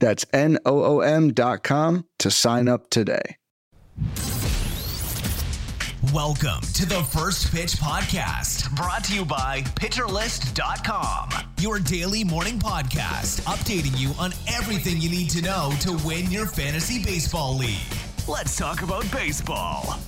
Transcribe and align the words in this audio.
That's 0.00 0.26
N 0.32 0.58
O 0.66 0.82
O 0.82 1.00
M.com 1.00 2.06
to 2.18 2.30
sign 2.30 2.68
up 2.68 2.90
today. 2.90 3.36
Welcome 6.14 6.62
to 6.72 6.86
the 6.86 7.06
First 7.12 7.52
Pitch 7.54 7.72
Podcast, 7.72 8.74
brought 8.74 9.04
to 9.04 9.14
you 9.14 9.24
by 9.24 9.60
PitcherList.com, 9.78 11.28
your 11.60 11.78
daily 11.78 12.24
morning 12.24 12.58
podcast, 12.58 13.42
updating 13.42 13.96
you 14.00 14.12
on 14.18 14.32
everything 14.48 15.00
you 15.00 15.10
need 15.10 15.28
to 15.30 15.42
know 15.42 15.72
to 15.82 15.92
win 16.04 16.30
your 16.30 16.46
fantasy 16.46 17.04
baseball 17.04 17.54
league. 17.56 17.78
Let's 18.26 18.56
talk 18.56 18.82
about 18.82 19.10
baseball. 19.12 19.98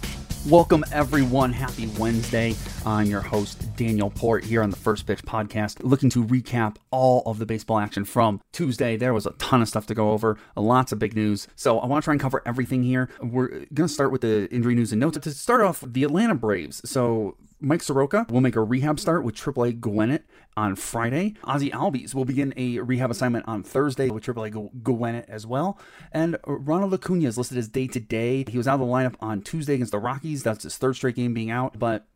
Welcome, 0.48 0.84
everyone. 0.90 1.52
Happy 1.52 1.86
Wednesday. 1.86 2.56
I'm 2.84 3.06
your 3.06 3.20
host, 3.20 3.76
Daniel 3.76 4.10
Port, 4.10 4.42
here 4.42 4.60
on 4.64 4.70
the 4.70 4.76
First 4.76 5.06
Pitch 5.06 5.22
Podcast, 5.22 5.84
looking 5.84 6.10
to 6.10 6.24
recap 6.24 6.78
all 6.90 7.22
of 7.26 7.38
the 7.38 7.46
baseball 7.46 7.78
action 7.78 8.04
from 8.04 8.40
Tuesday. 8.50 8.96
There 8.96 9.14
was 9.14 9.24
a 9.24 9.30
ton 9.34 9.62
of 9.62 9.68
stuff 9.68 9.86
to 9.86 9.94
go 9.94 10.10
over, 10.10 10.36
lots 10.56 10.90
of 10.90 10.98
big 10.98 11.14
news. 11.14 11.46
So 11.54 11.78
I 11.78 11.86
want 11.86 12.02
to 12.02 12.04
try 12.04 12.14
and 12.14 12.20
cover 12.20 12.42
everything 12.44 12.82
here. 12.82 13.08
We're 13.22 13.48
going 13.72 13.86
to 13.86 13.88
start 13.88 14.10
with 14.10 14.22
the 14.22 14.50
injury 14.50 14.74
news 14.74 14.90
and 14.90 14.98
notes. 14.98 15.16
To 15.16 15.30
start 15.30 15.60
off, 15.60 15.84
the 15.86 16.02
Atlanta 16.02 16.34
Braves. 16.34 16.82
So 16.90 17.36
Mike 17.62 17.82
Soroka 17.82 18.26
will 18.28 18.40
make 18.40 18.56
a 18.56 18.62
rehab 18.62 18.98
start 18.98 19.24
with 19.24 19.36
AAA 19.36 19.78
Gwinnett 19.80 20.24
on 20.56 20.74
Friday. 20.74 21.34
Ozzie 21.44 21.70
Albies 21.70 22.12
will 22.12 22.24
begin 22.24 22.52
a 22.56 22.80
rehab 22.80 23.10
assignment 23.10 23.46
on 23.46 23.62
Thursday 23.62 24.10
with 24.10 24.24
AAA 24.24 24.82
Gwinnett 24.82 25.28
as 25.28 25.46
well. 25.46 25.78
And 26.10 26.36
Ronald 26.44 26.92
Acuna 26.92 27.28
is 27.28 27.38
listed 27.38 27.58
as 27.58 27.68
day 27.68 27.86
to 27.86 28.00
day. 28.00 28.44
He 28.48 28.58
was 28.58 28.66
out 28.66 28.74
of 28.74 28.80
the 28.80 28.86
lineup 28.86 29.14
on 29.20 29.42
Tuesday 29.42 29.74
against 29.74 29.92
the 29.92 30.00
Rockies. 30.00 30.42
That's 30.42 30.64
his 30.64 30.76
third 30.76 30.96
straight 30.96 31.16
game 31.16 31.32
being 31.32 31.50
out, 31.50 31.78
but 31.78 32.06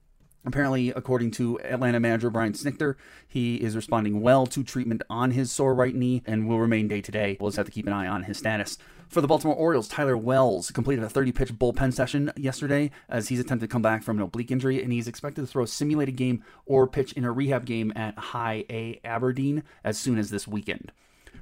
Apparently, 0.46 0.90
according 0.90 1.32
to 1.32 1.58
Atlanta 1.62 1.98
manager 1.98 2.30
Brian 2.30 2.52
Snitker, 2.52 2.94
he 3.26 3.56
is 3.56 3.74
responding 3.74 4.20
well 4.20 4.46
to 4.46 4.62
treatment 4.62 5.02
on 5.10 5.32
his 5.32 5.50
sore 5.50 5.74
right 5.74 5.92
knee 5.92 6.22
and 6.24 6.46
will 6.46 6.60
remain 6.60 6.86
day 6.86 7.00
to 7.00 7.10
day. 7.10 7.36
We'll 7.40 7.50
just 7.50 7.56
have 7.56 7.66
to 7.66 7.72
keep 7.72 7.88
an 7.88 7.92
eye 7.92 8.06
on 8.06 8.22
his 8.22 8.38
status. 8.38 8.78
For 9.08 9.20
the 9.20 9.28
Baltimore 9.28 9.54
Orioles, 9.54 9.88
Tyler 9.88 10.16
Wells 10.16 10.70
completed 10.70 11.04
a 11.04 11.08
30 11.08 11.32
pitch 11.32 11.54
bullpen 11.54 11.94
session 11.94 12.32
yesterday 12.36 12.90
as 13.08 13.28
he's 13.28 13.40
attempted 13.40 13.68
to 13.68 13.72
come 13.72 13.82
back 13.82 14.02
from 14.02 14.18
an 14.18 14.22
oblique 14.24 14.50
injury, 14.50 14.82
and 14.82 14.92
he's 14.92 15.08
expected 15.08 15.40
to 15.42 15.46
throw 15.46 15.62
a 15.62 15.68
simulated 15.68 16.16
game 16.16 16.42
or 16.66 16.86
pitch 16.86 17.12
in 17.12 17.24
a 17.24 17.32
rehab 17.32 17.64
game 17.64 17.92
at 17.94 18.18
High 18.18 18.64
A 18.68 19.00
Aberdeen 19.04 19.62
as 19.84 19.98
soon 19.98 20.18
as 20.18 20.30
this 20.30 20.48
weekend. 20.48 20.92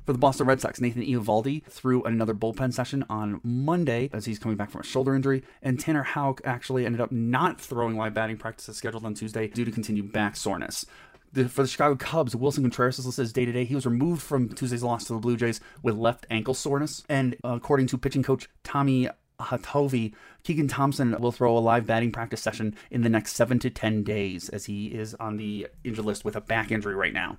For 0.05 0.12
the 0.12 0.19
Boston 0.19 0.47
Red 0.47 0.61
Sox, 0.61 0.81
Nathan 0.81 1.03
Eovaldi 1.03 1.65
threw 1.65 2.03
another 2.03 2.34
bullpen 2.34 2.75
session 2.75 3.06
on 3.09 3.41
Monday 3.43 4.11
as 4.12 4.27
he's 4.27 4.39
coming 4.39 4.59
back 4.59 4.71
from 4.71 4.83
a 4.83 4.84
shoulder 4.84 5.15
injury, 5.15 5.43
and 5.62 5.81
Tanner 5.81 6.03
Houck 6.03 6.43
actually 6.45 6.84
ended 6.84 7.01
up 7.01 7.11
not 7.11 7.59
throwing 7.59 7.97
live 7.97 8.12
batting 8.12 8.37
practice 8.37 8.77
scheduled 8.77 9.06
on 9.06 9.15
Tuesday 9.15 9.49
due 9.49 9.65
to 9.65 9.71
continued 9.71 10.12
back 10.12 10.37
soreness. 10.37 10.84
The, 11.35 11.49
for 11.49 11.63
the 11.63 11.69
Chicago 11.69 11.97
Cubs, 11.97 12.37
Willson 12.37 12.63
Contreras 12.63 13.01
is 13.01 13.07
listed 13.07 13.25
as 13.25 13.33
day 13.33 13.45
to 13.45 13.51
day. 13.51 13.65
He 13.65 13.75
was 13.75 13.87
removed 13.87 14.23
from 14.23 14.51
Tuesday's 14.51 14.85
loss 14.85 15.05
to 15.05 15.15
the 15.15 15.19
Blue 15.19 15.37
Jays 15.37 15.61
with 15.83 15.97
left 15.97 16.27
ankle 16.31 16.55
soreness. 16.55 17.03
And 17.09 17.37
according 17.43 17.89
to 17.89 17.99
pitching 17.99 18.23
coach 18.23 18.49
Tommy 18.63 19.09
Hottovy, 19.41 20.15
Keegan 20.45 20.69
Thompson 20.69 21.21
will 21.21 21.33
throw 21.33 21.57
a 21.57 21.59
live 21.59 21.87
batting 21.89 22.12
practice 22.12 22.41
session 22.41 22.77
in 22.89 23.03
the 23.03 23.09
next 23.09 23.35
seven 23.35 23.59
to 23.59 23.69
10 23.69 24.05
days 24.05 24.49
as 24.49 24.67
he 24.67 24.87
is 24.95 25.15
on 25.15 25.37
the 25.37 25.67
injured 25.83 26.05
list 26.05 26.25
with 26.25 26.37
a 26.37 26.41
back 26.41 26.71
injury 26.71 26.94
right 26.94 27.12
now. 27.12 27.37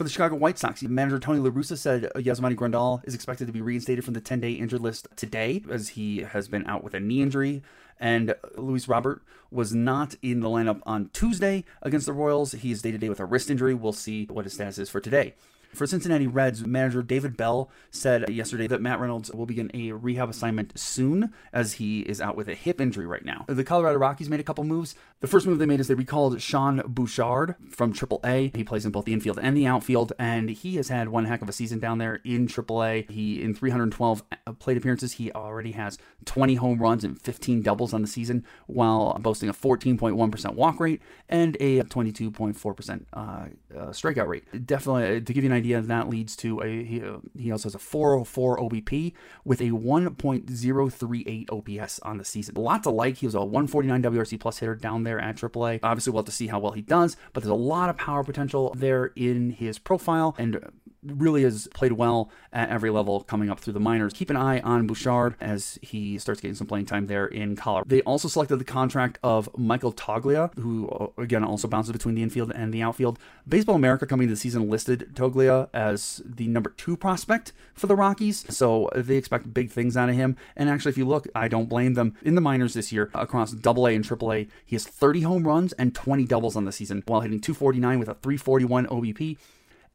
For 0.00 0.04
the 0.04 0.08
Chicago 0.08 0.36
White 0.36 0.58
Sox, 0.58 0.82
manager 0.82 1.18
Tony 1.18 1.40
La 1.40 1.50
Russa 1.50 1.76
said 1.76 2.06
uh, 2.06 2.20
Yasmani 2.20 2.56
Grandal 2.56 3.02
is 3.04 3.14
expected 3.14 3.46
to 3.48 3.52
be 3.52 3.60
reinstated 3.60 4.02
from 4.02 4.14
the 4.14 4.20
10 4.22 4.40
day 4.40 4.52
injured 4.52 4.80
list 4.80 5.08
today 5.14 5.62
as 5.70 5.90
he 5.90 6.22
has 6.22 6.48
been 6.48 6.66
out 6.66 6.82
with 6.82 6.94
a 6.94 7.00
knee 7.00 7.20
injury. 7.20 7.62
And 7.98 8.34
Luis 8.56 8.88
Robert 8.88 9.20
was 9.50 9.74
not 9.74 10.14
in 10.22 10.40
the 10.40 10.48
lineup 10.48 10.80
on 10.86 11.10
Tuesday 11.12 11.66
against 11.82 12.06
the 12.06 12.14
Royals. 12.14 12.52
He 12.52 12.70
is 12.70 12.80
day 12.80 12.92
to 12.92 12.96
day 12.96 13.10
with 13.10 13.20
a 13.20 13.26
wrist 13.26 13.50
injury. 13.50 13.74
We'll 13.74 13.92
see 13.92 14.24
what 14.24 14.46
his 14.46 14.54
status 14.54 14.78
is 14.78 14.88
for 14.88 15.00
today. 15.00 15.34
For 15.74 15.86
Cincinnati 15.86 16.26
Reds, 16.26 16.66
manager 16.66 17.02
David 17.02 17.36
Bell 17.36 17.70
said 17.90 18.28
yesterday 18.28 18.66
that 18.66 18.82
Matt 18.82 18.98
Reynolds 18.98 19.30
will 19.30 19.46
begin 19.46 19.70
a 19.72 19.92
rehab 19.92 20.28
assignment 20.28 20.78
soon 20.78 21.32
as 21.52 21.74
he 21.74 22.00
is 22.00 22.20
out 22.20 22.36
with 22.36 22.48
a 22.48 22.54
hip 22.54 22.80
injury 22.80 23.06
right 23.06 23.24
now. 23.24 23.44
The 23.48 23.62
Colorado 23.62 23.98
Rockies 23.98 24.28
made 24.28 24.40
a 24.40 24.44
couple 24.44 24.64
moves. 24.64 24.96
The 25.20 25.26
first 25.26 25.46
move 25.46 25.58
they 25.58 25.66
made 25.66 25.80
is 25.80 25.88
they 25.88 25.94
recalled 25.94 26.40
Sean 26.40 26.80
Bouchard 26.86 27.54
from 27.68 27.92
AAA. 27.92 28.56
He 28.56 28.64
plays 28.64 28.86
in 28.86 28.90
both 28.90 29.04
the 29.04 29.12
infield 29.12 29.38
and 29.42 29.54
the 29.54 29.66
outfield, 29.66 30.14
and 30.18 30.48
he 30.48 30.76
has 30.76 30.88
had 30.88 31.10
one 31.10 31.26
heck 31.26 31.42
of 31.42 31.48
a 31.50 31.52
season 31.52 31.78
down 31.78 31.98
there 31.98 32.22
in 32.24 32.46
AAA. 32.46 33.10
He 33.10 33.42
in 33.42 33.54
312 33.54 34.22
plate 34.58 34.78
appearances, 34.78 35.12
he 35.12 35.30
already 35.32 35.72
has 35.72 35.98
20 36.24 36.54
home 36.54 36.78
runs 36.78 37.04
and 37.04 37.20
15 37.20 37.60
doubles 37.60 37.92
on 37.92 38.00
the 38.00 38.08
season, 38.08 38.46
while 38.66 39.12
boasting 39.20 39.50
a 39.50 39.52
14.1% 39.52 40.54
walk 40.54 40.80
rate 40.80 41.02
and 41.28 41.54
a 41.60 41.82
22.4% 41.82 43.04
uh, 43.12 43.18
uh, 43.18 43.48
strikeout 43.90 44.26
rate. 44.26 44.66
Definitely, 44.66 45.18
uh, 45.18 45.20
to 45.20 45.32
give 45.34 45.44
you 45.44 45.50
an 45.50 45.56
idea, 45.56 45.82
that 45.82 46.08
leads 46.08 46.34
to 46.36 46.62
a 46.62 46.82
he, 46.82 47.02
uh, 47.02 47.18
he 47.36 47.52
also 47.52 47.64
has 47.64 47.74
a 47.74 47.78
404 47.78 48.58
OBP 48.58 49.12
with 49.44 49.60
a 49.60 49.68
1.038 49.68 51.50
OPS 51.82 51.98
on 52.00 52.16
the 52.16 52.24
season. 52.24 52.54
Lots 52.54 52.86
of 52.86 52.94
like. 52.94 53.18
He 53.18 53.26
was 53.26 53.34
a 53.34 53.40
149 53.40 54.02
WRC 54.02 54.40
plus 54.40 54.60
hitter 54.60 54.74
down 54.74 55.02
there 55.02 55.09
at 55.18 55.36
AAA. 55.36 55.80
Obviously, 55.82 56.12
we'll 56.12 56.20
have 56.20 56.26
to 56.26 56.32
see 56.32 56.46
how 56.48 56.58
well 56.58 56.72
he 56.72 56.82
does, 56.82 57.16
but 57.32 57.42
there's 57.42 57.50
a 57.50 57.54
lot 57.54 57.88
of 57.88 57.96
power 57.96 58.22
potential 58.22 58.72
there 58.76 59.06
in 59.16 59.50
his 59.50 59.78
profile 59.78 60.34
and 60.38 60.60
really 61.02 61.42
has 61.42 61.68
played 61.74 61.92
well 61.92 62.30
at 62.52 62.68
every 62.68 62.90
level 62.90 63.22
coming 63.22 63.50
up 63.50 63.60
through 63.60 63.72
the 63.72 63.80
minors. 63.80 64.12
Keep 64.12 64.30
an 64.30 64.36
eye 64.36 64.60
on 64.60 64.86
Bouchard 64.86 65.34
as 65.40 65.78
he 65.82 66.18
starts 66.18 66.40
getting 66.40 66.54
some 66.54 66.66
playing 66.66 66.86
time 66.86 67.06
there 67.06 67.26
in 67.26 67.56
Colorado. 67.56 67.88
They 67.88 68.02
also 68.02 68.28
selected 68.28 68.56
the 68.56 68.64
contract 68.64 69.18
of 69.22 69.48
Michael 69.56 69.92
Toglia, 69.92 70.54
who 70.58 70.88
uh, 70.88 71.20
again 71.20 71.44
also 71.44 71.68
bounces 71.68 71.92
between 71.92 72.14
the 72.14 72.22
infield 72.22 72.52
and 72.54 72.72
the 72.72 72.82
outfield. 72.82 73.18
Baseball 73.48 73.76
America 73.76 74.06
coming 74.06 74.28
to 74.28 74.34
the 74.34 74.40
season 74.40 74.68
listed 74.68 75.10
Toglia 75.14 75.68
as 75.72 76.22
the 76.24 76.48
number 76.48 76.70
two 76.70 76.96
prospect 76.96 77.52
for 77.74 77.86
the 77.86 77.96
Rockies, 77.96 78.44
so 78.54 78.90
they 78.94 79.16
expect 79.16 79.54
big 79.54 79.70
things 79.70 79.96
out 79.96 80.08
of 80.08 80.16
him. 80.16 80.36
And 80.56 80.68
actually, 80.68 80.90
if 80.90 80.98
you 80.98 81.06
look, 81.06 81.28
I 81.34 81.48
don't 81.48 81.68
blame 81.68 81.94
them. 81.94 82.16
In 82.22 82.34
the 82.34 82.40
minors 82.40 82.74
this 82.74 82.92
year, 82.92 83.10
across 83.14 83.52
Double 83.52 83.86
A 83.86 83.94
and 83.94 84.04
Triple 84.04 84.32
A, 84.32 84.48
he 84.66 84.76
has 84.76 84.86
30 85.00 85.22
home 85.22 85.46
runs 85.46 85.72
and 85.72 85.94
20 85.94 86.26
doubles 86.26 86.56
on 86.56 86.66
the 86.66 86.72
season, 86.72 87.02
while 87.06 87.22
hitting 87.22 87.40
249 87.40 87.98
with 87.98 88.08
a 88.08 88.14
341 88.14 88.86
OBP 88.86 89.38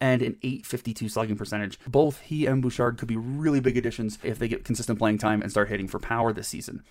and 0.02 0.22
an 0.22 0.38
852 0.42 1.08
slugging 1.08 1.38
percentage. 1.38 1.80
Both 1.88 2.22
he 2.22 2.48
and 2.48 2.62
Bouchard 2.62 2.98
could 2.98 3.08
be 3.08 3.16
really 3.16 3.60
big 3.60 3.78
additions 3.78 4.18
if 4.24 4.40
they 4.40 4.48
get 4.48 4.66
consistent 4.66 5.00
playing 5.00 5.20
time 5.20 5.42
and 5.42 5.52
start 5.52 5.70
hitting 5.70 5.88
for 5.88 6.00
power 6.00 6.34
this 6.34 6.48
season. 6.48 6.84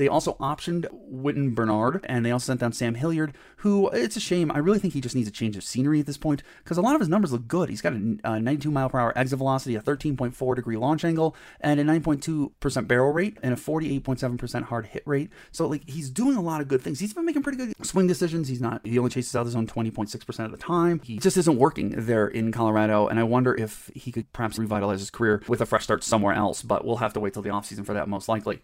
They 0.00 0.08
also 0.08 0.32
optioned 0.40 0.86
Wynton 0.92 1.52
Bernard, 1.52 2.00
and 2.08 2.24
they 2.24 2.30
also 2.30 2.46
sent 2.46 2.60
down 2.60 2.72
Sam 2.72 2.94
Hilliard, 2.94 3.34
who 3.58 3.90
it's 3.90 4.16
a 4.16 4.20
shame. 4.20 4.50
I 4.50 4.56
really 4.56 4.78
think 4.78 4.94
he 4.94 5.02
just 5.02 5.14
needs 5.14 5.28
a 5.28 5.30
change 5.30 5.58
of 5.58 5.62
scenery 5.62 6.00
at 6.00 6.06
this 6.06 6.16
point 6.16 6.42
because 6.64 6.78
a 6.78 6.80
lot 6.80 6.94
of 6.94 7.02
his 7.02 7.10
numbers 7.10 7.32
look 7.32 7.46
good. 7.46 7.68
He's 7.68 7.82
got 7.82 7.92
a, 7.92 8.16
uh, 8.24 8.38
92 8.38 8.70
mile 8.70 8.88
per 8.88 8.98
hour 8.98 9.12
exit 9.14 9.36
velocity, 9.36 9.74
a 9.74 9.82
13.4 9.82 10.56
degree 10.56 10.78
launch 10.78 11.04
angle, 11.04 11.36
and 11.60 11.78
a 11.78 11.84
9.2% 11.84 12.88
barrel 12.88 13.12
rate, 13.12 13.36
and 13.42 13.52
a 13.52 13.58
48.7% 13.58 14.62
hard 14.62 14.86
hit 14.86 15.02
rate. 15.04 15.28
So 15.52 15.66
like 15.66 15.86
he's 15.86 16.08
doing 16.08 16.38
a 16.38 16.42
lot 16.42 16.62
of 16.62 16.68
good 16.68 16.80
things. 16.80 16.98
He's 16.98 17.12
been 17.12 17.26
making 17.26 17.42
pretty 17.42 17.58
good 17.58 17.74
swing 17.84 18.06
decisions. 18.06 18.48
He's 18.48 18.62
not. 18.62 18.80
He 18.86 18.96
only 18.96 19.10
chases 19.10 19.36
out 19.36 19.44
his 19.44 19.54
own 19.54 19.66
20.6% 19.66 20.44
of 20.46 20.50
the 20.50 20.56
time. 20.56 20.98
He 21.04 21.18
just 21.18 21.36
isn't 21.36 21.58
working 21.58 21.90
there 21.94 22.26
in 22.26 22.52
Colorado, 22.52 23.06
and 23.06 23.20
I 23.20 23.24
wonder 23.24 23.54
if 23.54 23.90
he 23.94 24.10
could 24.10 24.32
perhaps 24.32 24.58
revitalize 24.58 25.00
his 25.00 25.10
career 25.10 25.42
with 25.46 25.60
a 25.60 25.66
fresh 25.66 25.84
start 25.84 26.02
somewhere 26.02 26.32
else. 26.32 26.62
But 26.62 26.86
we'll 26.86 26.96
have 26.96 27.12
to 27.12 27.20
wait 27.20 27.34
till 27.34 27.42
the 27.42 27.50
offseason 27.50 27.84
for 27.84 27.92
that, 27.92 28.08
most 28.08 28.26
likely. 28.26 28.62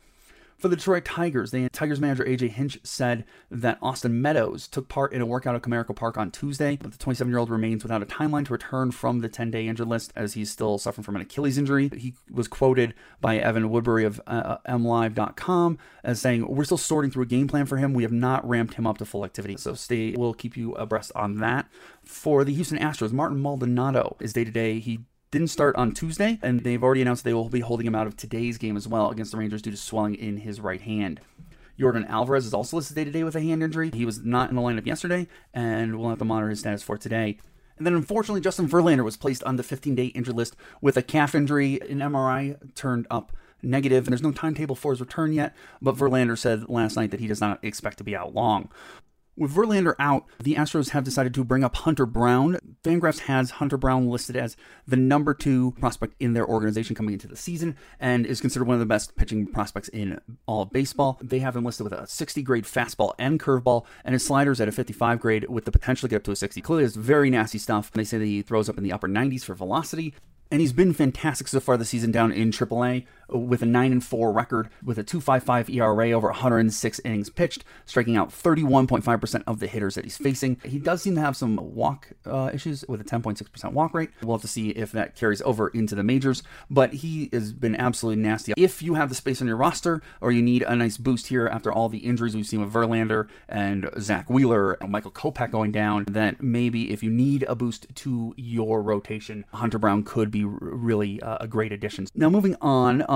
For 0.58 0.68
the 0.68 0.76
Detroit 0.76 1.04
Tigers, 1.04 1.50
the 1.50 1.68
Tigers 1.68 2.00
manager 2.00 2.24
AJ 2.24 2.50
Hinch 2.50 2.78
said 2.82 3.24
that 3.50 3.78
Austin 3.82 4.22
Meadows 4.22 4.66
took 4.66 4.88
part 4.88 5.12
in 5.12 5.20
a 5.20 5.26
workout 5.26 5.54
at 5.54 5.60
Comerica 5.60 5.94
Park 5.94 6.16
on 6.16 6.30
Tuesday, 6.30 6.78
but 6.80 6.92
the 6.92 6.98
27 6.98 7.30
year 7.30 7.38
old 7.38 7.50
remains 7.50 7.82
without 7.82 8.02
a 8.02 8.06
timeline 8.06 8.46
to 8.46 8.54
return 8.54 8.90
from 8.90 9.20
the 9.20 9.28
10 9.28 9.50
day 9.50 9.68
injured 9.68 9.86
list 9.86 10.14
as 10.16 10.32
he's 10.32 10.50
still 10.50 10.78
suffering 10.78 11.04
from 11.04 11.16
an 11.16 11.22
Achilles 11.22 11.58
injury. 11.58 11.90
He 11.94 12.14
was 12.30 12.48
quoted 12.48 12.94
by 13.20 13.36
Evan 13.36 13.68
Woodbery 13.68 14.06
of 14.06 14.18
uh, 14.26 14.56
MLive.com 14.66 15.76
as 16.02 16.22
saying, 16.22 16.46
We're 16.48 16.64
still 16.64 16.78
sorting 16.78 17.10
through 17.10 17.24
a 17.24 17.26
game 17.26 17.48
plan 17.48 17.66
for 17.66 17.76
him. 17.76 17.92
We 17.92 18.04
have 18.04 18.12
not 18.12 18.48
ramped 18.48 18.74
him 18.74 18.86
up 18.86 18.96
to 18.98 19.04
full 19.04 19.26
activity. 19.26 19.58
So 19.58 19.74
stay, 19.74 20.14
we'll 20.16 20.32
keep 20.32 20.56
you 20.56 20.72
abreast 20.72 21.12
on 21.14 21.38
that. 21.40 21.68
For 22.02 22.44
the 22.44 22.54
Houston 22.54 22.78
Astros, 22.78 23.12
Martin 23.12 23.42
Maldonado 23.42 24.16
is 24.20 24.32
day 24.32 24.44
to 24.44 24.50
day. 24.50 24.78
He 24.78 25.00
didn't 25.30 25.48
start 25.48 25.76
on 25.76 25.92
Tuesday, 25.92 26.38
and 26.42 26.60
they've 26.60 26.82
already 26.82 27.02
announced 27.02 27.24
they 27.24 27.34
will 27.34 27.48
be 27.48 27.60
holding 27.60 27.86
him 27.86 27.94
out 27.94 28.06
of 28.06 28.16
today's 28.16 28.58
game 28.58 28.76
as 28.76 28.86
well 28.86 29.10
against 29.10 29.32
the 29.32 29.38
Rangers 29.38 29.62
due 29.62 29.70
to 29.70 29.76
swelling 29.76 30.14
in 30.14 30.38
his 30.38 30.60
right 30.60 30.80
hand. 30.80 31.20
Yordan 31.78 32.08
Alvarez 32.08 32.46
is 32.46 32.54
also 32.54 32.76
listed 32.76 32.94
day 32.96 33.04
to 33.04 33.10
day 33.10 33.24
with 33.24 33.36
a 33.36 33.40
hand 33.40 33.62
injury. 33.62 33.90
He 33.92 34.06
was 34.06 34.24
not 34.24 34.50
in 34.50 34.56
the 34.56 34.62
lineup 34.62 34.86
yesterday, 34.86 35.28
and 35.52 35.98
we'll 35.98 36.08
have 36.10 36.18
to 36.18 36.24
monitor 36.24 36.50
his 36.50 36.60
status 36.60 36.82
for 36.82 36.96
today. 36.96 37.38
And 37.76 37.86
then 37.86 37.94
unfortunately, 37.94 38.40
Justin 38.40 38.68
Verlander 38.68 39.04
was 39.04 39.16
placed 39.16 39.44
on 39.44 39.56
the 39.56 39.62
15 39.62 39.94
day 39.94 40.06
injured 40.06 40.36
list 40.36 40.56
with 40.80 40.96
a 40.96 41.02
calf 41.02 41.34
injury. 41.34 41.78
An 41.82 41.98
MRI 41.98 42.74
turned 42.74 43.06
up 43.10 43.32
negative, 43.62 44.06
and 44.06 44.12
there's 44.12 44.22
no 44.22 44.32
timetable 44.32 44.76
for 44.76 44.92
his 44.92 45.00
return 45.00 45.32
yet. 45.32 45.54
But 45.82 45.96
Verlander 45.96 46.38
said 46.38 46.68
last 46.68 46.96
night 46.96 47.10
that 47.10 47.20
he 47.20 47.26
does 47.26 47.40
not 47.40 47.62
expect 47.62 47.98
to 47.98 48.04
be 48.04 48.16
out 48.16 48.34
long. 48.34 48.70
With 49.38 49.54
Verlander 49.54 49.94
out, 49.98 50.24
the 50.42 50.54
Astros 50.54 50.90
have 50.90 51.04
decided 51.04 51.34
to 51.34 51.44
bring 51.44 51.62
up 51.62 51.76
Hunter 51.76 52.06
Brown. 52.06 52.56
Fangraphs 52.82 53.18
has 53.20 53.50
Hunter 53.50 53.76
Brown 53.76 54.08
listed 54.08 54.34
as 54.34 54.56
the 54.86 54.96
number 54.96 55.34
two 55.34 55.72
prospect 55.72 56.14
in 56.18 56.32
their 56.32 56.46
organization 56.46 56.96
coming 56.96 57.12
into 57.12 57.28
the 57.28 57.36
season 57.36 57.76
and 58.00 58.24
is 58.24 58.40
considered 58.40 58.64
one 58.64 58.76
of 58.76 58.80
the 58.80 58.86
best 58.86 59.14
pitching 59.14 59.46
prospects 59.46 59.88
in 59.88 60.18
all 60.46 60.62
of 60.62 60.70
baseball. 60.70 61.18
They 61.20 61.40
have 61.40 61.54
him 61.54 61.66
listed 61.66 61.84
with 61.84 61.92
a 61.92 62.06
60 62.06 62.42
grade 62.42 62.64
fastball 62.64 63.12
and 63.18 63.38
curveball, 63.38 63.84
and 64.06 64.14
his 64.14 64.24
sliders 64.24 64.58
at 64.58 64.68
a 64.68 64.72
55 64.72 65.20
grade 65.20 65.46
with 65.50 65.66
the 65.66 65.72
potential 65.72 66.08
to 66.08 66.10
get 66.10 66.16
up 66.16 66.24
to 66.24 66.30
a 66.30 66.36
60. 66.36 66.62
Clearly, 66.62 66.84
it's 66.84 66.96
very 66.96 67.28
nasty 67.28 67.58
stuff. 67.58 67.90
They 67.92 68.04
say 68.04 68.16
that 68.16 68.24
he 68.24 68.40
throws 68.40 68.70
up 68.70 68.78
in 68.78 68.84
the 68.84 68.92
upper 68.92 69.08
90s 69.08 69.44
for 69.44 69.54
velocity 69.54 70.14
and 70.50 70.60
he's 70.60 70.72
been 70.72 70.92
fantastic 70.92 71.48
so 71.48 71.60
far 71.60 71.76
this 71.76 71.88
season 71.90 72.12
down 72.12 72.32
in 72.32 72.50
AAA 72.50 73.04
with 73.28 73.62
a 73.62 73.66
9 73.66 73.92
and 73.92 74.04
4 74.04 74.32
record 74.32 74.68
with 74.82 74.98
a 74.98 75.04
2.55 75.04 75.74
ERA 75.74 76.12
over 76.12 76.28
106 76.28 77.00
innings 77.04 77.30
pitched, 77.30 77.64
striking 77.84 78.16
out 78.16 78.30
31.5% 78.30 79.42
of 79.46 79.60
the 79.60 79.66
hitters 79.66 79.94
that 79.94 80.04
he's 80.04 80.16
facing. 80.16 80.58
He 80.64 80.78
does 80.78 81.02
seem 81.02 81.14
to 81.16 81.20
have 81.20 81.36
some 81.36 81.56
walk 81.56 82.08
uh, 82.24 82.50
issues 82.52 82.84
with 82.88 83.00
a 83.00 83.04
10.6% 83.04 83.72
walk 83.72 83.94
rate. 83.94 84.10
We'll 84.22 84.36
have 84.36 84.42
to 84.42 84.48
see 84.48 84.70
if 84.70 84.92
that 84.92 85.14
carries 85.14 85.42
over 85.42 85.68
into 85.68 85.94
the 85.94 86.02
majors, 86.02 86.42
but 86.70 86.92
he 86.94 87.28
has 87.32 87.52
been 87.52 87.76
absolutely 87.76 88.22
nasty. 88.22 88.52
If 88.56 88.82
you 88.82 88.94
have 88.94 89.08
the 89.08 89.14
space 89.14 89.40
on 89.40 89.48
your 89.48 89.56
roster 89.56 90.02
or 90.20 90.32
you 90.32 90.42
need 90.42 90.62
a 90.62 90.76
nice 90.76 90.96
boost 90.96 91.28
here 91.28 91.46
after 91.46 91.72
all 91.72 91.88
the 91.88 91.98
injuries 91.98 92.34
we've 92.34 92.46
seen 92.46 92.60
with 92.60 92.72
Verlander 92.72 93.28
and 93.48 93.88
Zack 93.98 94.30
Wheeler 94.30 94.72
and 94.74 94.90
Michael 94.90 95.10
Kopech 95.10 95.50
going 95.50 95.72
down, 95.72 96.04
then 96.08 96.36
maybe 96.40 96.92
if 96.92 97.02
you 97.02 97.10
need 97.10 97.44
a 97.44 97.54
boost 97.54 97.86
to 97.96 98.34
your 98.36 98.82
rotation, 98.82 99.44
Hunter 99.52 99.78
Brown 99.78 100.02
could 100.02 100.30
be 100.30 100.44
really 100.44 101.20
uh, 101.22 101.38
a 101.40 101.48
great 101.48 101.72
addition. 101.72 102.06
Now, 102.14 102.30
moving 102.30 102.56
on. 102.60 103.02
Uh, 103.02 103.15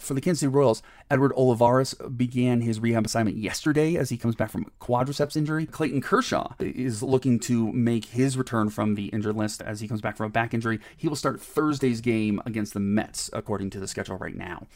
for 0.00 0.14
the 0.14 0.20
Kansas 0.20 0.40
City 0.40 0.48
Royals, 0.48 0.82
Edward 1.10 1.32
Olivares 1.36 1.94
began 2.16 2.62
his 2.62 2.80
rehab 2.80 3.06
assignment 3.06 3.36
yesterday 3.36 3.96
as 3.96 4.10
he 4.10 4.16
comes 4.16 4.34
back 4.34 4.50
from 4.50 4.70
quadriceps 4.80 5.36
injury. 5.36 5.66
Clayton 5.66 6.00
Kershaw 6.00 6.54
is 6.58 7.02
looking 7.02 7.38
to 7.40 7.70
make 7.72 8.06
his 8.06 8.36
return 8.36 8.70
from 8.70 8.94
the 8.94 9.06
injured 9.06 9.36
list 9.36 9.62
as 9.62 9.80
he 9.80 9.88
comes 9.88 10.00
back 10.00 10.16
from 10.16 10.26
a 10.26 10.30
back 10.30 10.54
injury. 10.54 10.80
He 10.96 11.08
will 11.08 11.16
start 11.16 11.40
Thursday's 11.40 12.00
game 12.00 12.40
against 12.46 12.74
the 12.74 12.80
Mets, 12.80 13.30
according 13.32 13.70
to 13.70 13.80
the 13.80 13.88
schedule 13.88 14.16
right 14.16 14.36
now. 14.36 14.66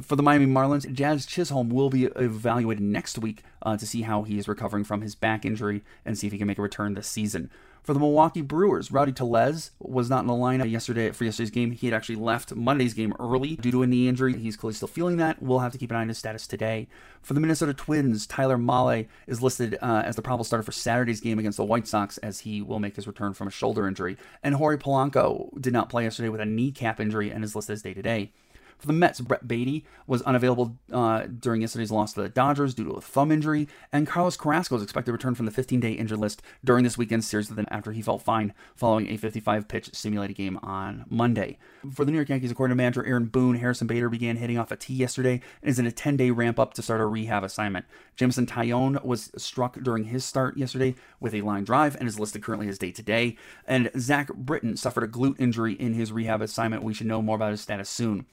For 0.00 0.16
the 0.16 0.22
Miami 0.22 0.46
Marlins, 0.46 0.90
Jazz 0.92 1.26
Chisholm 1.26 1.68
will 1.68 1.90
be 1.90 2.04
evaluated 2.04 2.82
next 2.82 3.18
week 3.18 3.42
uh, 3.62 3.76
to 3.76 3.86
see 3.86 4.02
how 4.02 4.22
he 4.22 4.38
is 4.38 4.48
recovering 4.48 4.84
from 4.84 5.02
his 5.02 5.14
back 5.14 5.44
injury 5.44 5.82
and 6.04 6.16
see 6.16 6.26
if 6.26 6.32
he 6.32 6.38
can 6.38 6.46
make 6.46 6.58
a 6.58 6.62
return 6.62 6.94
this 6.94 7.08
season. 7.08 7.50
For 7.82 7.94
the 7.94 8.00
Milwaukee 8.00 8.42
Brewers, 8.42 8.92
Rowdy 8.92 9.12
Tellez 9.12 9.70
was 9.78 10.10
not 10.10 10.20
in 10.20 10.26
the 10.26 10.34
lineup 10.34 10.70
yesterday 10.70 11.10
for 11.12 11.24
yesterday's 11.24 11.50
game. 11.50 11.70
He 11.72 11.86
had 11.86 11.94
actually 11.94 12.16
left 12.16 12.54
Monday's 12.54 12.92
game 12.92 13.14
early 13.18 13.56
due 13.56 13.70
to 13.70 13.82
a 13.82 13.86
knee 13.86 14.06
injury. 14.06 14.36
He's 14.36 14.56
clearly 14.56 14.74
still 14.74 14.88
feeling 14.88 15.16
that. 15.16 15.42
We'll 15.42 15.60
have 15.60 15.72
to 15.72 15.78
keep 15.78 15.90
an 15.90 15.96
eye 15.96 16.02
on 16.02 16.08
his 16.08 16.18
status 16.18 16.46
today. 16.46 16.88
For 17.22 17.32
the 17.32 17.40
Minnesota 17.40 17.72
Twins, 17.72 18.26
Tyler 18.26 18.58
Mahle 18.58 19.06
is 19.26 19.42
listed 19.42 19.78
uh, 19.80 20.02
as 20.04 20.16
the 20.16 20.22
probable 20.22 20.44
starter 20.44 20.62
for 20.62 20.72
Saturday's 20.72 21.20
game 21.20 21.38
against 21.38 21.56
the 21.56 21.64
White 21.64 21.88
Sox 21.88 22.18
as 22.18 22.40
he 22.40 22.60
will 22.60 22.80
make 22.80 22.96
his 22.96 23.06
return 23.06 23.32
from 23.32 23.48
a 23.48 23.50
shoulder 23.50 23.88
injury. 23.88 24.18
And 24.42 24.56
Jorge 24.56 24.76
Polanco 24.76 25.50
did 25.60 25.72
not 25.72 25.88
play 25.88 26.04
yesterday 26.04 26.28
with 26.28 26.40
a 26.40 26.46
kneecap 26.46 27.00
injury 27.00 27.30
and 27.30 27.42
is 27.42 27.56
listed 27.56 27.74
as 27.74 27.82
day 27.82 27.94
to 27.94 28.02
day. 28.02 28.32
For 28.80 28.86
the 28.86 28.94
Mets, 28.94 29.20
Brett 29.20 29.46
Baty 29.46 29.84
was 30.06 30.22
unavailable 30.22 30.78
uh, 30.90 31.26
during 31.26 31.60
yesterday's 31.60 31.90
loss 31.90 32.14
to 32.14 32.22
the 32.22 32.30
Dodgers 32.30 32.74
due 32.74 32.84
to 32.84 32.92
a 32.92 33.00
thumb 33.00 33.30
injury, 33.30 33.68
and 33.92 34.06
Carlos 34.06 34.38
Carrasco 34.38 34.76
is 34.76 34.82
expected 34.82 35.10
to 35.10 35.12
return 35.12 35.34
from 35.34 35.44
the 35.44 35.52
15-day 35.52 35.92
injured 35.92 36.18
list 36.18 36.40
during 36.64 36.82
this 36.82 36.96
weekend's 36.96 37.28
series 37.28 37.52
after 37.68 37.92
he 37.92 38.00
felt 38.00 38.22
fine 38.22 38.54
following 38.74 39.06
a 39.08 39.18
55-pitch 39.18 39.94
simulated 39.94 40.34
game 40.34 40.58
on 40.62 41.04
Monday. 41.10 41.58
For 41.92 42.06
the 42.06 42.10
New 42.10 42.16
York 42.16 42.30
Yankees, 42.30 42.50
according 42.50 42.72
to 42.72 42.76
manager 42.76 43.04
Aaron 43.04 43.26
Boone, 43.26 43.56
Harrison 43.56 43.86
Bader 43.86 44.08
began 44.08 44.36
hitting 44.36 44.56
off 44.56 44.72
a 44.72 44.76
tee 44.76 44.94
yesterday 44.94 45.42
and 45.60 45.68
is 45.68 45.78
in 45.78 45.86
a 45.86 45.90
10-day 45.90 46.30
ramp-up 46.30 46.72
to 46.74 46.82
start 46.82 47.02
a 47.02 47.06
rehab 47.06 47.44
assignment. 47.44 47.84
Jameson 48.16 48.46
Taillon 48.46 49.04
was 49.04 49.30
struck 49.36 49.78
during 49.82 50.04
his 50.04 50.24
start 50.24 50.56
yesterday 50.56 50.94
with 51.20 51.34
a 51.34 51.42
line 51.42 51.64
drive 51.64 51.96
and 51.96 52.08
is 52.08 52.18
listed 52.18 52.42
currently 52.42 52.68
as 52.68 52.78
day-to-day, 52.78 53.36
and 53.66 53.90
Zach 53.98 54.32
Britton 54.32 54.78
suffered 54.78 55.04
a 55.04 55.08
glute 55.08 55.38
injury 55.38 55.74
in 55.74 55.92
his 55.92 56.12
rehab 56.12 56.40
assignment. 56.40 56.82
We 56.82 56.94
should 56.94 57.06
know 57.06 57.20
more 57.20 57.36
about 57.36 57.50
his 57.50 57.60
status 57.60 57.90
soon. 57.90 58.24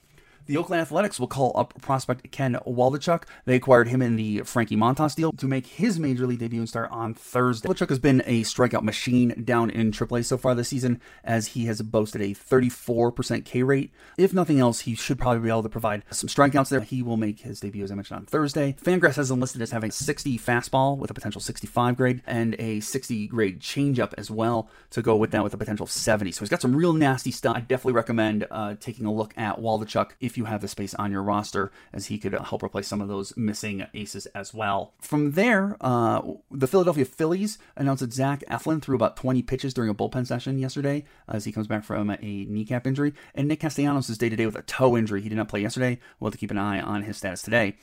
The 0.48 0.56
Oakland 0.56 0.80
Athletics 0.80 1.20
will 1.20 1.26
call 1.26 1.52
up 1.54 1.78
prospect 1.82 2.30
Ken 2.30 2.56
Waldichuk. 2.66 3.24
They 3.44 3.56
acquired 3.56 3.88
him 3.88 4.00
in 4.00 4.16
the 4.16 4.38
Frankie 4.46 4.78
Montas 4.78 5.14
deal 5.14 5.30
to 5.32 5.46
make 5.46 5.66
his 5.66 5.98
major 5.98 6.26
league 6.26 6.38
debut 6.38 6.58
and 6.60 6.66
start 6.66 6.90
on 6.90 7.12
Thursday. 7.12 7.68
Waldichuk 7.68 7.90
has 7.90 7.98
been 7.98 8.22
a 8.24 8.44
strikeout 8.44 8.82
machine 8.82 9.42
down 9.44 9.68
in 9.68 9.90
AAA 9.90 10.24
so 10.24 10.38
far 10.38 10.54
this 10.54 10.68
season, 10.68 11.02
as 11.22 11.48
he 11.48 11.66
has 11.66 11.82
boasted 11.82 12.22
a 12.22 12.30
34% 12.30 13.44
K 13.44 13.62
rate. 13.62 13.92
If 14.16 14.32
nothing 14.32 14.58
else, 14.58 14.80
he 14.80 14.94
should 14.94 15.18
probably 15.18 15.42
be 15.42 15.50
able 15.50 15.64
to 15.64 15.68
provide 15.68 16.02
some 16.10 16.30
strikeouts 16.30 16.70
there. 16.70 16.80
He 16.80 17.02
will 17.02 17.18
make 17.18 17.40
his 17.40 17.60
debut, 17.60 17.84
as 17.84 17.92
I 17.92 17.96
mentioned, 17.96 18.20
on 18.20 18.24
Thursday. 18.24 18.74
Fangraphs 18.82 19.16
has 19.16 19.30
him 19.30 19.40
listed 19.40 19.60
as 19.60 19.72
having 19.72 19.90
60 19.90 20.38
fastball 20.38 20.96
with 20.96 21.10
a 21.10 21.14
potential 21.14 21.42
65 21.42 21.94
grade 21.94 22.22
and 22.26 22.56
a 22.58 22.80
60 22.80 23.26
grade 23.26 23.60
changeup 23.60 24.14
as 24.16 24.30
well 24.30 24.70
to 24.92 25.02
go 25.02 25.14
with 25.14 25.30
that 25.32 25.44
with 25.44 25.52
a 25.52 25.58
potential 25.58 25.86
70. 25.86 26.32
So 26.32 26.40
he's 26.40 26.48
got 26.48 26.62
some 26.62 26.74
real 26.74 26.94
nasty 26.94 27.32
stuff. 27.32 27.54
I 27.54 27.60
definitely 27.60 27.92
recommend 27.92 28.46
uh, 28.50 28.76
taking 28.80 29.04
a 29.04 29.12
look 29.12 29.34
at 29.36 29.58
Waldichuk 29.58 30.12
if 30.20 30.37
you 30.38 30.46
have 30.46 30.62
the 30.62 30.68
space 30.68 30.94
on 30.94 31.12
your 31.12 31.22
roster, 31.22 31.70
as 31.92 32.06
he 32.06 32.16
could 32.16 32.32
help 32.32 32.62
replace 32.62 32.86
some 32.86 33.00
of 33.00 33.08
those 33.08 33.36
missing 33.36 33.86
aces 33.92 34.26
as 34.26 34.54
well. 34.54 34.94
From 35.00 35.32
there, 35.32 35.76
uh, 35.80 36.22
the 36.50 36.66
Philadelphia 36.66 37.04
Phillies 37.04 37.58
announced 37.76 38.00
that 38.00 38.12
Zach 38.12 38.42
Eflin 38.50 38.80
threw 38.80 38.96
about 38.96 39.16
20 39.16 39.42
pitches 39.42 39.74
during 39.74 39.90
a 39.90 39.94
bullpen 39.94 40.26
session 40.26 40.58
yesterday 40.58 41.04
as 41.28 41.44
he 41.44 41.52
comes 41.52 41.66
back 41.66 41.84
from 41.84 42.10
a 42.10 42.16
kneecap 42.20 42.86
injury. 42.86 43.12
And 43.34 43.48
Nick 43.48 43.60
Castellanos 43.60 44.08
is 44.08 44.16
day 44.16 44.28
to 44.28 44.36
day 44.36 44.46
with 44.46 44.56
a 44.56 44.62
toe 44.62 44.96
injury. 44.96 45.20
He 45.20 45.28
did 45.28 45.36
not 45.36 45.48
play 45.48 45.60
yesterday. 45.60 45.98
We'll 46.18 46.30
have 46.30 46.34
to 46.34 46.38
keep 46.38 46.50
an 46.50 46.58
eye 46.58 46.80
on 46.80 47.02
his 47.02 47.16
status 47.18 47.42
today. 47.42 47.76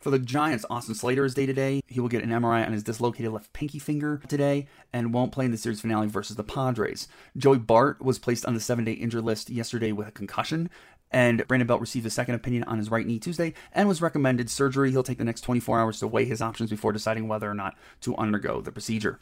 For 0.00 0.10
the 0.10 0.20
Giants, 0.20 0.64
Austin 0.70 0.94
Slater 0.94 1.24
is 1.24 1.34
day 1.34 1.44
to 1.46 1.52
day. 1.52 1.82
He 1.88 1.98
will 1.98 2.08
get 2.08 2.22
an 2.22 2.30
MRI 2.30 2.64
on 2.64 2.72
his 2.72 2.84
dislocated 2.84 3.32
left 3.32 3.52
pinky 3.52 3.80
finger 3.80 4.22
today 4.28 4.68
and 4.92 5.12
won't 5.12 5.32
play 5.32 5.44
in 5.44 5.50
the 5.50 5.56
series 5.56 5.80
finale 5.80 6.06
versus 6.06 6.36
the 6.36 6.44
Padres. 6.44 7.08
Joey 7.36 7.58
Bart 7.58 8.00
was 8.00 8.20
placed 8.20 8.46
on 8.46 8.54
the 8.54 8.60
seven 8.60 8.84
day 8.84 8.92
injured 8.92 9.24
list 9.24 9.50
yesterday 9.50 9.90
with 9.90 10.06
a 10.06 10.12
concussion. 10.12 10.70
And 11.10 11.46
Brandon 11.48 11.66
Belt 11.66 11.80
received 11.80 12.06
a 12.06 12.10
second 12.10 12.34
opinion 12.34 12.64
on 12.64 12.78
his 12.78 12.90
right 12.90 13.06
knee 13.06 13.18
Tuesday 13.18 13.54
and 13.72 13.88
was 13.88 14.02
recommended 14.02 14.50
surgery. 14.50 14.90
He'll 14.90 15.02
take 15.02 15.18
the 15.18 15.24
next 15.24 15.40
24 15.42 15.80
hours 15.80 16.00
to 16.00 16.06
weigh 16.06 16.26
his 16.26 16.42
options 16.42 16.70
before 16.70 16.92
deciding 16.92 17.28
whether 17.28 17.50
or 17.50 17.54
not 17.54 17.76
to 18.02 18.16
undergo 18.16 18.60
the 18.60 18.72
procedure. 18.72 19.18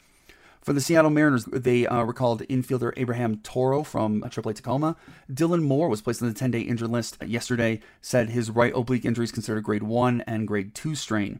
For 0.61 0.73
the 0.73 0.81
Seattle 0.81 1.11
Mariners, 1.11 1.45
they 1.45 1.87
uh, 1.87 2.03
recalled 2.03 2.41
infielder 2.49 2.91
Abraham 2.97 3.37
Toro 3.37 3.83
from 3.83 4.21
AAA 4.21 4.55
Tacoma. 4.55 4.97
Dylan 5.31 5.61
Moore 5.61 5.87
was 5.87 6.01
placed 6.01 6.21
on 6.21 6.27
the 6.27 6.33
10 6.33 6.51
day 6.51 6.59
injured 6.59 6.89
list 6.89 7.17
yesterday, 7.25 7.79
said 8.01 8.31
his 8.31 8.49
right 8.49 8.73
oblique 8.75 9.05
injury 9.05 9.23
is 9.23 9.31
considered 9.31 9.63
grade 9.63 9.83
1 9.83 10.21
and 10.27 10.45
grade 10.45 10.75
2 10.75 10.93
strain. 10.93 11.39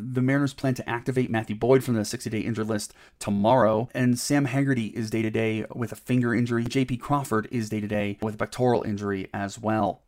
The 0.00 0.22
Mariners 0.22 0.54
plan 0.54 0.74
to 0.74 0.88
activate 0.88 1.30
Matthew 1.30 1.56
Boyd 1.56 1.82
from 1.82 1.94
the 1.94 2.04
60 2.04 2.30
day 2.30 2.40
injured 2.40 2.68
list 2.68 2.94
tomorrow, 3.18 3.88
and 3.94 4.18
Sam 4.18 4.44
Haggerty 4.44 4.86
is 4.86 5.10
day 5.10 5.22
to 5.22 5.30
day 5.30 5.64
with 5.74 5.92
a 5.92 5.96
finger 5.96 6.34
injury. 6.34 6.64
JP 6.64 7.00
Crawford 7.00 7.48
is 7.50 7.68
day 7.68 7.80
to 7.80 7.88
day 7.88 8.18
with 8.22 8.34
a 8.34 8.38
pectoral 8.38 8.82
injury 8.82 9.28
as 9.34 9.58
well. 9.58 10.02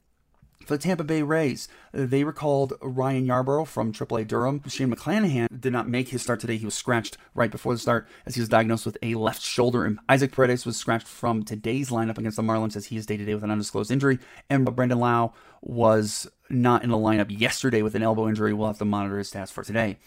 For 0.66 0.76
the 0.76 0.82
Tampa 0.82 1.04
Bay 1.04 1.22
Rays, 1.22 1.68
they 1.90 2.22
recalled 2.22 2.74
Ryan 2.82 3.26
Yarbrough 3.26 3.66
from 3.66 3.92
AAA 3.92 4.28
Durham. 4.28 4.62
Shane 4.68 4.94
McClanahan 4.94 5.60
did 5.60 5.72
not 5.72 5.88
make 5.88 6.08
his 6.08 6.22
start 6.22 6.38
today. 6.38 6.58
He 6.58 6.66
was 6.66 6.74
scratched 6.74 7.16
right 7.34 7.50
before 7.50 7.72
the 7.72 7.78
start 7.78 8.06
as 8.26 8.34
he 8.34 8.40
was 8.40 8.48
diagnosed 8.48 8.86
with 8.86 8.98
a 9.02 9.14
left 9.14 9.42
shoulder. 9.42 9.84
And 9.84 9.98
Isaac 10.08 10.32
Paredes 10.32 10.66
was 10.66 10.76
scratched 10.76 11.08
from 11.08 11.42
today's 11.42 11.90
lineup 11.90 12.18
against 12.18 12.36
the 12.36 12.42
Marlins 12.42 12.76
as 12.76 12.86
he 12.86 12.96
is 12.96 13.06
day 13.06 13.16
to 13.16 13.24
day 13.24 13.34
with 13.34 13.42
an 13.42 13.50
undisclosed 13.50 13.90
injury. 13.90 14.18
And 14.48 14.64
Brandon 14.76 15.00
Lowe 15.00 15.32
was 15.62 16.28
not 16.50 16.82
in 16.82 16.90
the 16.90 16.96
lineup 16.96 17.26
yesterday 17.30 17.82
with 17.82 17.94
an 17.94 18.02
elbow 18.02 18.28
injury. 18.28 18.52
We'll 18.52 18.66
have 18.66 18.78
to 18.78 18.84
monitor 18.84 19.18
his 19.18 19.30
stats 19.30 19.52
for 19.52 19.62
today. 19.62 19.98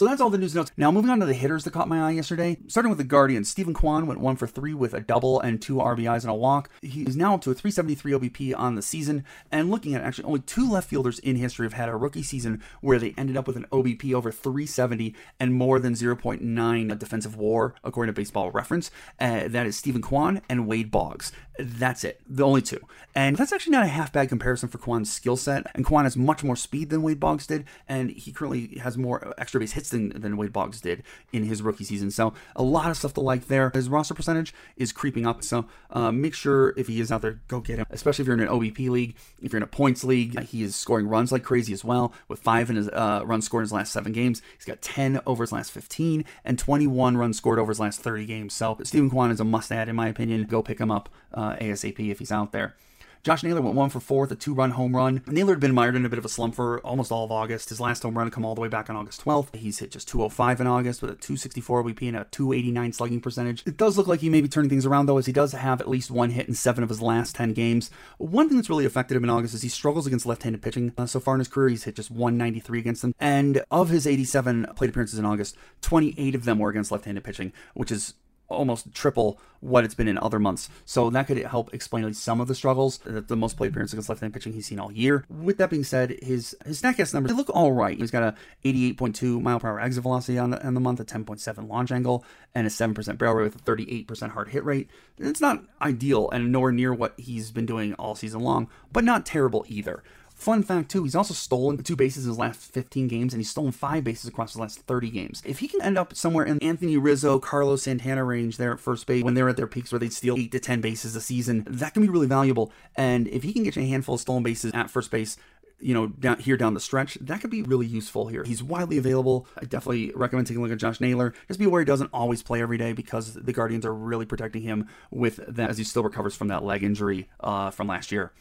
So 0.00 0.06
that's 0.06 0.22
all 0.22 0.30
the 0.30 0.38
news 0.38 0.54
notes. 0.54 0.72
Now 0.78 0.90
moving 0.90 1.10
on 1.10 1.20
to 1.20 1.26
the 1.26 1.34
hitters 1.34 1.64
that 1.64 1.74
caught 1.74 1.86
my 1.86 2.08
eye 2.08 2.12
yesterday. 2.12 2.56
Starting 2.68 2.88
with 2.88 2.96
the 2.96 3.04
Guardians, 3.04 3.50
Steven 3.50 3.74
Kwan 3.74 4.06
went 4.06 4.18
one 4.18 4.34
for 4.34 4.46
three 4.46 4.72
with 4.72 4.94
a 4.94 5.00
double 5.00 5.38
and 5.38 5.60
two 5.60 5.74
RBIs 5.74 6.22
and 6.22 6.30
a 6.30 6.34
walk. 6.34 6.70
He 6.80 7.02
is 7.02 7.16
now 7.16 7.34
up 7.34 7.42
to 7.42 7.50
a 7.50 7.54
373 7.54 8.12
OBP 8.12 8.58
on 8.58 8.76
the 8.76 8.80
season. 8.80 9.26
And 9.52 9.70
looking 9.70 9.94
at 9.94 10.00
it, 10.00 10.04
actually 10.04 10.24
only 10.24 10.40
two 10.40 10.66
left 10.66 10.88
fielders 10.88 11.18
in 11.18 11.36
history 11.36 11.66
have 11.66 11.74
had 11.74 11.90
a 11.90 11.96
rookie 11.96 12.22
season 12.22 12.62
where 12.80 12.98
they 12.98 13.12
ended 13.18 13.36
up 13.36 13.46
with 13.46 13.58
an 13.58 13.66
OBP 13.70 14.14
over 14.14 14.32
370 14.32 15.14
and 15.38 15.52
more 15.52 15.78
than 15.78 15.92
0.9 15.92 16.98
defensive 16.98 17.36
WAR 17.36 17.74
according 17.84 18.14
to 18.14 18.18
Baseball 18.18 18.50
Reference. 18.50 18.90
Uh, 19.20 19.48
that 19.48 19.66
is 19.66 19.76
Steven 19.76 20.00
Kwan 20.00 20.40
and 20.48 20.66
Wade 20.66 20.90
Boggs. 20.90 21.30
That's 21.58 22.04
it. 22.04 22.22
The 22.26 22.42
only 22.42 22.62
two. 22.62 22.80
And 23.14 23.36
that's 23.36 23.52
actually 23.52 23.72
not 23.72 23.84
a 23.84 23.88
half 23.88 24.14
bad 24.14 24.30
comparison 24.30 24.70
for 24.70 24.78
Kwan's 24.78 25.12
skill 25.12 25.36
set. 25.36 25.66
And 25.74 25.84
Kwan 25.84 26.04
has 26.04 26.16
much 26.16 26.42
more 26.42 26.56
speed 26.56 26.88
than 26.88 27.02
Wade 27.02 27.20
Boggs 27.20 27.46
did, 27.46 27.66
and 27.86 28.10
he 28.10 28.32
currently 28.32 28.78
has 28.78 28.96
more 28.96 29.34
extra 29.36 29.60
base 29.60 29.72
hits 29.72 29.89
than, 29.90 30.08
than 30.20 30.36
Wade 30.36 30.52
Boggs 30.52 30.80
did 30.80 31.02
in 31.32 31.44
his 31.44 31.62
rookie 31.62 31.84
season. 31.84 32.10
So 32.10 32.32
a 32.56 32.62
lot 32.62 32.90
of 32.90 32.96
stuff 32.96 33.14
to 33.14 33.20
like 33.20 33.48
there. 33.48 33.70
His 33.70 33.88
roster 33.88 34.14
percentage 34.14 34.54
is 34.76 34.92
creeping 34.92 35.26
up. 35.26 35.44
So 35.44 35.66
uh, 35.90 36.10
make 36.12 36.34
sure 36.34 36.74
if 36.76 36.86
he 36.86 37.00
is 37.00 37.12
out 37.12 37.22
there, 37.22 37.40
go 37.48 37.60
get 37.60 37.78
him. 37.78 37.86
Especially 37.90 38.22
if 38.22 38.26
you're 38.26 38.36
in 38.36 38.42
an 38.42 38.48
OBP 38.48 38.88
league, 38.88 39.16
if 39.40 39.52
you're 39.52 39.58
in 39.58 39.62
a 39.62 39.66
points 39.66 40.04
league, 40.04 40.38
he 40.44 40.62
is 40.62 40.74
scoring 40.74 41.08
runs 41.08 41.32
like 41.32 41.42
crazy 41.42 41.72
as 41.72 41.84
well, 41.84 42.12
with 42.28 42.40
five 42.40 42.70
in 42.70 42.76
his 42.76 42.88
uh, 42.88 43.22
runs 43.24 43.44
scored 43.44 43.62
in 43.62 43.64
his 43.66 43.72
last 43.72 43.92
seven 43.92 44.12
games. 44.12 44.42
He's 44.56 44.64
got 44.64 44.80
10 44.82 45.20
over 45.26 45.42
his 45.42 45.52
last 45.52 45.72
15 45.72 46.24
and 46.44 46.58
21 46.58 47.16
runs 47.16 47.36
scored 47.36 47.58
over 47.58 47.70
his 47.70 47.80
last 47.80 48.00
30 48.00 48.26
games. 48.26 48.54
So 48.54 48.78
Steven 48.82 49.10
Kwan 49.10 49.30
is 49.30 49.40
a 49.40 49.44
must 49.44 49.72
add 49.72 49.88
in 49.88 49.96
my 49.96 50.08
opinion. 50.08 50.44
Go 50.44 50.62
pick 50.62 50.78
him 50.78 50.90
up 50.90 51.08
uh, 51.34 51.56
ASAP 51.56 52.10
if 52.10 52.18
he's 52.18 52.32
out 52.32 52.52
there. 52.52 52.74
Josh 53.22 53.42
Naylor 53.42 53.60
went 53.60 53.76
one 53.76 53.90
for 53.90 54.00
four 54.00 54.22
with 54.22 54.32
a 54.32 54.36
two 54.36 54.54
run 54.54 54.70
home 54.70 54.96
run. 54.96 55.22
Naylor 55.26 55.52
had 55.52 55.60
been 55.60 55.74
mired 55.74 55.94
in 55.94 56.06
a 56.06 56.08
bit 56.08 56.18
of 56.18 56.24
a 56.24 56.28
slump 56.28 56.54
for 56.54 56.80
almost 56.80 57.12
all 57.12 57.24
of 57.24 57.30
August. 57.30 57.68
His 57.68 57.78
last 57.78 58.02
home 58.02 58.16
run 58.16 58.30
come 58.30 58.46
all 58.46 58.54
the 58.54 58.62
way 58.62 58.68
back 58.68 58.88
on 58.88 58.96
August 58.96 59.22
12th. 59.22 59.54
He's 59.54 59.78
hit 59.78 59.90
just 59.90 60.08
205 60.08 60.58
in 60.62 60.66
August 60.66 61.02
with 61.02 61.10
a 61.10 61.16
264 61.16 61.84
OBP 61.84 62.08
and 62.08 62.16
a 62.16 62.24
289 62.30 62.92
slugging 62.94 63.20
percentage. 63.20 63.62
It 63.66 63.76
does 63.76 63.98
look 63.98 64.06
like 64.06 64.20
he 64.20 64.30
may 64.30 64.40
be 64.40 64.48
turning 64.48 64.70
things 64.70 64.86
around 64.86 65.04
though, 65.04 65.18
as 65.18 65.26
he 65.26 65.32
does 65.32 65.52
have 65.52 65.82
at 65.82 65.88
least 65.88 66.10
one 66.10 66.30
hit 66.30 66.48
in 66.48 66.54
seven 66.54 66.82
of 66.82 66.88
his 66.88 67.02
last 67.02 67.34
10 67.34 67.52
games. 67.52 67.90
One 68.16 68.48
thing 68.48 68.56
that's 68.56 68.70
really 68.70 68.86
affected 68.86 69.18
him 69.18 69.24
in 69.24 69.30
August 69.30 69.52
is 69.52 69.60
he 69.62 69.68
struggles 69.68 70.06
against 70.06 70.24
left 70.24 70.42
handed 70.42 70.62
pitching. 70.62 70.94
Uh, 70.96 71.04
so 71.04 71.20
far 71.20 71.34
in 71.34 71.40
his 71.40 71.48
career, 71.48 71.68
he's 71.68 71.84
hit 71.84 71.96
just 71.96 72.10
193 72.10 72.78
against 72.78 73.02
them. 73.02 73.14
And 73.20 73.62
of 73.70 73.90
his 73.90 74.06
87 74.06 74.68
plate 74.76 74.88
appearances 74.88 75.18
in 75.18 75.26
August, 75.26 75.58
28 75.82 76.34
of 76.34 76.46
them 76.46 76.58
were 76.58 76.70
against 76.70 76.90
left 76.90 77.04
handed 77.04 77.24
pitching, 77.24 77.52
which 77.74 77.92
is 77.92 78.14
almost 78.50 78.92
triple 78.94 79.38
what 79.60 79.84
it's 79.84 79.94
been 79.94 80.08
in 80.08 80.18
other 80.18 80.38
months. 80.38 80.68
So 80.84 81.10
that 81.10 81.26
could 81.26 81.38
help 81.38 81.72
explain 81.74 82.12
some 82.14 82.40
of 82.40 82.48
the 82.48 82.54
struggles 82.54 82.98
that 82.98 83.28
the 83.28 83.36
most 83.36 83.56
plate 83.56 83.68
appearances 83.68 83.94
against 83.94 84.08
left-handed 84.08 84.34
pitching 84.34 84.52
he's 84.52 84.66
seen 84.66 84.78
all 84.78 84.92
year. 84.92 85.24
With 85.28 85.58
that 85.58 85.70
being 85.70 85.84
said, 85.84 86.18
his 86.22 86.56
his 86.64 86.80
Statcast 86.80 87.14
numbers 87.14 87.32
they 87.32 87.36
look 87.36 87.50
all 87.50 87.72
right. 87.72 87.96
He's 87.96 88.10
got 88.10 88.22
a 88.22 88.34
88.2 88.64 89.40
mile 89.40 89.60
per 89.60 89.68
hour 89.68 89.80
exit 89.80 90.02
velocity 90.02 90.38
on 90.38 90.50
the, 90.50 90.66
on 90.66 90.74
the 90.74 90.80
month, 90.80 91.00
a 91.00 91.04
10.7 91.04 91.68
launch 91.68 91.92
angle, 91.92 92.24
and 92.54 92.66
a 92.66 92.70
7% 92.70 93.18
barrel 93.18 93.34
rate 93.34 93.44
with 93.44 93.56
a 93.56 93.58
38% 93.58 94.30
hard 94.30 94.48
hit 94.48 94.64
rate. 94.64 94.88
It's 95.18 95.40
not 95.40 95.64
ideal 95.80 96.30
and 96.30 96.50
nowhere 96.50 96.72
near 96.72 96.92
what 96.92 97.14
he's 97.18 97.50
been 97.50 97.66
doing 97.66 97.94
all 97.94 98.14
season 98.14 98.40
long, 98.40 98.68
but 98.92 99.04
not 99.04 99.26
terrible 99.26 99.64
either. 99.68 100.02
Fun 100.40 100.62
fact 100.62 100.90
too, 100.90 101.04
he's 101.04 101.14
also 101.14 101.34
stolen 101.34 101.76
two 101.82 101.94
bases 101.94 102.24
in 102.24 102.30
his 102.30 102.38
last 102.38 102.60
15 102.72 103.08
games, 103.08 103.34
and 103.34 103.40
he's 103.40 103.50
stolen 103.50 103.72
five 103.72 104.04
bases 104.04 104.26
across 104.26 104.54
his 104.54 104.60
last 104.60 104.78
30 104.78 105.10
games. 105.10 105.42
If 105.44 105.58
he 105.58 105.68
can 105.68 105.82
end 105.82 105.98
up 105.98 106.16
somewhere 106.16 106.46
in 106.46 106.58
Anthony 106.60 106.96
Rizzo, 106.96 107.38
Carlos 107.38 107.82
Santana 107.82 108.24
range 108.24 108.56
there 108.56 108.72
at 108.72 108.80
first 108.80 109.06
base 109.06 109.22
when 109.22 109.34
they're 109.34 109.50
at 109.50 109.58
their 109.58 109.66
peaks 109.66 109.92
where 109.92 109.98
they 109.98 110.08
steal 110.08 110.38
eight 110.38 110.50
to 110.52 110.58
10 110.58 110.80
bases 110.80 111.14
a 111.14 111.20
season, 111.20 111.66
that 111.68 111.92
can 111.92 112.02
be 112.02 112.08
really 112.08 112.26
valuable. 112.26 112.72
And 112.96 113.28
if 113.28 113.42
he 113.42 113.52
can 113.52 113.64
get 113.64 113.76
you 113.76 113.82
a 113.82 113.86
handful 113.86 114.14
of 114.14 114.22
stolen 114.22 114.42
bases 114.42 114.72
at 114.72 114.88
first 114.88 115.10
base, 115.10 115.36
you 115.78 115.92
know, 115.92 116.06
down 116.06 116.38
here 116.38 116.56
down 116.56 116.72
the 116.72 116.80
stretch, 116.80 117.18
that 117.20 117.42
could 117.42 117.50
be 117.50 117.60
really 117.60 117.86
useful 117.86 118.28
here. 118.28 118.42
He's 118.42 118.62
widely 118.62 118.96
available. 118.96 119.46
I 119.58 119.66
definitely 119.66 120.10
recommend 120.14 120.46
taking 120.46 120.62
a 120.62 120.62
look 120.62 120.72
at 120.72 120.78
Josh 120.78 121.02
Naylor. 121.02 121.34
Just 121.48 121.60
be 121.60 121.66
aware 121.66 121.82
he 121.82 121.84
doesn't 121.84 122.10
always 122.14 122.42
play 122.42 122.62
every 122.62 122.78
day 122.78 122.94
because 122.94 123.34
the 123.34 123.52
Guardians 123.52 123.84
are 123.84 123.94
really 123.94 124.24
protecting 124.24 124.62
him 124.62 124.88
with 125.10 125.38
that 125.46 125.68
as 125.68 125.76
he 125.76 125.84
still 125.84 126.02
recovers 126.02 126.34
from 126.34 126.48
that 126.48 126.64
leg 126.64 126.82
injury 126.82 127.28
uh, 127.40 127.70
from 127.70 127.88
last 127.88 128.10
year. 128.10 128.32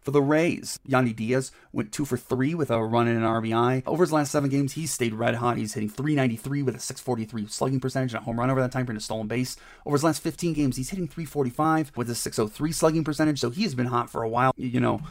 For 0.00 0.10
the 0.10 0.22
Rays, 0.22 0.78
Yandy 0.88 1.14
Diaz 1.14 1.50
went 1.72 1.92
two 1.92 2.04
for 2.04 2.16
three 2.16 2.54
with 2.54 2.70
a 2.70 2.82
run 2.82 3.08
and 3.08 3.18
an 3.18 3.24
RBI. 3.24 3.82
Over 3.86 4.04
his 4.04 4.12
last 4.12 4.32
seven 4.32 4.50
games, 4.50 4.72
he's 4.72 4.92
stayed 4.92 5.14
red 5.14 5.36
hot. 5.36 5.56
He's 5.56 5.74
hitting 5.74 5.88
393 5.88 6.62
with 6.62 6.76
a 6.76 6.80
643 6.80 7.46
slugging 7.46 7.80
percentage 7.80 8.14
and 8.14 8.22
a 8.22 8.24
home 8.24 8.38
run 8.38 8.50
over 8.50 8.60
that 8.60 8.72
time 8.72 8.86
for 8.86 8.92
a 8.92 9.00
stolen 9.00 9.26
base. 9.26 9.56
Over 9.84 9.96
his 9.96 10.04
last 10.04 10.22
15 10.22 10.52
games, 10.54 10.76
he's 10.76 10.90
hitting 10.90 11.08
345 11.08 11.92
with 11.96 12.10
a 12.10 12.14
603 12.14 12.72
slugging 12.72 13.04
percentage. 13.04 13.40
So 13.40 13.50
he 13.50 13.62
has 13.62 13.74
been 13.74 13.86
hot 13.86 14.10
for 14.10 14.22
a 14.22 14.28
while. 14.28 14.52
You 14.56 14.80
know, 14.80 15.02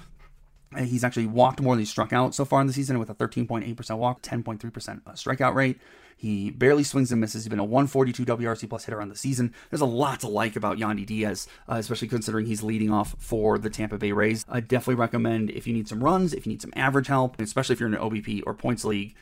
He's 0.75 1.03
actually 1.03 1.27
walked 1.27 1.61
more 1.61 1.75
than 1.75 1.79
he 1.79 1.85
struck 1.85 2.11
out 2.11 2.35
so 2.35 2.43
far 2.43 2.59
in 2.59 2.67
the 2.67 2.73
season 2.73 2.99
with 2.99 3.09
a 3.09 3.15
13.8% 3.15 3.97
walk, 3.97 4.21
10.3% 4.21 5.01
uh, 5.07 5.11
strikeout 5.11 5.53
rate. 5.55 5.79
He 6.17 6.49
barely 6.49 6.83
swings 6.83 7.11
and 7.11 7.21
misses. 7.21 7.43
He's 7.43 7.49
been 7.49 7.59
a 7.59 7.63
142 7.63 8.25
WRC 8.25 8.67
plus 8.67 8.85
hitter 8.85 8.99
on 8.99 9.09
the 9.09 9.15
season. 9.15 9.53
There's 9.69 9.81
a 9.81 9.85
lot 9.85 10.19
to 10.21 10.27
like 10.27 10.55
about 10.55 10.77
Yandy 10.77 11.05
Diaz, 11.05 11.47
uh, 11.69 11.75
especially 11.75 12.07
considering 12.07 12.47
he's 12.47 12.63
leading 12.63 12.91
off 12.91 13.15
for 13.19 13.59
the 13.59 13.69
Tampa 13.69 13.99
Bay 13.99 14.11
Rays. 14.11 14.43
I 14.49 14.59
definitely 14.59 14.95
recommend 14.95 15.51
if 15.51 15.67
you 15.67 15.73
need 15.73 15.87
some 15.87 16.03
runs, 16.03 16.33
if 16.33 16.47
you 16.47 16.51
need 16.51 16.61
some 16.61 16.73
average 16.75 17.07
help, 17.07 17.39
especially 17.39 17.73
if 17.73 17.79
you're 17.79 17.87
in 17.89 17.95
an 17.95 18.01
OBP 18.01 18.41
or 18.47 18.55
points 18.55 18.83
league, 18.83 19.15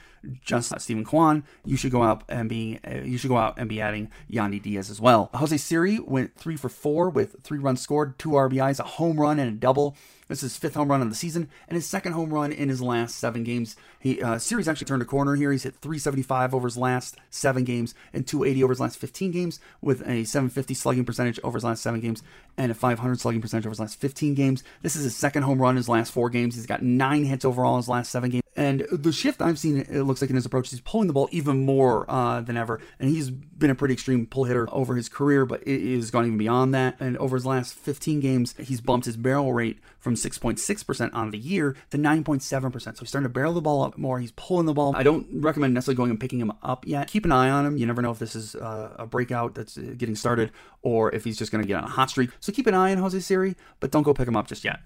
just 0.44 0.74
uh, 0.74 0.78
Steven 0.78 1.04
Kwan, 1.04 1.44
you 1.66 1.78
should 1.78 1.92
go 1.92 2.04
out 2.04 2.24
and 2.30 2.50
be 2.50 2.80
uh, 2.88 3.02
you 3.02 3.18
should 3.18 3.30
go 3.30 3.38
out 3.38 3.58
and 3.58 3.70
be 3.70 3.82
adding 3.82 4.10
Yandy 4.32 4.62
Diaz 4.62 4.90
as 4.90 5.02
well. 5.02 5.30
Jose 5.34 5.58
Siri 5.58 6.00
went 6.00 6.36
three 6.36 6.56
for 6.56 6.70
four 6.70 7.10
with 7.10 7.36
three 7.44 7.60
runs 7.60 7.82
scored, 7.82 8.18
two 8.18 8.30
RBIs, 8.30 8.80
a 8.80 8.84
home 8.84 9.20
run, 9.20 9.40
and 9.40 9.50
a 9.50 9.60
double. 9.60 9.96
This 10.28 10.40
is 10.40 10.54
his 10.54 10.58
fifth 10.58 10.74
home 10.74 10.90
run 10.90 11.04
of 11.04 11.10
the 11.10 11.16
season 11.16 11.50
and 11.68 11.76
his 11.76 11.86
second 11.86 12.14
home 12.14 12.34
run 12.34 12.52
in 12.52 12.70
his 12.70 12.82
last 12.82 13.16
seven 13.20 13.44
games. 13.44 13.76
He 14.00 14.22
uh, 14.22 14.40
Siri's 14.40 14.68
actually 14.68 14.86
turned 14.86 15.02
a 15.02 15.06
corner 15.06 15.36
here. 15.36 15.52
He's 15.52 15.64
hit 15.64 15.76
375 15.76 16.56
over 16.56 16.68
his 16.68 16.78
last 16.78 16.85
seven 17.30 17.64
games 17.64 17.94
and 18.14 18.28
280 18.28 18.64
over 18.64 18.72
his 18.72 18.80
last 18.80 18.98
15 18.98 19.32
games, 19.32 19.60
with 19.82 20.02
a 20.02 20.24
750 20.24 20.74
slugging 20.74 21.06
percentage 21.06 21.40
over 21.44 21.58
his 21.58 21.64
last 21.64 21.82
seven 21.84 22.00
games 22.00 22.24
and 22.58 22.72
a 22.72 22.76
500 22.76 23.20
slugging 23.20 23.42
percentage 23.42 23.66
over 23.66 23.72
his 23.72 23.80
last 23.80 24.00
15 24.00 24.34
games. 24.34 24.64
This 24.82 24.96
is 24.96 25.04
his 25.04 25.16
second 25.16 25.44
home 25.44 25.62
run 25.62 25.72
in 25.72 25.78
his 25.78 25.90
last 25.90 26.12
four 26.12 26.30
games. 26.30 26.56
He's 26.56 26.66
got 26.66 26.82
nine 26.82 27.26
hits 27.26 27.46
overall 27.46 27.76
in 27.76 27.80
his 27.80 27.90
last 27.90 28.12
seven 28.12 28.30
games. 28.30 28.44
And 28.58 28.88
the 28.90 29.12
shift 29.12 29.42
I've 29.42 29.60
seen, 29.60 29.80
it 29.80 30.04
looks 30.04 30.22
like 30.22 30.30
in 30.30 30.38
his 30.38 30.46
approach, 30.46 30.70
he's 30.70 30.80
pulling 30.80 31.08
the 31.08 31.14
ball 31.14 31.28
even 31.32 31.66
more 31.66 32.10
uh, 32.10 32.40
than 32.40 32.56
ever. 32.56 32.80
And 33.00 33.10
he's 33.10 33.30
been 33.30 33.70
a 33.70 33.76
pretty 33.76 33.94
extreme 33.94 34.26
pull 34.26 34.46
hitter 34.46 34.68
over 34.72 34.96
his 34.96 35.10
career, 35.10 35.46
but 35.46 35.62
it 35.64 35.82
is 35.82 36.10
gone 36.10 36.26
even 36.26 36.38
beyond 36.38 36.74
that. 36.74 36.96
And 37.02 37.18
over 37.18 37.36
his 37.36 37.46
last 37.46 37.74
15 37.74 38.22
games, 38.22 38.56
he's 38.58 38.80
bumped 38.80 39.08
his 39.08 39.18
barrel 39.18 39.54
rate 39.54 39.80
from 40.00 40.16
6.6% 40.16 41.14
on 41.14 41.32
the 41.32 41.38
year 41.38 41.76
to 41.90 41.98
9.7%. 41.98 42.82
So 42.82 42.92
he's 43.00 43.10
starting 43.10 43.26
to 43.26 43.30
barrel 43.30 43.54
the 43.54 43.62
ball 43.62 43.84
up 43.84 43.98
more. 43.98 44.20
He's 44.20 44.32
pulling 44.32 44.68
the 44.68 44.74
ball. 44.74 44.96
I 44.96 45.04
don't 45.04 45.28
recommend 45.42 45.74
necessarily 45.74 45.98
going 45.98 46.12
and 46.12 46.20
picking 46.20 46.40
him 46.40 46.54
up 46.64 46.88
yet. 46.88 47.08
Keep 47.10 47.26
an 47.26 47.34
eye 47.34 47.50
on 47.50 47.66
him. 47.66 47.78
You 47.78 47.86
never 47.86 48.02
know 48.02 48.12
if 48.12 48.20
this 48.20 48.36
is 48.36 48.56
uh, 48.56 48.96
a 48.98 49.06
breakout 49.06 49.56
that's 49.56 49.78
uh, 49.78 49.96
getting 49.98 50.16
started 50.16 50.52
or 50.82 51.14
if 51.14 51.24
he's 51.24 51.38
just 51.38 51.52
going 51.52 51.64
to 51.64 51.68
get 51.68 51.78
on 51.78 51.84
a 51.84 51.90
hot 51.90 52.10
streak. 52.10 52.30
So 52.46 52.54
keep 52.54 52.68
an 52.68 52.76
eye 52.76 52.92
on 52.92 53.00
Jose 53.00 53.20
Siri, 53.22 53.56
but 53.80 53.90
don't 53.90 54.04
go 54.04 54.14
pick 54.14 54.28
him 54.28 54.36
up 54.36 54.46
just 54.46 54.64
yet. 54.64 54.82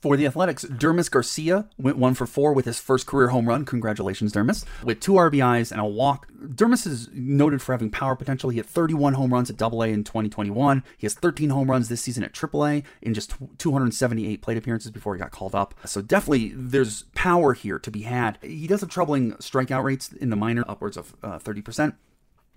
For 0.00 0.16
the 0.16 0.24
Athletics, 0.24 0.64
Dermis 0.64 1.10
Garcia 1.10 1.68
went 1.76 1.98
one 1.98 2.14
for 2.14 2.26
four 2.26 2.54
with 2.54 2.64
his 2.64 2.80
first 2.80 3.06
career 3.06 3.28
home 3.28 3.46
run. 3.46 3.66
Congratulations, 3.66 4.32
Dermis. 4.32 4.64
With 4.82 5.00
two 5.00 5.12
RBIs 5.12 5.70
and 5.70 5.78
a 5.78 5.84
walk. 5.84 6.26
Dermis 6.32 6.86
is 6.86 7.10
noted 7.12 7.60
for 7.60 7.72
having 7.72 7.90
power 7.90 8.16
potential. 8.16 8.48
He 8.48 8.56
had 8.56 8.64
31 8.64 9.12
home 9.12 9.34
runs 9.34 9.50
at 9.50 9.60
AA 9.60 9.82
in 9.82 10.04
2021. 10.04 10.82
He 10.96 11.04
has 11.04 11.12
13 11.12 11.50
home 11.50 11.70
runs 11.70 11.90
this 11.90 12.00
season 12.00 12.24
at 12.24 12.32
AAA 12.32 12.82
in 13.02 13.12
just 13.12 13.34
278 13.58 14.40
plate 14.40 14.56
appearances 14.56 14.90
before 14.90 15.14
he 15.14 15.20
got 15.20 15.32
called 15.32 15.54
up. 15.54 15.74
So 15.84 16.00
definitely 16.00 16.54
there's 16.56 17.02
power 17.14 17.52
here 17.52 17.78
to 17.78 17.90
be 17.90 18.02
had. 18.02 18.38
He 18.40 18.66
does 18.66 18.80
have 18.80 18.88
troubling 18.88 19.32
strikeout 19.32 19.84
rates 19.84 20.14
in 20.14 20.30
the 20.30 20.36
minor, 20.36 20.64
upwards 20.66 20.96
of 20.96 21.14
uh, 21.22 21.38
30%. 21.38 21.94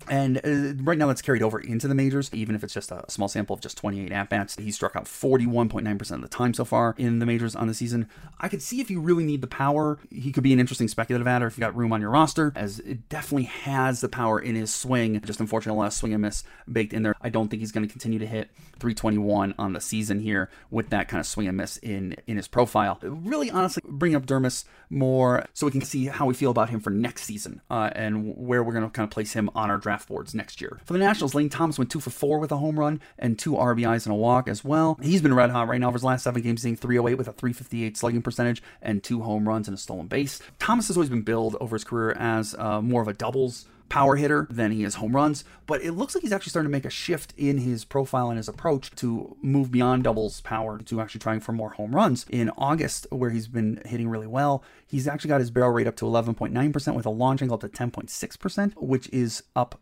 And 0.08 0.38
uh, 0.38 0.82
right 0.82 0.98
now, 0.98 1.06
that's 1.06 1.22
carried 1.22 1.42
over 1.42 1.60
into 1.60 1.86
the 1.86 1.94
majors, 1.94 2.30
even 2.32 2.54
if 2.54 2.64
it's 2.64 2.74
just 2.74 2.90
a 2.90 3.04
small 3.08 3.28
sample 3.28 3.54
of 3.54 3.60
just 3.60 3.76
28 3.78 4.10
at 4.12 4.28
bats. 4.28 4.56
He 4.56 4.72
struck 4.72 4.96
out 4.96 5.04
41.9% 5.04 6.10
of 6.10 6.22
the 6.22 6.28
time 6.28 6.54
so 6.54 6.64
far 6.64 6.94
in 6.98 7.18
the 7.18 7.26
majors 7.26 7.54
on 7.54 7.66
the 7.66 7.74
season. 7.74 8.08
I 8.38 8.48
could 8.48 8.62
see 8.62 8.80
if 8.80 8.90
you 8.90 9.00
really 9.00 9.24
need 9.24 9.40
the 9.40 9.46
power, 9.46 9.98
he 10.10 10.32
could 10.32 10.42
be 10.42 10.52
an 10.52 10.60
interesting 10.60 10.88
speculative 10.88 11.26
adder 11.26 11.46
if 11.46 11.56
you 11.56 11.60
got 11.60 11.76
room 11.76 11.92
on 11.92 12.00
your 12.00 12.10
roster, 12.10 12.52
as 12.56 12.78
it 12.80 13.08
definitely 13.08 13.44
has 13.44 14.00
the 14.00 14.08
power 14.08 14.38
in 14.38 14.54
his 14.54 14.74
swing. 14.74 15.20
Just 15.20 15.40
unfortunately, 15.40 15.76
a 15.76 15.80
lot 15.80 15.86
of 15.88 15.92
swing 15.92 16.12
and 16.12 16.22
miss 16.22 16.44
baked 16.70 16.92
in 16.92 17.02
there. 17.02 17.14
I 17.20 17.28
don't 17.28 17.48
think 17.48 17.60
he's 17.60 17.72
going 17.72 17.86
to 17.86 17.92
continue 17.92 18.18
to 18.18 18.26
hit 18.26 18.50
321 18.78 19.54
on 19.58 19.72
the 19.72 19.80
season 19.80 20.20
here 20.20 20.50
with 20.70 20.90
that 20.90 21.08
kind 21.08 21.20
of 21.20 21.26
swing 21.26 21.46
and 21.48 21.56
miss 21.56 21.76
in 21.78 22.16
in 22.26 22.36
his 22.36 22.48
profile. 22.48 22.98
Really, 23.02 23.50
honestly, 23.50 23.82
bring 23.86 24.14
up 24.14 24.26
Dermis 24.26 24.64
more 24.88 25.46
so 25.52 25.66
we 25.66 25.72
can 25.72 25.82
see 25.82 26.06
how 26.06 26.26
we 26.26 26.34
feel 26.34 26.50
about 26.50 26.70
him 26.70 26.80
for 26.80 26.90
next 26.90 27.24
season 27.24 27.60
uh, 27.70 27.90
and 27.94 28.36
where 28.36 28.62
we're 28.62 28.72
going 28.72 28.84
to 28.84 28.90
kind 28.90 29.04
of 29.04 29.10
place 29.10 29.32
him 29.32 29.50
on 29.54 29.70
our 29.70 29.78
draft 29.78 29.89
draft 29.90 30.06
boards 30.06 30.36
next 30.36 30.60
year. 30.60 30.78
For 30.84 30.92
the 30.92 31.00
Nationals, 31.00 31.34
Lane 31.34 31.48
Thomas 31.48 31.76
went 31.76 31.90
two 31.90 31.98
for 31.98 32.10
four 32.10 32.38
with 32.38 32.52
a 32.52 32.58
home 32.58 32.78
run 32.78 33.00
and 33.18 33.36
two 33.36 33.54
RBIs 33.54 34.06
and 34.06 34.12
a 34.12 34.16
walk 34.16 34.46
as 34.46 34.64
well. 34.64 34.96
He's 35.02 35.20
been 35.20 35.34
red 35.34 35.50
hot 35.50 35.66
right 35.66 35.80
now 35.80 35.88
for 35.88 35.94
his 35.94 36.04
last 36.04 36.22
seven 36.22 36.42
games, 36.42 36.62
hitting 36.62 36.76
308 36.76 37.18
with 37.18 37.26
a 37.26 37.32
358 37.32 37.96
slugging 37.96 38.22
percentage 38.22 38.62
and 38.80 39.02
two 39.02 39.22
home 39.22 39.48
runs 39.48 39.66
and 39.66 39.76
a 39.76 39.80
stolen 39.80 40.06
base. 40.06 40.40
Thomas 40.60 40.86
has 40.86 40.96
always 40.96 41.10
been 41.10 41.22
billed 41.22 41.56
over 41.60 41.74
his 41.74 41.82
career 41.82 42.12
as 42.12 42.54
uh, 42.56 42.80
more 42.80 43.02
of 43.02 43.08
a 43.08 43.12
doubles 43.12 43.66
power 43.90 44.16
hitter 44.16 44.46
than 44.48 44.70
he 44.70 44.84
is 44.84 44.94
home 44.94 45.14
runs, 45.14 45.44
but 45.66 45.82
it 45.82 45.92
looks 45.92 46.14
like 46.14 46.22
he's 46.22 46.32
actually 46.32 46.50
starting 46.50 46.70
to 46.70 46.72
make 46.72 46.86
a 46.86 46.90
shift 46.90 47.34
in 47.36 47.58
his 47.58 47.84
profile 47.84 48.30
and 48.30 48.38
his 48.38 48.48
approach 48.48 48.90
to 48.92 49.36
move 49.42 49.70
beyond 49.70 50.04
doubles 50.04 50.40
power 50.40 50.78
to 50.78 51.00
actually 51.00 51.18
trying 51.18 51.40
for 51.40 51.52
more 51.52 51.70
home 51.70 51.94
runs. 51.94 52.24
In 52.30 52.50
August, 52.56 53.06
where 53.10 53.30
he's 53.30 53.48
been 53.48 53.82
hitting 53.84 54.08
really 54.08 54.26
well, 54.26 54.64
he's 54.86 55.06
actually 55.06 55.28
got 55.28 55.40
his 55.40 55.50
barrel 55.50 55.72
rate 55.72 55.86
up 55.86 55.96
to 55.96 56.06
11.9% 56.06 56.94
with 56.94 57.04
a 57.04 57.10
launch 57.10 57.42
angle 57.42 57.56
up 57.56 57.60
to 57.60 57.68
10.6%, 57.68 58.72
which 58.76 59.08
is 59.10 59.42
up 59.54 59.80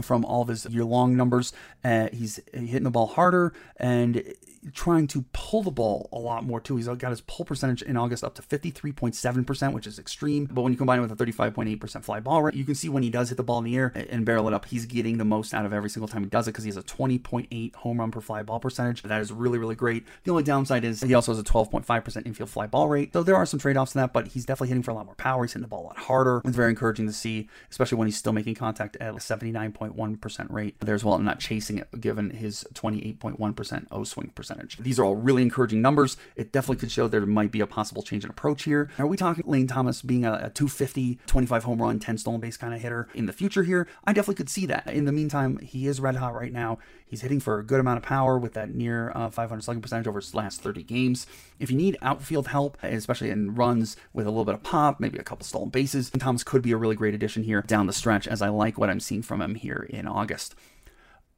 from 0.00 0.24
all 0.24 0.42
of 0.42 0.48
his 0.48 0.64
year 0.66 0.84
long 0.84 1.14
numbers. 1.16 1.52
Uh, 1.84 2.08
he's 2.12 2.40
hitting 2.52 2.84
the 2.84 2.90
ball 2.90 3.08
harder 3.08 3.52
and 3.76 4.24
trying 4.72 5.06
to 5.08 5.24
pull 5.32 5.62
the 5.62 5.70
ball 5.70 6.08
a 6.12 6.18
lot 6.18 6.44
more 6.44 6.60
too. 6.60 6.76
He's 6.76 6.86
got 6.86 7.10
his 7.10 7.20
pull 7.22 7.44
percentage 7.44 7.82
in 7.82 7.96
August 7.96 8.22
up 8.22 8.34
to 8.36 8.42
53.7%, 8.42 9.72
which 9.72 9.86
is 9.86 9.98
extreme. 9.98 10.46
But 10.50 10.62
when 10.62 10.72
you 10.72 10.76
combine 10.76 11.00
it 11.00 11.02
with 11.02 11.20
a 11.20 11.24
35.8% 11.24 12.04
fly 12.04 12.20
ball 12.20 12.42
rate, 12.42 12.54
you 12.54 12.64
can 12.64 12.74
see 12.74 12.88
when 12.88 13.02
he 13.02 13.10
does 13.10 13.30
hit 13.30 13.36
the 13.36 13.42
ball 13.42 13.58
in 13.58 13.64
the 13.64 13.76
air 13.76 13.92
and 13.94 14.24
barrel 14.24 14.46
it 14.46 14.54
up, 14.54 14.66
he's 14.66 14.86
getting 14.86 15.18
the 15.18 15.24
most 15.24 15.52
out 15.52 15.66
of 15.66 15.72
every 15.72 15.90
single 15.90 16.08
time 16.08 16.22
he 16.22 16.28
does 16.28 16.46
it 16.46 16.52
because 16.52 16.64
he 16.64 16.68
has 16.68 16.76
a 16.76 16.82
20.8 16.82 17.74
home 17.74 17.98
run 17.98 18.10
per 18.10 18.20
fly 18.20 18.42
ball 18.42 18.60
percentage. 18.60 19.02
That 19.02 19.20
is 19.20 19.32
really, 19.32 19.58
really 19.58 19.74
great. 19.74 20.04
The 20.24 20.30
only 20.30 20.44
downside 20.44 20.84
is 20.84 21.00
he 21.00 21.14
also 21.14 21.32
has 21.32 21.40
a 21.40 21.44
12.5% 21.44 22.26
infield 22.26 22.50
fly 22.50 22.66
ball 22.66 22.88
rate. 22.88 23.12
So 23.12 23.22
there 23.22 23.36
are 23.36 23.46
some 23.46 23.58
trade 23.58 23.76
offs 23.76 23.94
in 23.94 24.00
that, 24.00 24.12
but 24.12 24.28
he's 24.28 24.44
definitely 24.44 24.68
hitting 24.68 24.82
for 24.82 24.92
a 24.92 24.94
lot 24.94 25.06
more 25.06 25.16
power. 25.16 25.42
He's 25.42 25.52
hitting 25.52 25.62
the 25.62 25.68
ball 25.68 25.82
a 25.82 25.88
lot 25.88 25.98
harder. 25.98 26.40
It's 26.44 26.56
very 26.56 26.70
encouraging 26.70 27.06
to 27.06 27.12
see, 27.12 27.48
especially 27.70 27.98
when 27.98 28.06
he's 28.06 28.16
still 28.16 28.32
making 28.32 28.54
contact 28.54 28.96
at 28.96 29.10
a 29.10 29.18
79.1% 29.18 30.50
rate 30.50 30.76
there 30.80 30.94
as 30.94 31.04
well 31.04 31.16
and 31.16 31.24
not 31.24 31.40
chasing 31.40 31.78
it 31.78 32.00
given 32.00 32.30
his 32.30 32.64
28.1% 32.74 33.86
O 33.90 34.04
swing 34.04 34.30
percentage 34.34 34.51
percentage. 34.52 34.78
These 34.78 34.98
are 34.98 35.04
all 35.04 35.16
really 35.16 35.42
encouraging 35.42 35.82
numbers. 35.82 36.16
It 36.36 36.52
definitely 36.52 36.76
could 36.76 36.90
show 36.90 37.08
there 37.08 37.24
might 37.26 37.50
be 37.50 37.60
a 37.60 37.66
possible 37.66 38.02
change 38.02 38.24
in 38.24 38.30
approach 38.30 38.64
here. 38.64 38.90
Are 38.98 39.06
we 39.06 39.16
talking 39.16 39.44
Lane 39.46 39.66
Thomas 39.66 40.02
being 40.02 40.24
a, 40.24 40.32
a 40.32 40.50
250, 40.50 41.18
25 41.26 41.64
home 41.64 41.82
run, 41.82 41.98
10 41.98 42.18
stolen 42.18 42.40
base 42.40 42.56
kind 42.56 42.74
of 42.74 42.80
hitter 42.80 43.08
in 43.14 43.26
the 43.26 43.32
future 43.32 43.62
here? 43.62 43.88
I 44.04 44.12
definitely 44.12 44.36
could 44.36 44.50
see 44.50 44.66
that. 44.66 44.88
In 44.88 45.04
the 45.04 45.12
meantime, 45.12 45.58
he 45.58 45.86
is 45.86 46.00
red 46.00 46.16
hot 46.16 46.34
right 46.34 46.52
now. 46.52 46.78
He's 47.06 47.20
hitting 47.20 47.40
for 47.40 47.58
a 47.58 47.64
good 47.64 47.80
amount 47.80 47.98
of 47.98 48.04
power 48.04 48.38
with 48.38 48.54
that 48.54 48.74
near 48.74 49.12
uh, 49.14 49.28
500 49.28 49.62
slugging 49.62 49.82
percentage 49.82 50.06
over 50.06 50.20
his 50.20 50.34
last 50.34 50.62
30 50.62 50.82
games. 50.82 51.26
If 51.58 51.70
you 51.70 51.76
need 51.76 51.98
outfield 52.00 52.48
help, 52.48 52.78
especially 52.82 53.30
in 53.30 53.54
runs 53.54 53.96
with 54.12 54.26
a 54.26 54.30
little 54.30 54.44
bit 54.44 54.54
of 54.54 54.62
pop, 54.62 54.98
maybe 54.98 55.18
a 55.18 55.22
couple 55.22 55.44
stolen 55.44 55.68
bases, 55.68 56.10
Thomas 56.10 56.44
could 56.44 56.62
be 56.62 56.72
a 56.72 56.76
really 56.76 56.96
great 56.96 57.14
addition 57.14 57.42
here 57.42 57.62
down 57.62 57.86
the 57.86 57.92
stretch 57.92 58.26
as 58.26 58.40
I 58.40 58.48
like 58.48 58.78
what 58.78 58.90
I'm 58.90 59.00
seeing 59.00 59.22
from 59.22 59.42
him 59.42 59.56
here 59.56 59.86
in 59.90 60.06
August. 60.06 60.54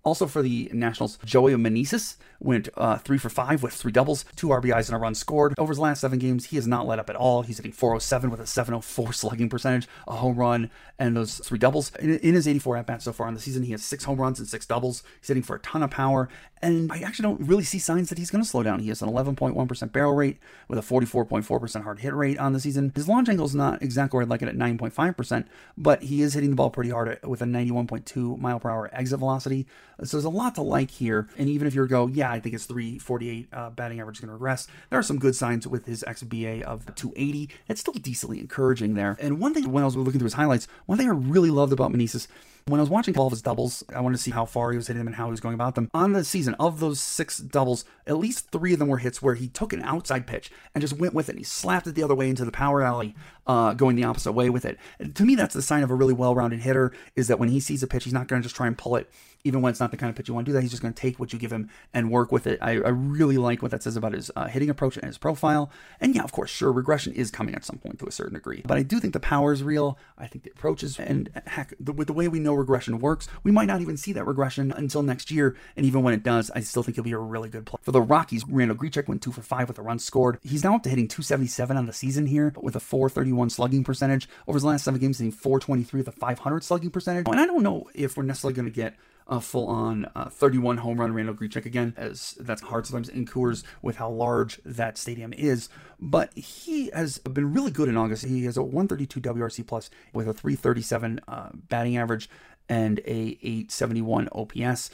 Also 0.04 0.26
for 0.26 0.42
the 0.42 0.70
Nationals, 0.72 1.18
Joey 1.24 1.52
Meneses 1.54 2.16
went 2.38 2.68
uh, 2.76 2.98
three 2.98 3.16
for 3.16 3.30
five 3.30 3.62
with 3.62 3.72
three 3.72 3.90
doubles, 3.90 4.26
two 4.36 4.48
RBIs, 4.48 4.88
and 4.88 4.96
a 4.96 4.98
run 4.98 5.14
scored. 5.14 5.54
Over 5.58 5.70
his 5.70 5.78
last 5.78 6.00
seven 6.02 6.18
games, 6.18 6.46
he 6.46 6.56
has 6.56 6.66
not 6.66 6.86
let 6.86 6.98
up 6.98 7.08
at 7.08 7.16
all. 7.16 7.42
He's 7.42 7.56
hitting 7.56 7.72
407 7.72 8.30
with 8.30 8.40
a 8.40 8.46
704 8.46 9.12
slugging 9.14 9.48
percentage, 9.48 9.88
a 10.06 10.16
home 10.16 10.36
run, 10.36 10.70
and 10.98 11.16
those 11.16 11.38
three 11.38 11.58
doubles. 11.58 11.94
In, 11.96 12.18
in 12.18 12.34
his 12.34 12.46
84 12.46 12.76
at 12.76 12.86
bats 12.86 13.04
so 13.04 13.12
far 13.12 13.28
in 13.28 13.34
the 13.34 13.40
season, 13.40 13.62
he 13.62 13.72
has 13.72 13.82
six 13.82 14.04
home 14.04 14.20
runs 14.20 14.38
and 14.38 14.46
six 14.46 14.66
doubles. 14.66 15.02
He's 15.20 15.28
hitting 15.28 15.42
for 15.42 15.56
a 15.56 15.60
ton 15.60 15.82
of 15.82 15.90
power, 15.90 16.28
and 16.60 16.92
I 16.92 17.00
actually 17.00 17.24
don't 17.24 17.40
really 17.40 17.64
see 17.64 17.78
signs 17.78 18.10
that 18.10 18.18
he's 18.18 18.30
going 18.30 18.42
to 18.42 18.48
slow 18.48 18.62
down. 18.62 18.80
He 18.80 18.88
has 18.88 19.00
an 19.00 19.08
11.1% 19.08 19.92
barrel 19.92 20.14
rate 20.14 20.38
with 20.68 20.78
a 20.78 20.82
44.4% 20.82 21.82
hard 21.82 22.00
hit 22.00 22.14
rate 22.14 22.38
on 22.38 22.52
the 22.52 22.60
season. 22.60 22.92
His 22.94 23.08
launch 23.08 23.28
angle 23.28 23.46
is 23.46 23.54
not 23.54 23.82
exactly 23.82 24.16
where 24.16 24.22
I'd 24.22 24.30
like 24.30 24.42
it 24.42 24.48
at 24.48 24.56
9.5%, 24.56 25.46
but 25.78 26.02
he 26.02 26.20
is 26.22 26.34
hitting 26.34 26.50
the 26.50 26.56
ball 26.56 26.70
pretty 26.70 26.90
hard 26.90 27.18
with 27.22 27.40
a 27.40 27.46
91.2 27.46 28.38
mile 28.38 28.60
per 28.60 28.70
hour 28.70 28.90
exit 28.92 29.18
velocity. 29.18 29.66
So 30.02 30.16
there's 30.16 30.24
a 30.24 30.30
lot 30.30 30.54
to 30.56 30.62
like 30.62 30.90
here. 30.90 31.28
And 31.38 31.48
even 31.48 31.66
if 31.66 31.74
you 31.74 31.86
go, 31.86 32.06
yeah, 32.06 32.30
I 32.30 32.40
think 32.40 32.54
his 32.54 32.66
348 32.66 33.48
uh, 33.52 33.70
batting 33.70 34.00
average 34.00 34.16
is 34.16 34.20
going 34.20 34.28
to 34.28 34.34
regress, 34.34 34.66
there 34.90 34.98
are 34.98 35.02
some 35.02 35.18
good 35.18 35.36
signs 35.36 35.66
with 35.66 35.86
his 35.86 36.04
XBA 36.06 36.62
of 36.62 36.94
280. 36.94 37.50
It's 37.68 37.80
still 37.80 37.94
decently 37.94 38.40
encouraging 38.40 38.94
there. 38.94 39.16
And 39.20 39.38
one 39.38 39.54
thing 39.54 39.70
when 39.70 39.82
I 39.82 39.86
was 39.86 39.96
looking 39.96 40.18
through 40.18 40.26
his 40.26 40.34
highlights, 40.34 40.66
one 40.86 40.98
thing 40.98 41.08
I 41.08 41.12
really 41.12 41.50
loved 41.50 41.72
about 41.72 41.92
Meneses 41.92 42.26
when 42.66 42.80
I 42.80 42.82
was 42.82 42.90
watching 42.90 43.16
all 43.18 43.26
of 43.26 43.32
his 43.32 43.42
doubles, 43.42 43.84
I 43.94 44.00
wanted 44.00 44.16
to 44.16 44.22
see 44.22 44.30
how 44.30 44.46
far 44.46 44.70
he 44.70 44.78
was 44.78 44.86
hitting 44.86 44.98
them 44.98 45.06
and 45.06 45.16
how 45.16 45.26
he 45.26 45.30
was 45.30 45.40
going 45.40 45.54
about 45.54 45.74
them. 45.74 45.90
On 45.92 46.12
the 46.12 46.24
season, 46.24 46.54
of 46.54 46.80
those 46.80 46.98
six 46.98 47.36
doubles, 47.36 47.84
at 48.06 48.16
least 48.16 48.50
three 48.50 48.72
of 48.72 48.78
them 48.78 48.88
were 48.88 48.98
hits 48.98 49.20
where 49.20 49.34
he 49.34 49.48
took 49.48 49.74
an 49.74 49.82
outside 49.82 50.26
pitch 50.26 50.50
and 50.74 50.80
just 50.80 50.94
went 50.94 51.12
with 51.12 51.28
it. 51.28 51.32
And 51.32 51.40
he 51.40 51.44
slapped 51.44 51.86
it 51.86 51.94
the 51.94 52.02
other 52.02 52.14
way 52.14 52.30
into 52.30 52.44
the 52.44 52.52
power 52.52 52.82
alley, 52.82 53.14
uh, 53.46 53.74
going 53.74 53.96
the 53.96 54.04
opposite 54.04 54.32
way 54.32 54.48
with 54.48 54.64
it. 54.64 54.78
And 54.98 55.14
to 55.14 55.24
me, 55.24 55.34
that's 55.34 55.54
the 55.54 55.60
sign 55.60 55.82
of 55.82 55.90
a 55.90 55.94
really 55.94 56.14
well-rounded 56.14 56.60
hitter. 56.60 56.92
Is 57.16 57.28
that 57.28 57.38
when 57.38 57.50
he 57.50 57.60
sees 57.60 57.82
a 57.82 57.86
pitch, 57.86 58.04
he's 58.04 58.14
not 58.14 58.28
going 58.28 58.40
to 58.40 58.46
just 58.46 58.56
try 58.56 58.66
and 58.66 58.78
pull 58.78 58.96
it 58.96 59.10
even 59.44 59.60
when 59.60 59.70
it's 59.70 59.80
not 59.80 59.90
the 59.90 59.96
kind 59.96 60.10
of 60.10 60.16
pitch 60.16 60.28
you 60.28 60.34
want 60.34 60.46
to 60.46 60.48
do 60.48 60.54
that, 60.54 60.62
he's 60.62 60.70
just 60.70 60.82
going 60.82 60.94
to 60.94 61.00
take 61.00 61.20
what 61.20 61.32
you 61.32 61.38
give 61.38 61.52
him 61.52 61.68
and 61.92 62.10
work 62.10 62.32
with 62.32 62.46
it. 62.46 62.58
I, 62.62 62.72
I 62.72 62.88
really 62.88 63.36
like 63.36 63.60
what 63.60 63.70
that 63.70 63.82
says 63.82 63.96
about 63.96 64.14
his 64.14 64.30
uh, 64.34 64.46
hitting 64.46 64.70
approach 64.70 64.96
and 64.96 65.06
his 65.06 65.18
profile. 65.18 65.70
And 66.00 66.14
yeah, 66.14 66.22
of 66.22 66.32
course, 66.32 66.50
sure, 66.50 66.72
regression 66.72 67.12
is 67.12 67.30
coming 67.30 67.54
at 67.54 67.64
some 67.64 67.76
point 67.76 67.98
to 67.98 68.06
a 68.06 68.10
certain 68.10 68.34
degree. 68.34 68.62
But 68.66 68.78
I 68.78 68.82
do 68.82 68.98
think 68.98 69.12
the 69.12 69.20
power 69.20 69.52
is 69.52 69.62
real. 69.62 69.98
I 70.16 70.26
think 70.26 70.44
the 70.44 70.50
approach 70.50 70.82
is, 70.82 70.98
and 70.98 71.30
heck, 71.46 71.74
the, 71.78 71.92
with 71.92 72.06
the 72.06 72.14
way 72.14 72.26
we 72.26 72.40
know 72.40 72.54
regression 72.54 72.98
works, 72.98 73.28
we 73.42 73.52
might 73.52 73.66
not 73.66 73.82
even 73.82 73.98
see 73.98 74.14
that 74.14 74.26
regression 74.26 74.72
until 74.72 75.02
next 75.02 75.30
year. 75.30 75.56
And 75.76 75.84
even 75.84 76.02
when 76.02 76.14
it 76.14 76.22
does, 76.22 76.50
I 76.54 76.60
still 76.60 76.82
think 76.82 76.96
he'll 76.96 77.04
be 77.04 77.12
a 77.12 77.18
really 77.18 77.50
good 77.50 77.66
player. 77.66 77.80
For 77.82 77.92
the 77.92 78.00
Rockies, 78.00 78.44
Randal 78.48 78.76
Grichuk 78.76 79.08
went 79.08 79.22
two 79.22 79.32
for 79.32 79.42
five 79.42 79.68
with 79.68 79.78
a 79.78 79.82
run 79.82 79.98
scored. 79.98 80.38
He's 80.42 80.64
now 80.64 80.76
up 80.76 80.82
to 80.84 80.88
hitting 80.88 81.08
277 81.08 81.76
on 81.76 81.86
the 81.86 81.92
season 81.92 82.26
here 82.26 82.50
but 82.50 82.64
with 82.64 82.76
a 82.76 82.80
431 82.80 83.50
slugging 83.50 83.84
percentage. 83.84 84.28
Over 84.48 84.56
his 84.56 84.64
last 84.64 84.84
seven 84.84 85.00
games, 85.00 85.18
hitting 85.18 85.32
423 85.32 85.98
with 85.98 86.08
a 86.08 86.12
500 86.12 86.64
slugging 86.64 86.90
percentage. 86.90 87.26
And 87.28 87.40
I 87.40 87.46
don't 87.46 87.62
know 87.62 87.90
if 87.94 88.16
we're 88.16 88.22
necessarily 88.22 88.54
going 88.54 88.66
to 88.66 88.74
get 88.74 88.94
a 89.26 89.40
full 89.40 89.66
on 89.68 90.06
uh, 90.14 90.28
31 90.28 90.78
home 90.78 91.00
run 91.00 91.14
Randal 91.14 91.34
Grichuk 91.34 91.64
again, 91.64 91.94
as 91.96 92.36
that's 92.40 92.62
hard 92.62 92.86
sometimes 92.86 93.08
in 93.08 93.26
Coors 93.26 93.62
with 93.82 93.96
how 93.96 94.10
large 94.10 94.60
that 94.64 94.98
stadium 94.98 95.32
is. 95.32 95.68
But 96.00 96.36
he 96.36 96.90
has 96.92 97.18
been 97.18 97.52
really 97.52 97.70
good 97.70 97.88
in 97.88 97.96
August. 97.96 98.24
He 98.24 98.44
has 98.44 98.56
a 98.56 98.62
132 98.62 99.20
WRC 99.20 99.66
plus 99.66 99.90
with 100.12 100.28
a 100.28 100.34
337 100.34 101.20
uh, 101.26 101.50
batting 101.54 101.96
average 101.96 102.28
and 102.68 103.00
a 103.00 103.38
871 103.42 104.28
OPS. 104.32 104.90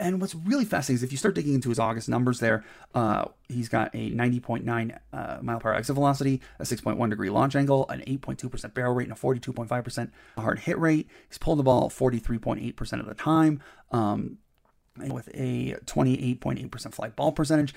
And 0.00 0.20
what's 0.20 0.34
really 0.34 0.64
fascinating 0.64 0.96
is 0.96 1.02
if 1.02 1.10
you 1.10 1.18
start 1.18 1.34
digging 1.34 1.54
into 1.54 1.70
his 1.70 1.78
August 1.78 2.08
numbers 2.08 2.38
there, 2.38 2.64
uh, 2.94 3.26
he's 3.48 3.68
got 3.68 3.92
a 3.94 4.10
90.9 4.10 4.98
uh, 5.12 5.38
mile 5.42 5.58
per 5.58 5.70
hour 5.70 5.74
exit 5.74 5.94
velocity, 5.94 6.40
a 6.60 6.62
6.1 6.62 7.10
degree 7.10 7.30
launch 7.30 7.56
angle, 7.56 7.88
an 7.88 8.00
8.2% 8.06 8.74
barrel 8.74 8.94
rate, 8.94 9.08
and 9.08 9.16
a 9.16 9.20
42.5% 9.20 10.10
hard 10.36 10.60
hit 10.60 10.78
rate. 10.78 11.08
He's 11.28 11.38
pulled 11.38 11.58
the 11.58 11.64
ball 11.64 11.90
43.8% 11.90 13.00
of 13.00 13.06
the 13.06 13.14
time. 13.14 13.60
Um, 13.90 14.38
with 15.00 15.28
a 15.34 15.76
28.8% 15.86 16.92
fly 16.92 17.08
ball 17.08 17.32
percentage. 17.32 17.74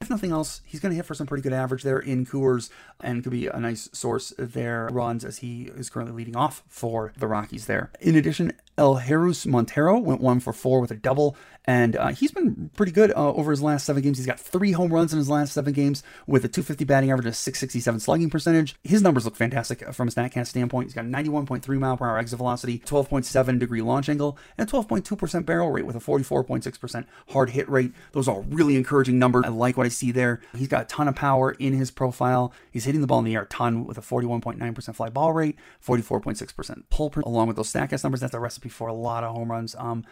If 0.00 0.10
nothing 0.10 0.32
else, 0.32 0.60
he's 0.64 0.80
going 0.80 0.90
to 0.90 0.96
hit 0.96 1.06
for 1.06 1.14
some 1.14 1.26
pretty 1.26 1.42
good 1.42 1.52
average 1.52 1.82
there 1.82 1.98
in 1.98 2.26
Coors 2.26 2.68
and 3.00 3.22
could 3.22 3.32
be 3.32 3.46
a 3.46 3.58
nice 3.58 3.88
source 3.92 4.34
there 4.38 4.88
runs 4.92 5.24
as 5.24 5.38
he 5.38 5.70
is 5.74 5.88
currently 5.88 6.14
leading 6.14 6.36
off 6.36 6.62
for 6.68 7.12
the 7.16 7.26
Rockies 7.26 7.66
there. 7.66 7.90
In 8.00 8.16
addition, 8.16 8.52
Elehuris 8.76 9.46
Montero 9.46 9.98
went 9.98 10.20
one 10.20 10.40
for 10.40 10.52
four 10.52 10.80
with 10.80 10.90
a 10.90 10.96
double, 10.96 11.36
and 11.64 11.96
uh, 11.96 12.08
he's 12.08 12.32
been 12.32 12.70
pretty 12.76 12.92
good 12.92 13.10
uh, 13.12 13.32
over 13.32 13.52
his 13.52 13.62
last 13.62 13.86
seven 13.86 14.02
games. 14.02 14.18
He's 14.18 14.26
got 14.26 14.40
three 14.40 14.72
home 14.72 14.92
runs 14.92 15.12
in 15.12 15.18
his 15.18 15.28
last 15.28 15.52
seven 15.52 15.72
games 15.72 16.02
with 16.26 16.44
a 16.44 16.48
250 16.48 16.84
batting 16.84 17.10
average, 17.10 17.26
a 17.26 17.32
667 17.32 18.00
slugging 18.00 18.30
percentage. 18.30 18.74
His 18.82 19.00
numbers 19.00 19.24
look 19.24 19.36
fantastic 19.36 19.82
from 19.94 20.08
a 20.08 20.10
StatCast 20.10 20.48
standpoint. 20.48 20.88
He's 20.88 20.94
got 20.94 21.04
91.3 21.04 21.78
mile 21.78 21.96
per 21.96 22.06
hour 22.06 22.18
exit 22.18 22.36
velocity, 22.36 22.80
12.7 22.80 23.58
degree 23.58 23.80
launch 23.80 24.08
angle, 24.08 24.36
and 24.58 24.68
12.2% 24.68 25.46
barrel 25.46 25.70
rate 25.70 25.86
with 25.86 25.96
a 25.96 26.00
44.6% 26.00 27.06
hard 27.28 27.50
hit 27.50 27.68
rate. 27.68 27.92
Those 28.12 28.28
are 28.28 28.40
really 28.42 28.76
encouraging 28.76 29.18
numbers. 29.18 29.44
I 29.46 29.50
like 29.50 29.76
what 29.76 29.86
I 29.86 29.90
see 29.90 30.10
there. 30.10 30.40
He's 30.56 30.68
got 30.68 30.82
a 30.82 30.86
ton 30.86 31.06
of 31.06 31.14
power 31.14 31.52
in 31.52 31.74
his 31.74 31.90
profile. 31.92 32.52
He's 32.72 32.84
hitting 32.84 33.00
the 33.00 33.06
ball 33.06 33.20
in 33.20 33.24
the 33.24 33.36
air 33.36 33.42
a 33.42 33.46
ton 33.46 33.84
with 33.84 33.98
a 33.98 34.02
41.9% 34.02 34.94
fly 34.96 35.08
ball 35.10 35.32
rate, 35.32 35.56
44.6% 35.86 36.82
pull, 36.90 37.10
per, 37.10 37.20
along 37.20 37.46
with 37.46 37.56
those 37.56 37.72
StatCast 37.72 38.02
numbers. 38.02 38.20
That's 38.20 38.34
a 38.34 38.40
recipe 38.40 38.63
before 38.64 38.88
a 38.88 38.92
lot 38.92 39.22
of 39.22 39.34
home 39.34 39.50
runs. 39.50 39.76
Um, 39.76 40.04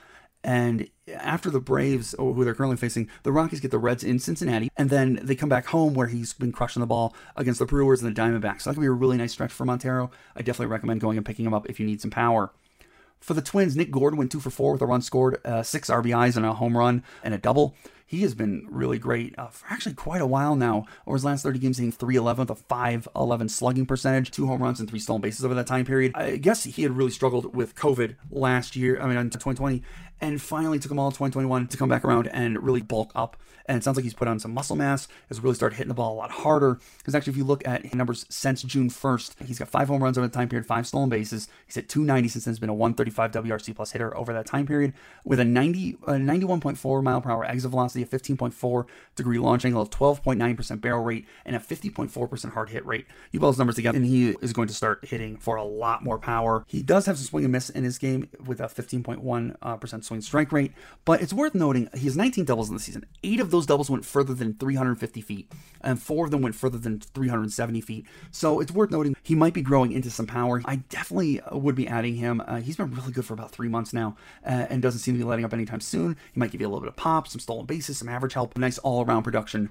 and 0.44 0.88
after 1.12 1.50
the 1.50 1.60
Braves, 1.60 2.14
who 2.18 2.44
they're 2.44 2.54
currently 2.54 2.76
facing, 2.76 3.08
the 3.22 3.32
Rockies 3.32 3.60
get 3.60 3.70
the 3.70 3.78
Reds 3.78 4.02
in 4.02 4.18
Cincinnati, 4.18 4.70
and 4.76 4.90
then 4.90 5.20
they 5.22 5.34
come 5.34 5.48
back 5.48 5.66
home 5.66 5.94
where 5.94 6.08
he's 6.08 6.32
been 6.32 6.52
crushing 6.52 6.80
the 6.80 6.86
ball 6.86 7.14
against 7.36 7.60
the 7.60 7.66
Brewers 7.66 8.02
and 8.02 8.14
the 8.14 8.20
Diamondbacks. 8.20 8.62
So 8.62 8.70
that 8.70 8.74
could 8.74 8.80
be 8.80 8.86
a 8.86 8.92
really 8.92 9.16
nice 9.16 9.32
stretch 9.32 9.52
for 9.52 9.64
Montero. 9.64 10.10
I 10.34 10.42
definitely 10.42 10.72
recommend 10.72 11.00
going 11.00 11.16
and 11.16 11.26
picking 11.26 11.46
him 11.46 11.54
up 11.54 11.68
if 11.68 11.78
you 11.78 11.86
need 11.86 12.00
some 12.00 12.10
power. 12.10 12.52
For 13.22 13.34
the 13.34 13.42
Twins, 13.42 13.76
Nick 13.76 13.90
Gordon 13.90 14.18
went 14.18 14.32
two 14.32 14.40
for 14.40 14.50
four 14.50 14.72
with 14.72 14.82
a 14.82 14.86
run 14.86 15.00
scored, 15.00 15.38
uh, 15.44 15.62
six 15.62 15.88
RBIs 15.88 16.36
and 16.36 16.44
a 16.44 16.52
home 16.52 16.76
run 16.76 17.02
and 17.22 17.32
a 17.32 17.38
double 17.38 17.74
he 18.12 18.20
has 18.20 18.34
been 18.34 18.66
really 18.68 18.98
great 18.98 19.34
uh, 19.38 19.46
for 19.46 19.66
actually 19.70 19.94
quite 19.94 20.20
a 20.20 20.26
while 20.26 20.54
now. 20.54 20.84
Over 21.06 21.16
his 21.16 21.24
last 21.24 21.42
30 21.44 21.58
games, 21.58 21.78
hitting 21.78 21.92
311 21.92 22.42
with 22.42 22.50
a 22.50 22.62
511 22.64 23.48
slugging 23.48 23.86
percentage, 23.86 24.30
two 24.30 24.46
home 24.46 24.62
runs 24.62 24.80
and 24.80 24.90
three 24.90 24.98
stolen 24.98 25.22
bases 25.22 25.46
over 25.46 25.54
that 25.54 25.66
time 25.66 25.86
period. 25.86 26.12
I 26.14 26.36
guess 26.36 26.62
he 26.62 26.82
had 26.82 26.94
really 26.94 27.10
struggled 27.10 27.56
with 27.56 27.74
COVID 27.74 28.16
last 28.30 28.76
year, 28.76 29.00
I 29.00 29.06
mean, 29.06 29.16
in 29.16 29.30
2020, 29.30 29.82
and 30.22 30.40
finally 30.40 30.78
took 30.78 30.90
him 30.90 31.00
all 31.00 31.10
2021 31.10 31.66
to 31.66 31.76
come 31.76 31.88
back 31.88 32.04
around 32.04 32.28
and 32.28 32.62
really 32.62 32.80
bulk 32.80 33.10
up. 33.14 33.36
And 33.66 33.78
it 33.78 33.84
sounds 33.84 33.96
like 33.96 34.04
he's 34.04 34.14
put 34.14 34.28
on 34.28 34.38
some 34.38 34.54
muscle 34.54 34.76
mass, 34.76 35.08
has 35.28 35.40
really 35.40 35.54
started 35.54 35.76
hitting 35.76 35.88
the 35.88 35.94
ball 35.94 36.14
a 36.14 36.16
lot 36.16 36.30
harder. 36.30 36.78
Because 36.98 37.14
actually, 37.14 37.32
if 37.32 37.36
you 37.36 37.44
look 37.44 37.66
at 37.66 37.82
his 37.84 37.94
numbers 37.94 38.26
since 38.28 38.62
June 38.62 38.88
1st, 38.88 39.44
he's 39.46 39.58
got 39.58 39.68
five 39.68 39.88
home 39.88 40.02
runs 40.02 40.18
over 40.18 40.26
the 40.26 40.32
time 40.32 40.48
period, 40.48 40.66
five 40.66 40.86
stolen 40.86 41.08
bases. 41.08 41.48
He's 41.66 41.76
hit 41.76 41.88
290 41.88 42.28
since 42.28 42.44
then. 42.44 42.52
He's 42.52 42.58
been 42.58 42.70
a 42.70 42.74
135 42.74 43.30
WRC 43.30 43.74
plus 43.74 43.92
hitter 43.92 44.16
over 44.16 44.32
that 44.32 44.46
time 44.46 44.66
period 44.66 44.94
with 45.24 45.40
a 45.40 45.44
90, 45.44 45.98
a 46.06 46.12
91.4 46.12 47.02
mile 47.02 47.20
per 47.20 47.30
hour 47.30 47.44
exit 47.44 47.70
velocity, 47.70 48.02
a 48.02 48.06
15.4 48.06 48.86
degree 49.16 49.38
launch 49.38 49.64
angle, 49.64 49.82
a 49.82 49.88
12.9% 49.88 50.80
barrel 50.80 51.04
rate, 51.04 51.26
and 51.44 51.54
a 51.54 51.60
50.4% 51.60 52.52
hard 52.52 52.70
hit 52.70 52.84
rate. 52.84 53.06
You 53.30 53.40
put 53.40 53.46
those 53.46 53.58
numbers 53.58 53.76
together, 53.76 53.96
and 53.96 54.06
he 54.06 54.30
is 54.40 54.52
going 54.52 54.68
to 54.68 54.74
start 54.74 55.04
hitting 55.04 55.36
for 55.36 55.56
a 55.56 55.64
lot 55.64 56.02
more 56.02 56.18
power. 56.18 56.64
He 56.66 56.82
does 56.82 57.06
have 57.06 57.16
some 57.16 57.26
swing 57.26 57.44
and 57.44 57.52
miss 57.52 57.70
in 57.70 57.84
his 57.84 57.98
game 57.98 58.28
with 58.44 58.60
a 58.60 58.64
15.1% 58.64 59.56
uh, 59.62 59.76
strike 60.20 60.52
rate, 60.52 60.72
but 61.04 61.22
it's 61.22 61.32
worth 61.32 61.54
noting 61.54 61.88
he 61.94 62.04
has 62.04 62.16
19 62.16 62.44
doubles 62.44 62.68
in 62.68 62.74
the 62.74 62.80
season. 62.80 63.06
Eight 63.22 63.40
of 63.40 63.50
those 63.50 63.66
doubles 63.66 63.88
went 63.88 64.04
further 64.04 64.34
than 64.34 64.54
350 64.54 65.20
feet, 65.20 65.50
and 65.80 66.00
four 66.00 66.24
of 66.24 66.30
them 66.30 66.42
went 66.42 66.54
further 66.54 66.78
than 66.78 67.00
370 67.00 67.80
feet. 67.80 68.06
So 68.30 68.60
it's 68.60 68.72
worth 68.72 68.90
noting 68.90 69.16
he 69.22 69.34
might 69.34 69.54
be 69.54 69.62
growing 69.62 69.92
into 69.92 70.10
some 70.10 70.26
power. 70.26 70.60
I 70.64 70.76
definitely 70.76 71.40
uh, 71.40 71.56
would 71.56 71.74
be 71.74 71.88
adding 71.88 72.16
him. 72.16 72.42
Uh, 72.46 72.56
he's 72.56 72.76
been 72.76 72.94
really 72.94 73.12
good 73.12 73.24
for 73.24 73.34
about 73.34 73.50
three 73.50 73.68
months 73.68 73.92
now, 73.92 74.16
uh, 74.44 74.66
and 74.68 74.82
doesn't 74.82 75.00
seem 75.00 75.14
to 75.14 75.18
be 75.18 75.24
letting 75.24 75.44
up 75.44 75.54
anytime 75.54 75.80
soon. 75.80 76.16
He 76.32 76.40
might 76.40 76.50
give 76.50 76.60
you 76.60 76.66
a 76.66 76.70
little 76.70 76.80
bit 76.80 76.88
of 76.88 76.96
pop, 76.96 77.28
some 77.28 77.40
stolen 77.40 77.66
bases, 77.66 77.98
some 77.98 78.08
average 78.08 78.34
help, 78.34 78.56
nice 78.58 78.78
all 78.78 79.04
around 79.04 79.22
production. 79.22 79.70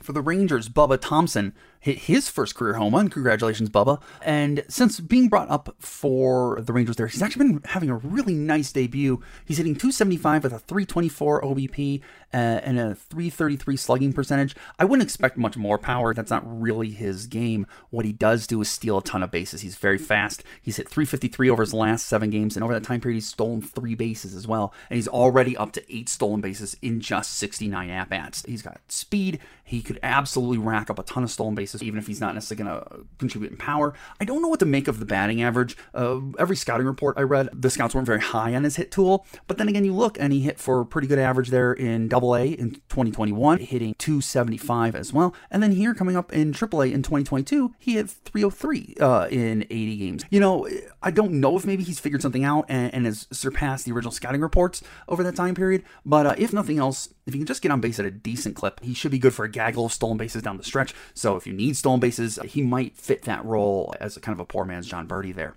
For 0.00 0.12
the 0.12 0.22
Rangers, 0.22 0.68
Bubba 0.68 0.98
Thompson 1.00 1.54
hit 1.80 1.98
his 1.98 2.28
first 2.28 2.54
career 2.54 2.74
home 2.74 2.94
run. 2.94 3.08
Congratulations, 3.08 3.70
Bubba. 3.70 4.00
And 4.22 4.64
since 4.68 5.00
being 5.00 5.28
brought 5.28 5.50
up 5.50 5.74
for 5.78 6.60
the 6.60 6.72
Rangers 6.72 6.96
there, 6.96 7.06
he's 7.06 7.22
actually 7.22 7.46
been 7.46 7.62
having 7.64 7.90
a 7.90 7.96
really 7.96 8.34
nice 8.34 8.72
debut. 8.72 9.22
He's 9.44 9.58
hitting 9.58 9.74
275 9.74 10.44
with 10.44 10.52
a 10.52 10.58
324 10.58 11.42
OBP 11.42 12.00
uh, 12.32 12.36
and 12.36 12.78
a 12.78 12.94
333 12.94 13.76
slugging 13.76 14.12
percentage. 14.12 14.54
I 14.78 14.84
wouldn't 14.84 15.06
expect 15.06 15.36
much 15.36 15.56
more 15.56 15.78
power. 15.78 16.12
That's 16.12 16.30
not 16.30 16.42
really 16.44 16.90
his 16.90 17.26
game. 17.26 17.66
What 17.90 18.04
he 18.04 18.12
does 18.12 18.46
do 18.46 18.60
is 18.60 18.68
steal 18.68 18.98
a 18.98 19.02
ton 19.02 19.22
of 19.22 19.30
bases. 19.30 19.62
He's 19.62 19.76
very 19.76 19.98
fast. 19.98 20.44
He's 20.60 20.76
hit 20.76 20.88
353 20.88 21.48
over 21.50 21.62
his 21.62 21.74
last 21.74 22.06
seven 22.06 22.30
games, 22.30 22.56
and 22.56 22.64
over 22.64 22.74
that 22.74 22.84
time 22.84 23.00
period, 23.00 23.16
he's 23.16 23.28
stolen 23.28 23.62
three 23.62 23.94
bases 23.94 24.34
as 24.34 24.46
well. 24.46 24.74
And 24.90 24.96
he's 24.96 25.08
already 25.08 25.56
up 25.56 25.72
to 25.72 25.94
eight 25.94 26.08
stolen 26.08 26.40
bases 26.40 26.76
in 26.82 27.00
just 27.00 27.32
69 27.34 27.90
at 27.90 28.08
bats. 28.08 28.44
He's 28.46 28.62
got 28.62 28.80
speed. 28.88 29.38
He 29.64 29.82
could 29.82 29.98
absolutely 30.02 30.58
rack 30.58 30.90
up 30.90 30.98
a 30.98 31.02
ton 31.02 31.22
of 31.22 31.30
stolen 31.30 31.54
bases, 31.54 31.67
even 31.82 31.98
if 31.98 32.06
he's 32.06 32.20
not 32.20 32.34
necessarily 32.34 32.64
going 32.64 32.80
to 32.80 33.06
contribute 33.18 33.52
in 33.52 33.58
power. 33.58 33.94
I 34.20 34.24
don't 34.24 34.42
know 34.42 34.48
what 34.48 34.60
to 34.60 34.66
make 34.66 34.88
of 34.88 34.98
the 34.98 35.06
batting 35.06 35.42
average. 35.42 35.76
Uh, 35.94 36.20
every 36.38 36.56
scouting 36.56 36.86
report 36.86 37.18
I 37.18 37.22
read, 37.22 37.48
the 37.52 37.70
scouts 37.70 37.94
weren't 37.94 38.06
very 38.06 38.20
high 38.20 38.54
on 38.54 38.64
his 38.64 38.76
hit 38.76 38.90
tool. 38.90 39.26
But 39.46 39.58
then 39.58 39.68
again, 39.68 39.84
you 39.84 39.94
look 39.94 40.18
and 40.18 40.32
he 40.32 40.40
hit 40.40 40.58
for 40.58 40.80
a 40.80 40.86
pretty 40.86 41.08
good 41.08 41.18
average 41.18 41.48
there 41.48 41.72
in 41.72 42.08
Double 42.08 42.34
A 42.34 42.46
in 42.46 42.72
2021, 42.88 43.60
hitting 43.60 43.94
275 43.98 44.94
as 44.94 45.12
well. 45.12 45.34
And 45.50 45.62
then 45.62 45.72
here 45.72 45.94
coming 45.94 46.16
up 46.16 46.32
in 46.32 46.52
Triple 46.52 46.82
A 46.82 46.86
in 46.86 47.02
2022, 47.02 47.74
he 47.78 47.94
hit 47.94 48.10
303 48.10 48.96
uh, 49.00 49.28
in 49.30 49.62
80 49.64 49.96
games. 49.96 50.24
You 50.30 50.40
know, 50.40 50.68
I 51.02 51.10
don't 51.10 51.32
know 51.32 51.56
if 51.56 51.66
maybe 51.66 51.84
he's 51.84 52.00
figured 52.00 52.22
something 52.22 52.44
out 52.44 52.66
and, 52.68 52.92
and 52.94 53.06
has 53.06 53.26
surpassed 53.30 53.84
the 53.84 53.92
original 53.92 54.12
scouting 54.12 54.40
reports 54.40 54.82
over 55.08 55.22
that 55.22 55.36
time 55.36 55.54
period. 55.54 55.84
But 56.04 56.26
uh, 56.26 56.34
if 56.38 56.52
nothing 56.52 56.78
else, 56.78 57.12
if 57.28 57.34
he 57.34 57.40
can 57.40 57.46
just 57.46 57.60
get 57.60 57.70
on 57.70 57.80
base 57.80 58.00
at 58.00 58.06
a 58.06 58.10
decent 58.10 58.56
clip, 58.56 58.80
he 58.82 58.94
should 58.94 59.10
be 59.10 59.18
good 59.18 59.34
for 59.34 59.44
a 59.44 59.50
gaggle 59.50 59.84
of 59.84 59.92
stolen 59.92 60.16
bases 60.16 60.42
down 60.42 60.56
the 60.56 60.64
stretch. 60.64 60.94
So 61.12 61.36
if 61.36 61.46
you 61.46 61.52
need 61.52 61.76
stolen 61.76 62.00
bases, 62.00 62.38
he 62.44 62.62
might 62.62 62.96
fit 62.96 63.22
that 63.22 63.44
role 63.44 63.94
as 64.00 64.16
a 64.16 64.20
kind 64.20 64.34
of 64.34 64.40
a 64.40 64.46
poor 64.46 64.64
man's 64.64 64.86
Jon 64.86 65.06
Berti 65.06 65.34
there. 65.34 65.54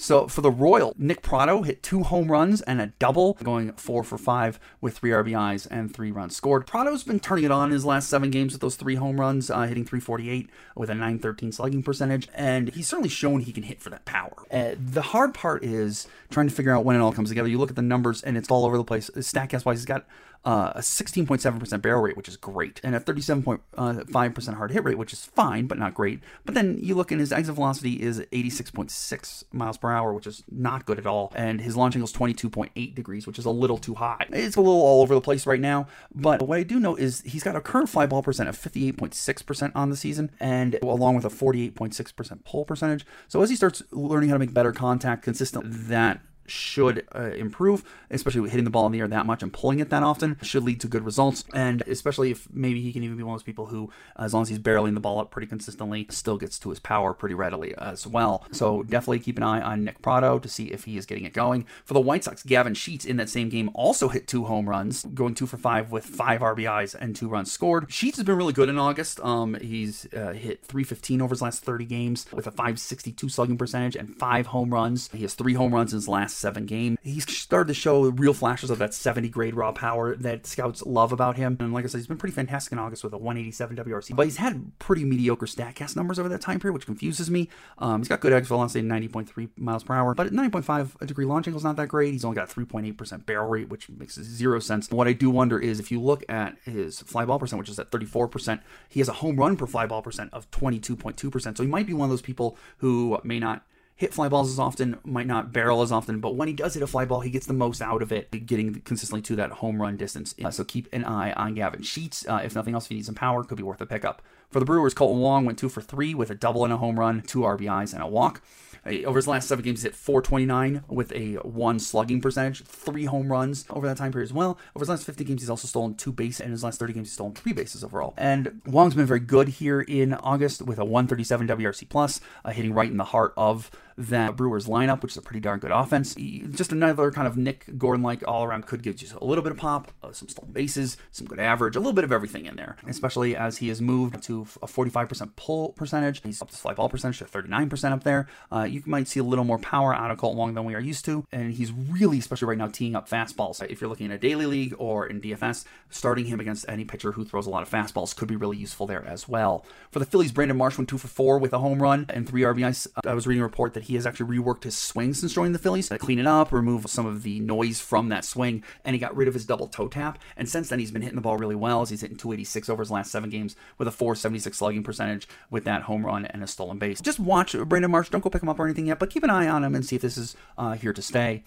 So 0.00 0.28
for 0.28 0.40
the 0.40 0.50
Royal, 0.50 0.94
Nick 0.96 1.20
Pratto 1.20 1.60
hit 1.60 1.82
two 1.82 2.04
home 2.04 2.32
runs 2.32 2.62
and 2.62 2.80
a 2.80 2.86
double, 2.98 3.34
going 3.42 3.72
four 3.72 4.02
for 4.02 4.16
five 4.16 4.58
with 4.80 4.96
three 4.96 5.10
RBIs 5.10 5.66
and 5.70 5.94
three 5.94 6.10
runs 6.10 6.34
scored. 6.34 6.66
Pratto's 6.66 7.02
been 7.02 7.20
turning 7.20 7.44
it 7.44 7.50
on 7.50 7.70
his 7.70 7.84
last 7.84 8.08
seven 8.08 8.30
games 8.30 8.54
with 8.54 8.62
those 8.62 8.76
three 8.76 8.94
home 8.94 9.20
runs, 9.20 9.50
uh, 9.50 9.60
hitting 9.66 9.84
348 9.84 10.48
with 10.74 10.88
a 10.88 10.94
913 10.94 11.52
slugging 11.52 11.82
percentage, 11.82 12.28
and 12.32 12.70
he's 12.70 12.88
certainly 12.88 13.10
shown 13.10 13.40
he 13.40 13.52
can 13.52 13.64
hit 13.64 13.82
for 13.82 13.90
that 13.90 14.06
power. 14.06 14.32
Uh, 14.50 14.70
the 14.78 15.02
hard 15.02 15.34
part 15.34 15.62
is 15.62 16.08
trying 16.30 16.48
to 16.48 16.54
figure 16.54 16.74
out 16.74 16.82
when 16.82 16.96
it 16.96 17.00
all 17.00 17.12
comes 17.12 17.28
together. 17.28 17.48
You 17.48 17.58
look 17.58 17.68
at 17.68 17.76
the 17.76 17.82
numbers 17.82 18.22
and 18.22 18.38
it's 18.38 18.50
all 18.50 18.64
over 18.64 18.78
the 18.78 18.84
place. 18.84 19.10
Statcast 19.16 19.66
wise, 19.66 19.80
he's 19.80 19.84
got 19.84 20.06
uh, 20.44 20.72
a 20.74 20.80
16.7% 20.80 21.82
barrel 21.82 22.02
rate, 22.02 22.16
which 22.16 22.28
is 22.28 22.36
great, 22.36 22.80
and 22.82 22.94
a 22.94 23.00
37.5% 23.00 24.54
hard 24.54 24.70
hit 24.70 24.84
rate, 24.84 24.96
which 24.96 25.12
is 25.12 25.24
fine, 25.24 25.66
but 25.66 25.78
not 25.78 25.92
great. 25.94 26.20
But 26.44 26.54
then 26.54 26.78
you 26.80 26.94
look 26.94 27.10
and 27.10 27.20
his 27.20 27.32
exit 27.32 27.54
velocity 27.54 28.00
is 28.00 28.20
86.6 28.32 29.44
miles 29.52 29.76
per 29.76 29.92
hour, 29.92 30.14
which 30.14 30.26
is 30.26 30.42
not 30.50 30.86
good 30.86 30.98
at 30.98 31.06
all. 31.06 31.32
And 31.36 31.60
his 31.60 31.76
launch 31.76 31.94
angle 31.94 32.06
is 32.06 32.12
22.8 32.12 32.94
degrees, 32.94 33.26
which 33.26 33.38
is 33.38 33.44
a 33.44 33.50
little 33.50 33.76
too 33.76 33.94
high. 33.96 34.26
It's 34.30 34.56
a 34.56 34.60
little 34.60 34.80
all 34.80 35.02
over 35.02 35.14
the 35.14 35.20
place 35.20 35.46
right 35.46 35.60
now. 35.60 35.88
But 36.14 36.42
what 36.42 36.58
I 36.58 36.62
do 36.62 36.80
know 36.80 36.96
is 36.96 37.20
he's 37.22 37.42
got 37.42 37.56
a 37.56 37.60
current 37.60 37.90
fly 37.90 38.06
ball 38.06 38.22
percent 38.22 38.48
of 38.48 38.56
58.6% 38.56 39.72
on 39.74 39.90
the 39.90 39.96
season, 39.96 40.30
and 40.40 40.78
along 40.82 41.16
with 41.16 41.24
a 41.24 41.28
48.6% 41.28 42.44
pull 42.44 42.64
percentage. 42.64 43.04
So 43.28 43.42
as 43.42 43.50
he 43.50 43.56
starts 43.56 43.82
learning 43.90 44.30
how 44.30 44.36
to 44.36 44.38
make 44.38 44.54
better 44.54 44.72
contact 44.72 45.22
consistent, 45.22 45.88
that 45.88 46.20
should 46.50 47.06
uh, 47.14 47.30
improve, 47.32 47.84
especially 48.10 48.48
hitting 48.48 48.64
the 48.64 48.70
ball 48.70 48.86
in 48.86 48.92
the 48.92 49.00
air 49.00 49.08
that 49.08 49.26
much 49.26 49.42
and 49.42 49.52
pulling 49.52 49.80
it 49.80 49.90
that 49.90 50.02
often 50.02 50.36
should 50.42 50.62
lead 50.62 50.80
to 50.80 50.88
good 50.88 51.04
results. 51.04 51.44
And 51.54 51.82
especially 51.82 52.30
if 52.30 52.48
maybe 52.52 52.80
he 52.80 52.92
can 52.92 53.02
even 53.02 53.16
be 53.16 53.22
one 53.22 53.34
of 53.34 53.40
those 53.40 53.44
people 53.44 53.66
who, 53.66 53.90
as 54.16 54.34
long 54.34 54.42
as 54.42 54.48
he's 54.48 54.58
barreling 54.58 54.94
the 54.94 55.00
ball 55.00 55.20
up 55.20 55.30
pretty 55.30 55.46
consistently, 55.46 56.06
still 56.10 56.36
gets 56.36 56.58
to 56.60 56.70
his 56.70 56.80
power 56.80 57.14
pretty 57.14 57.34
readily 57.34 57.74
as 57.76 58.06
well. 58.06 58.44
So 58.52 58.82
definitely 58.82 59.20
keep 59.20 59.36
an 59.36 59.42
eye 59.42 59.60
on 59.60 59.84
Nick 59.84 60.02
Pratto 60.02 60.38
to 60.38 60.48
see 60.48 60.66
if 60.66 60.84
he 60.84 60.96
is 60.96 61.06
getting 61.06 61.24
it 61.24 61.32
going. 61.32 61.66
For 61.84 61.94
the 61.94 62.00
White 62.00 62.24
Sox, 62.24 62.42
Gavin 62.42 62.74
Sheets 62.74 63.04
in 63.04 63.16
that 63.16 63.28
same 63.28 63.48
game 63.48 63.70
also 63.74 64.08
hit 64.08 64.26
two 64.26 64.44
home 64.44 64.68
runs, 64.68 65.04
going 65.04 65.34
two 65.34 65.46
for 65.46 65.56
five 65.56 65.90
with 65.92 66.04
five 66.04 66.40
RBIs 66.40 66.94
and 66.94 67.14
two 67.14 67.28
runs 67.28 67.50
scored. 67.50 67.90
Sheets 67.92 68.16
has 68.16 68.26
been 68.26 68.36
really 68.36 68.52
good 68.52 68.68
in 68.68 68.78
August. 68.78 69.20
Um, 69.20 69.54
he's 69.60 70.06
uh, 70.14 70.32
hit 70.32 70.64
315 70.64 71.22
over 71.22 71.32
his 71.32 71.42
last 71.42 71.62
30 71.62 71.84
games 71.84 72.26
with 72.32 72.46
a 72.46 72.50
562 72.50 73.28
slugging 73.28 73.58
percentage 73.58 73.96
and 73.96 74.16
five 74.16 74.46
home 74.46 74.72
runs. 74.72 75.08
He 75.12 75.22
has 75.22 75.34
three 75.34 75.54
home 75.54 75.74
runs 75.74 75.92
in 75.92 75.98
his 75.98 76.08
last 76.08 76.38
seven 76.40 76.66
game. 76.66 76.98
He's 77.02 77.30
started 77.30 77.68
to 77.68 77.74
show 77.74 78.04
real 78.10 78.32
flashes 78.32 78.70
of 78.70 78.78
that 78.78 78.94
70 78.94 79.28
grade 79.28 79.54
raw 79.54 79.72
power 79.72 80.16
that 80.16 80.46
scouts 80.46 80.82
love 80.84 81.12
about 81.12 81.36
him. 81.36 81.56
And 81.60 81.72
like 81.72 81.84
I 81.84 81.88
said, 81.88 81.98
he's 81.98 82.06
been 82.06 82.16
pretty 82.16 82.34
fantastic 82.34 82.72
in 82.72 82.78
August 82.78 83.04
with 83.04 83.12
a 83.12 83.18
187 83.18 83.76
WRC. 83.76 84.16
But 84.16 84.26
he's 84.26 84.38
had 84.38 84.78
pretty 84.78 85.04
mediocre 85.04 85.46
StatCast 85.46 85.96
numbers 85.96 86.18
over 86.18 86.28
that 86.28 86.40
time 86.40 86.58
period, 86.58 86.74
which 86.74 86.86
confuses 86.86 87.30
me. 87.30 87.48
Um, 87.78 88.00
he's 88.00 88.08
got 88.08 88.20
good 88.20 88.32
exit 88.32 88.48
velocity, 88.48 88.86
90.3 88.86 89.50
miles 89.56 89.84
per 89.84 89.94
hour, 89.94 90.14
but 90.14 90.26
at 90.26 90.32
9.5 90.32 91.06
degree 91.06 91.24
launch 91.24 91.46
angle 91.46 91.58
is 91.58 91.64
not 91.64 91.76
that 91.76 91.88
great. 91.88 92.12
He's 92.12 92.24
only 92.24 92.36
got 92.36 92.48
3.8% 92.48 93.26
barrel 93.26 93.48
rate, 93.48 93.68
which 93.68 93.88
makes 93.90 94.14
zero 94.20 94.58
sense. 94.58 94.90
What 94.90 95.06
I 95.06 95.12
do 95.12 95.30
wonder 95.30 95.58
is 95.58 95.78
if 95.78 95.90
you 95.90 96.00
look 96.00 96.24
at 96.28 96.56
his 96.64 97.00
fly 97.00 97.24
ball 97.24 97.38
percent, 97.38 97.58
which 97.58 97.68
is 97.68 97.78
at 97.78 97.90
34%, 97.90 98.60
he 98.88 99.00
has 99.00 99.08
a 99.08 99.14
home 99.14 99.36
run 99.36 99.56
per 99.56 99.66
fly 99.66 99.86
ball 99.86 100.02
percent 100.02 100.32
of 100.32 100.50
22.2%. 100.50 101.56
So 101.56 101.62
he 101.62 101.68
might 101.68 101.86
be 101.86 101.94
one 101.94 102.06
of 102.06 102.10
those 102.10 102.22
people 102.22 102.56
who 102.78 103.18
may 103.24 103.38
not 103.38 103.64
hit 104.00 104.14
fly 104.14 104.30
balls 104.30 104.50
as 104.50 104.58
often, 104.58 104.96
might 105.04 105.26
not 105.26 105.52
barrel 105.52 105.82
as 105.82 105.92
often, 105.92 106.20
but 106.20 106.34
when 106.34 106.48
he 106.48 106.54
does 106.54 106.72
hit 106.72 106.82
a 106.82 106.86
fly 106.86 107.04
ball, 107.04 107.20
he 107.20 107.28
gets 107.28 107.44
the 107.44 107.52
most 107.52 107.82
out 107.82 108.00
of 108.00 108.10
it, 108.10 108.30
getting 108.46 108.80
consistently 108.80 109.20
to 109.20 109.36
that 109.36 109.50
home 109.50 109.80
run 109.80 109.94
distance. 109.98 110.34
Uh, 110.42 110.50
so 110.50 110.64
keep 110.64 110.88
an 110.90 111.04
eye 111.04 111.32
on 111.34 111.52
Gavin 111.52 111.82
Sheets. 111.82 112.26
Uh, 112.26 112.40
if 112.42 112.54
nothing 112.54 112.72
else, 112.72 112.86
if 112.86 112.92
you 112.92 112.96
need 112.96 113.04
some 113.04 113.14
power, 113.14 113.44
could 113.44 113.58
be 113.58 113.62
worth 113.62 113.82
a 113.82 113.84
pickup. 113.84 114.22
For 114.48 114.58
the 114.58 114.64
Brewers, 114.64 114.94
Kolten 114.94 115.20
Wong 115.20 115.44
went 115.44 115.58
two 115.58 115.68
for 115.68 115.82
three 115.82 116.14
with 116.14 116.30
a 116.30 116.34
double 116.34 116.64
and 116.64 116.72
a 116.72 116.78
home 116.78 116.98
run, 116.98 117.20
two 117.20 117.40
RBIs, 117.40 117.92
and 117.92 118.02
a 118.02 118.06
walk. 118.06 118.40
Uh, 118.86 119.02
over 119.04 119.18
his 119.18 119.28
last 119.28 119.48
seven 119.48 119.64
games, 119.64 119.80
he's 119.80 119.84
hit 119.84 119.94
429 119.94 120.84
with 120.88 121.12
a 121.12 121.34
one 121.36 121.78
slugging 121.78 122.20
percentage, 122.20 122.64
three 122.64 123.04
home 123.04 123.30
runs 123.30 123.66
over 123.70 123.86
that 123.86 123.98
time 123.98 124.12
period 124.12 124.28
as 124.28 124.32
well. 124.32 124.58
Over 124.74 124.84
his 124.84 124.88
last 124.88 125.04
50 125.04 125.24
games, 125.24 125.42
he's 125.42 125.50
also 125.50 125.68
stolen 125.68 125.94
two 125.94 126.12
bases, 126.12 126.40
and 126.40 126.50
his 126.50 126.64
last 126.64 126.80
30 126.80 126.94
games, 126.94 127.08
he's 127.08 127.14
stolen 127.14 127.34
three 127.34 127.52
bases 127.52 127.84
overall. 127.84 128.14
And 128.16 128.60
Wong's 128.66 128.94
been 128.94 129.06
very 129.06 129.20
good 129.20 129.48
here 129.48 129.82
in 129.82 130.14
August 130.14 130.62
with 130.62 130.78
a 130.78 130.84
137 130.84 131.48
WRC 131.48 131.88
plus, 131.88 132.20
uh, 132.44 132.50
hitting 132.50 132.72
right 132.72 132.90
in 132.90 132.96
the 132.96 133.04
heart 133.04 133.34
of 133.36 133.70
that 134.00 134.34
Brewers 134.34 134.66
lineup, 134.66 135.02
which 135.02 135.12
is 135.12 135.18
a 135.18 135.22
pretty 135.22 135.40
darn 135.40 135.60
good 135.60 135.70
offense. 135.70 136.14
Just 136.14 136.72
another 136.72 137.10
kind 137.10 137.26
of 137.26 137.36
Nick 137.36 137.66
Gordon 137.76 138.02
like 138.02 138.26
all 138.26 138.44
around 138.44 138.66
could 138.66 138.82
give 138.82 139.00
you 139.00 139.08
a 139.20 139.24
little 139.24 139.44
bit 139.44 139.52
of 139.52 139.58
pop, 139.58 139.92
uh, 140.02 140.12
some 140.12 140.28
stolen 140.28 140.52
bases, 140.52 140.96
some 141.10 141.26
good 141.26 141.38
average, 141.38 141.76
a 141.76 141.78
little 141.78 141.92
bit 141.92 142.04
of 142.04 142.12
everything 142.12 142.46
in 142.46 142.56
there, 142.56 142.76
especially 142.86 143.36
as 143.36 143.58
he 143.58 143.68
has 143.68 143.82
moved 143.82 144.22
to 144.22 144.46
a 144.62 144.66
45% 144.66 145.36
pull 145.36 145.70
percentage. 145.72 146.22
He's 146.22 146.40
up 146.40 146.50
to 146.50 146.56
fly 146.56 146.72
ball 146.74 146.88
percentage 146.88 147.18
to 147.18 147.24
39% 147.26 147.92
up 147.92 148.04
there. 148.04 148.26
Uh, 148.50 148.62
you 148.62 148.82
might 148.86 149.06
see 149.06 149.20
a 149.20 149.24
little 149.24 149.44
more 149.44 149.58
power 149.58 149.94
out 149.94 150.10
of 150.10 150.18
Kolten 150.18 150.36
Wong 150.36 150.54
than 150.54 150.64
we 150.64 150.74
are 150.74 150.80
used 150.80 151.04
to. 151.04 151.24
And 151.30 151.52
he's 151.52 151.72
really, 151.72 152.18
especially 152.18 152.48
right 152.48 152.58
now, 152.58 152.68
teeing 152.68 152.96
up 152.96 153.08
fastballs. 153.08 153.62
If 153.68 153.80
you're 153.80 153.90
looking 153.90 154.06
in 154.06 154.12
a 154.12 154.18
daily 154.18 154.46
league 154.46 154.74
or 154.78 155.06
in 155.06 155.20
DFS, 155.20 155.64
starting 155.90 156.26
him 156.26 156.40
against 156.40 156.64
any 156.68 156.84
pitcher 156.84 157.12
who 157.12 157.24
throws 157.24 157.46
a 157.46 157.50
lot 157.50 157.62
of 157.62 157.70
fastballs 157.70 158.16
could 158.16 158.28
be 158.28 158.36
really 158.36 158.56
useful 158.56 158.86
there 158.86 159.04
as 159.06 159.28
well. 159.28 159.64
For 159.90 159.98
the 159.98 160.06
Phillies, 160.06 160.32
Brandon 160.32 160.56
Marsh 160.56 160.78
went 160.78 160.88
two 160.88 160.98
for 160.98 161.08
four 161.08 161.38
with 161.38 161.52
a 161.52 161.58
home 161.58 161.82
run 161.82 162.06
and 162.08 162.28
three 162.28 162.42
RBIs. 162.42 162.86
I 163.04 163.14
was 163.14 163.26
reading 163.26 163.40
a 163.40 163.44
report 163.44 163.74
that 163.74 163.84
he 163.84 163.89
has 163.94 164.06
actually 164.06 164.38
reworked 164.38 164.64
his 164.64 164.76
swing 164.76 165.14
since 165.14 165.32
joining 165.32 165.52
the 165.52 165.58
Phillies, 165.58 165.88
to 165.88 165.98
clean 165.98 166.18
it 166.18 166.26
up, 166.26 166.52
remove 166.52 166.88
some 166.88 167.06
of 167.06 167.22
the 167.22 167.40
noise 167.40 167.80
from 167.80 168.08
that 168.08 168.24
swing, 168.24 168.62
and 168.84 168.94
he 168.94 169.00
got 169.00 169.16
rid 169.16 169.28
of 169.28 169.34
his 169.34 169.46
double 169.46 169.68
toe 169.68 169.88
tap. 169.88 170.18
And 170.36 170.48
since 170.48 170.68
then, 170.68 170.78
he's 170.78 170.90
been 170.90 171.02
hitting 171.02 171.16
the 171.16 171.22
ball 171.22 171.36
really 171.36 171.54
well 171.54 171.82
as 171.82 171.90
he's 171.90 172.00
hitting 172.00 172.16
286 172.16 172.68
over 172.68 172.82
his 172.82 172.90
last 172.90 173.10
seven 173.10 173.30
games 173.30 173.56
with 173.78 173.88
a 173.88 173.92
476 173.92 174.56
slugging 174.56 174.82
percentage 174.82 175.28
with 175.50 175.64
that 175.64 175.82
home 175.82 176.04
run 176.04 176.24
and 176.26 176.42
a 176.42 176.46
stolen 176.46 176.78
base. 176.78 177.00
Just 177.00 177.20
watch 177.20 177.56
Brandon 177.66 177.90
Marsh. 177.90 178.08
Don't 178.08 178.22
go 178.22 178.30
pick 178.30 178.42
him 178.42 178.48
up 178.48 178.58
or 178.58 178.64
anything 178.64 178.86
yet, 178.86 178.98
but 178.98 179.10
keep 179.10 179.24
an 179.24 179.30
eye 179.30 179.48
on 179.48 179.64
him 179.64 179.74
and 179.74 179.84
see 179.84 179.96
if 179.96 180.02
this 180.02 180.16
is 180.16 180.36
uh, 180.58 180.72
here 180.72 180.92
to 180.92 181.02
stay. 181.02 181.42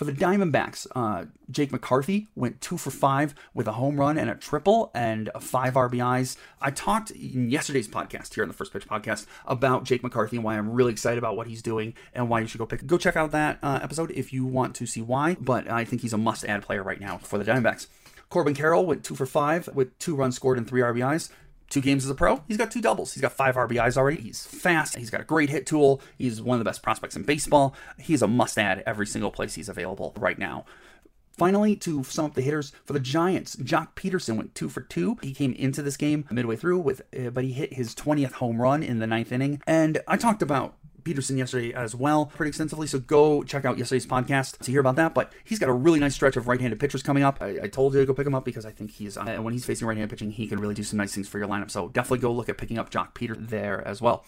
For 0.00 0.06
the 0.06 0.12
Diamondbacks, 0.12 0.86
uh, 0.96 1.26
Jake 1.50 1.72
McCarthy 1.72 2.28
went 2.34 2.62
two 2.62 2.78
for 2.78 2.90
five 2.90 3.34
with 3.52 3.68
a 3.68 3.72
home 3.72 4.00
run 4.00 4.16
and 4.16 4.30
a 4.30 4.34
triple 4.34 4.90
and 4.94 5.28
five 5.40 5.74
RBIs. 5.74 6.38
I 6.58 6.70
talked 6.70 7.10
in 7.10 7.50
yesterday's 7.50 7.86
podcast 7.86 8.32
here 8.32 8.42
on 8.42 8.48
the 8.48 8.54
First 8.54 8.72
Pitch 8.72 8.88
podcast 8.88 9.26
about 9.44 9.84
Jake 9.84 10.02
McCarthy 10.02 10.38
and 10.38 10.44
why 10.44 10.56
I'm 10.56 10.70
really 10.70 10.92
excited 10.92 11.18
about 11.18 11.36
what 11.36 11.48
he's 11.48 11.60
doing 11.60 11.92
and 12.14 12.30
why 12.30 12.40
you 12.40 12.46
should 12.46 12.60
go 12.60 12.64
pick. 12.64 12.86
Go 12.86 12.96
check 12.96 13.14
out 13.14 13.32
that 13.32 13.58
uh, 13.62 13.80
episode 13.82 14.10
if 14.12 14.32
you 14.32 14.46
want 14.46 14.74
to 14.76 14.86
see 14.86 15.02
why. 15.02 15.36
But 15.38 15.70
I 15.70 15.84
think 15.84 16.00
he's 16.00 16.14
a 16.14 16.18
must-add 16.18 16.62
player 16.62 16.82
right 16.82 16.98
now 16.98 17.18
for 17.18 17.36
the 17.36 17.44
Diamondbacks. 17.44 17.86
Corbin 18.30 18.54
Carroll 18.54 18.86
went 18.86 19.04
two 19.04 19.14
for 19.14 19.26
five 19.26 19.68
with 19.74 19.98
two 19.98 20.16
runs 20.16 20.34
scored 20.34 20.56
and 20.56 20.66
three 20.66 20.80
RBIs 20.80 21.28
two 21.70 21.80
games 21.80 22.04
as 22.04 22.10
a 22.10 22.14
pro, 22.14 22.42
he's 22.46 22.56
got 22.56 22.70
two 22.70 22.82
doubles. 22.82 23.14
He's 23.14 23.22
got 23.22 23.32
five 23.32 23.54
RBIs 23.54 23.96
already. 23.96 24.20
He's 24.20 24.44
fast. 24.44 24.96
He's 24.96 25.10
got 25.10 25.20
a 25.20 25.24
great 25.24 25.48
hit 25.48 25.66
tool. 25.66 26.02
He's 26.18 26.42
one 26.42 26.56
of 26.56 26.58
the 26.58 26.68
best 26.68 26.82
prospects 26.82 27.16
in 27.16 27.22
baseball. 27.22 27.74
He's 27.98 28.22
a 28.22 28.28
must 28.28 28.58
add 28.58 28.82
every 28.86 29.06
single 29.06 29.30
place 29.30 29.54
he's 29.54 29.68
available 29.68 30.12
right 30.16 30.38
now. 30.38 30.66
Finally, 31.40 31.74
to 31.74 32.04
sum 32.04 32.26
up 32.26 32.34
the 32.34 32.42
hitters 32.42 32.70
for 32.84 32.92
the 32.92 33.00
Giants, 33.00 33.56
Joc 33.56 33.94
Pederson 33.94 34.36
went 34.36 34.54
two 34.54 34.68
for 34.68 34.82
two. 34.82 35.16
He 35.22 35.32
came 35.32 35.54
into 35.54 35.80
this 35.80 35.96
game 35.96 36.26
midway 36.30 36.54
through 36.54 36.80
with, 36.80 37.00
uh, 37.18 37.30
but 37.30 37.44
he 37.44 37.52
hit 37.52 37.72
his 37.72 37.94
20th 37.94 38.32
home 38.32 38.60
run 38.60 38.82
in 38.82 38.98
the 38.98 39.06
ninth 39.06 39.32
inning. 39.32 39.62
And 39.66 40.02
I 40.06 40.18
talked 40.18 40.42
about 40.42 40.74
Pederson 41.04 41.38
yesterday 41.38 41.72
as 41.72 41.94
well, 41.94 42.26
pretty 42.26 42.48
extensively. 42.48 42.86
So 42.86 42.98
go 42.98 43.42
check 43.42 43.64
out 43.64 43.78
yesterday's 43.78 44.06
podcast 44.06 44.58
to 44.58 44.70
hear 44.70 44.80
about 44.80 44.96
that. 44.96 45.14
But 45.14 45.32
he's 45.44 45.58
got 45.58 45.68
a 45.68 45.72
really 45.72 46.00
nice 46.00 46.14
stretch 46.14 46.36
of 46.36 46.48
right-handed 46.48 46.78
pitchers 46.78 47.02
coming 47.02 47.22
up. 47.22 47.38
I, 47.40 47.58
I 47.62 47.68
told 47.68 47.94
you 47.94 48.00
to 48.00 48.06
go 48.06 48.14
pick 48.14 48.26
him 48.26 48.34
up 48.34 48.44
because 48.44 48.66
I 48.66 48.70
think 48.70 48.92
he's 48.92 49.16
uh, 49.16 49.38
when 49.40 49.52
he's 49.52 49.64
facing 49.64 49.86
right-handed 49.86 50.10
pitching, 50.10 50.30
he 50.30 50.46
can 50.46 50.60
really 50.60 50.74
do 50.74 50.82
some 50.82 50.96
nice 50.96 51.14
things 51.14 51.28
for 51.28 51.38
your 51.38 51.48
lineup. 51.48 51.70
So 51.70 51.88
definitely 51.88 52.18
go 52.18 52.32
look 52.32 52.48
at 52.48 52.58
picking 52.58 52.78
up 52.78 52.90
Joc 52.90 53.14
Peter 53.14 53.34
there 53.34 53.86
as 53.86 54.00
well. 54.00 54.24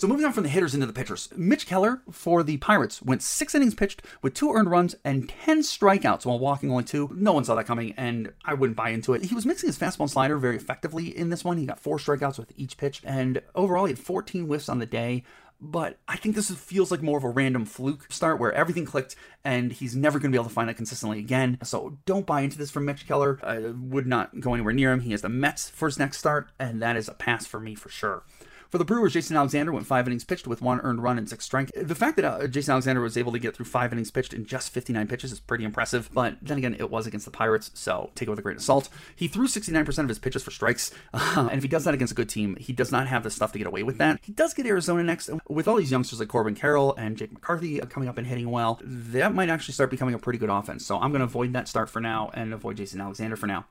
So 0.00 0.08
moving 0.08 0.24
on 0.24 0.32
from 0.32 0.44
the 0.44 0.48
hitters 0.48 0.72
into 0.72 0.86
the 0.86 0.94
pitchers, 0.94 1.28
Mitch 1.36 1.66
Keller 1.66 2.00
for 2.10 2.42
the 2.42 2.56
Pirates 2.56 3.02
went 3.02 3.20
six 3.22 3.54
innings 3.54 3.74
pitched 3.74 4.00
with 4.22 4.32
two 4.32 4.50
earned 4.50 4.70
runs 4.70 4.96
and 5.04 5.28
ten 5.28 5.60
strikeouts 5.60 6.24
while 6.24 6.38
walking 6.38 6.70
only 6.70 6.84
two. 6.84 7.10
No 7.14 7.34
one 7.34 7.44
saw 7.44 7.54
that 7.56 7.66
coming, 7.66 7.92
and 7.98 8.32
I 8.42 8.54
wouldn't 8.54 8.78
buy 8.78 8.90
into 8.90 9.12
it. 9.12 9.24
He 9.24 9.34
was 9.34 9.44
mixing 9.44 9.68
his 9.68 9.78
fastball 9.78 10.00
and 10.00 10.10
slider 10.10 10.38
very 10.38 10.56
effectively 10.56 11.14
in 11.14 11.28
this 11.28 11.44
one. 11.44 11.58
He 11.58 11.66
got 11.66 11.78
four 11.78 11.98
strikeouts 11.98 12.38
with 12.38 12.50
each 12.56 12.78
pitch, 12.78 13.02
and 13.04 13.42
overall 13.54 13.84
he 13.84 13.92
had 13.92 13.98
14 13.98 14.46
whiffs 14.46 14.70
on 14.70 14.78
the 14.78 14.86
day 14.86 15.22
but 15.60 15.98
I 16.08 16.16
think 16.16 16.34
this 16.34 16.50
feels 16.50 16.90
like 16.90 17.02
more 17.02 17.18
of 17.18 17.24
a 17.24 17.28
random 17.28 17.66
fluke 17.66 18.10
start 18.10 18.40
where 18.40 18.52
everything 18.52 18.84
clicked 18.84 19.16
and 19.44 19.72
he's 19.72 19.94
never 19.94 20.18
going 20.18 20.30
to 20.30 20.36
be 20.36 20.40
able 20.40 20.48
to 20.48 20.54
find 20.54 20.70
it 20.70 20.74
consistently 20.74 21.18
again. 21.18 21.58
So 21.62 21.98
don't 22.06 22.26
buy 22.26 22.40
into 22.40 22.58
this 22.58 22.70
from 22.70 22.86
Mitch 22.86 23.06
Keller. 23.06 23.38
I 23.42 23.58
would 23.58 24.06
not 24.06 24.40
go 24.40 24.54
anywhere 24.54 24.72
near 24.72 24.92
him. 24.92 25.00
He 25.00 25.12
has 25.12 25.22
the 25.22 25.28
Mets 25.28 25.68
for 25.70 25.86
his 25.86 25.98
next 25.98 26.18
start, 26.18 26.48
and 26.58 26.80
that 26.82 26.96
is 26.96 27.08
a 27.08 27.14
pass 27.14 27.46
for 27.46 27.60
me 27.60 27.74
for 27.74 27.88
sure. 27.88 28.22
For 28.70 28.78
the 28.78 28.84
Brewers, 28.84 29.14
Jason 29.14 29.36
Alexander 29.36 29.72
went 29.72 29.84
five 29.84 30.06
innings 30.06 30.22
pitched 30.22 30.46
with 30.46 30.62
one 30.62 30.80
earned 30.82 31.02
run 31.02 31.18
and 31.18 31.28
six 31.28 31.44
strike. 31.44 31.72
The 31.74 31.94
fact 31.96 32.14
that 32.16 32.24
uh, 32.24 32.46
Jason 32.46 32.70
Alexander 32.70 33.00
was 33.00 33.16
able 33.16 33.32
to 33.32 33.40
get 33.40 33.56
through 33.56 33.66
five 33.66 33.92
innings 33.92 34.12
pitched 34.12 34.32
in 34.32 34.46
just 34.46 34.72
59 34.72 35.08
pitches 35.08 35.32
is 35.32 35.40
pretty 35.40 35.64
impressive, 35.64 36.08
but 36.12 36.36
then 36.40 36.56
again, 36.56 36.76
it 36.78 36.88
was 36.88 37.04
against 37.04 37.24
the 37.24 37.32
Pirates, 37.32 37.72
so 37.74 38.10
take 38.14 38.28
it 38.28 38.30
with 38.30 38.38
a 38.38 38.42
grain 38.42 38.56
of 38.56 38.62
salt. 38.62 38.88
He 39.16 39.26
threw 39.26 39.48
69% 39.48 39.98
of 39.98 40.08
his 40.08 40.20
pitches 40.20 40.44
for 40.44 40.52
strikes, 40.52 40.92
uh, 41.12 41.48
and 41.50 41.58
if 41.58 41.64
he 41.64 41.68
does 41.68 41.82
that 41.84 41.94
against 41.94 42.12
a 42.12 42.14
good 42.14 42.28
team, 42.28 42.54
he 42.60 42.72
does 42.72 42.92
not 42.92 43.08
have 43.08 43.24
the 43.24 43.30
stuff 43.30 43.50
to 43.52 43.58
get 43.58 43.66
away 43.66 43.82
with 43.82 43.98
that. 43.98 44.20
He 44.22 44.32
does 44.32 44.54
get 44.54 44.66
Arizona 44.66 45.02
next. 45.02 45.30
With 45.48 45.66
all 45.66 45.74
these 45.74 45.90
youngsters 45.90 46.20
like 46.20 46.28
Corbin 46.28 46.54
Carroll 46.54 46.94
and 46.94 47.16
Jake 47.16 47.32
McCarthy 47.32 47.80
coming 47.80 48.08
up 48.08 48.18
and 48.18 48.26
hitting 48.26 48.52
well, 48.52 48.80
that 48.84 49.34
might 49.34 49.48
actually 49.48 49.74
start 49.74 49.90
becoming 49.90 50.14
a 50.14 50.18
pretty 50.18 50.38
good 50.38 50.48
offense. 50.48 50.86
So 50.86 50.96
I'm 50.96 51.10
going 51.10 51.20
to 51.20 51.24
avoid 51.24 51.52
that 51.54 51.66
start 51.66 51.90
for 51.90 52.00
now 52.00 52.30
and 52.34 52.54
avoid 52.54 52.76
Jason 52.76 53.00
Alexander 53.00 53.34
for 53.34 53.48
now. 53.48 53.66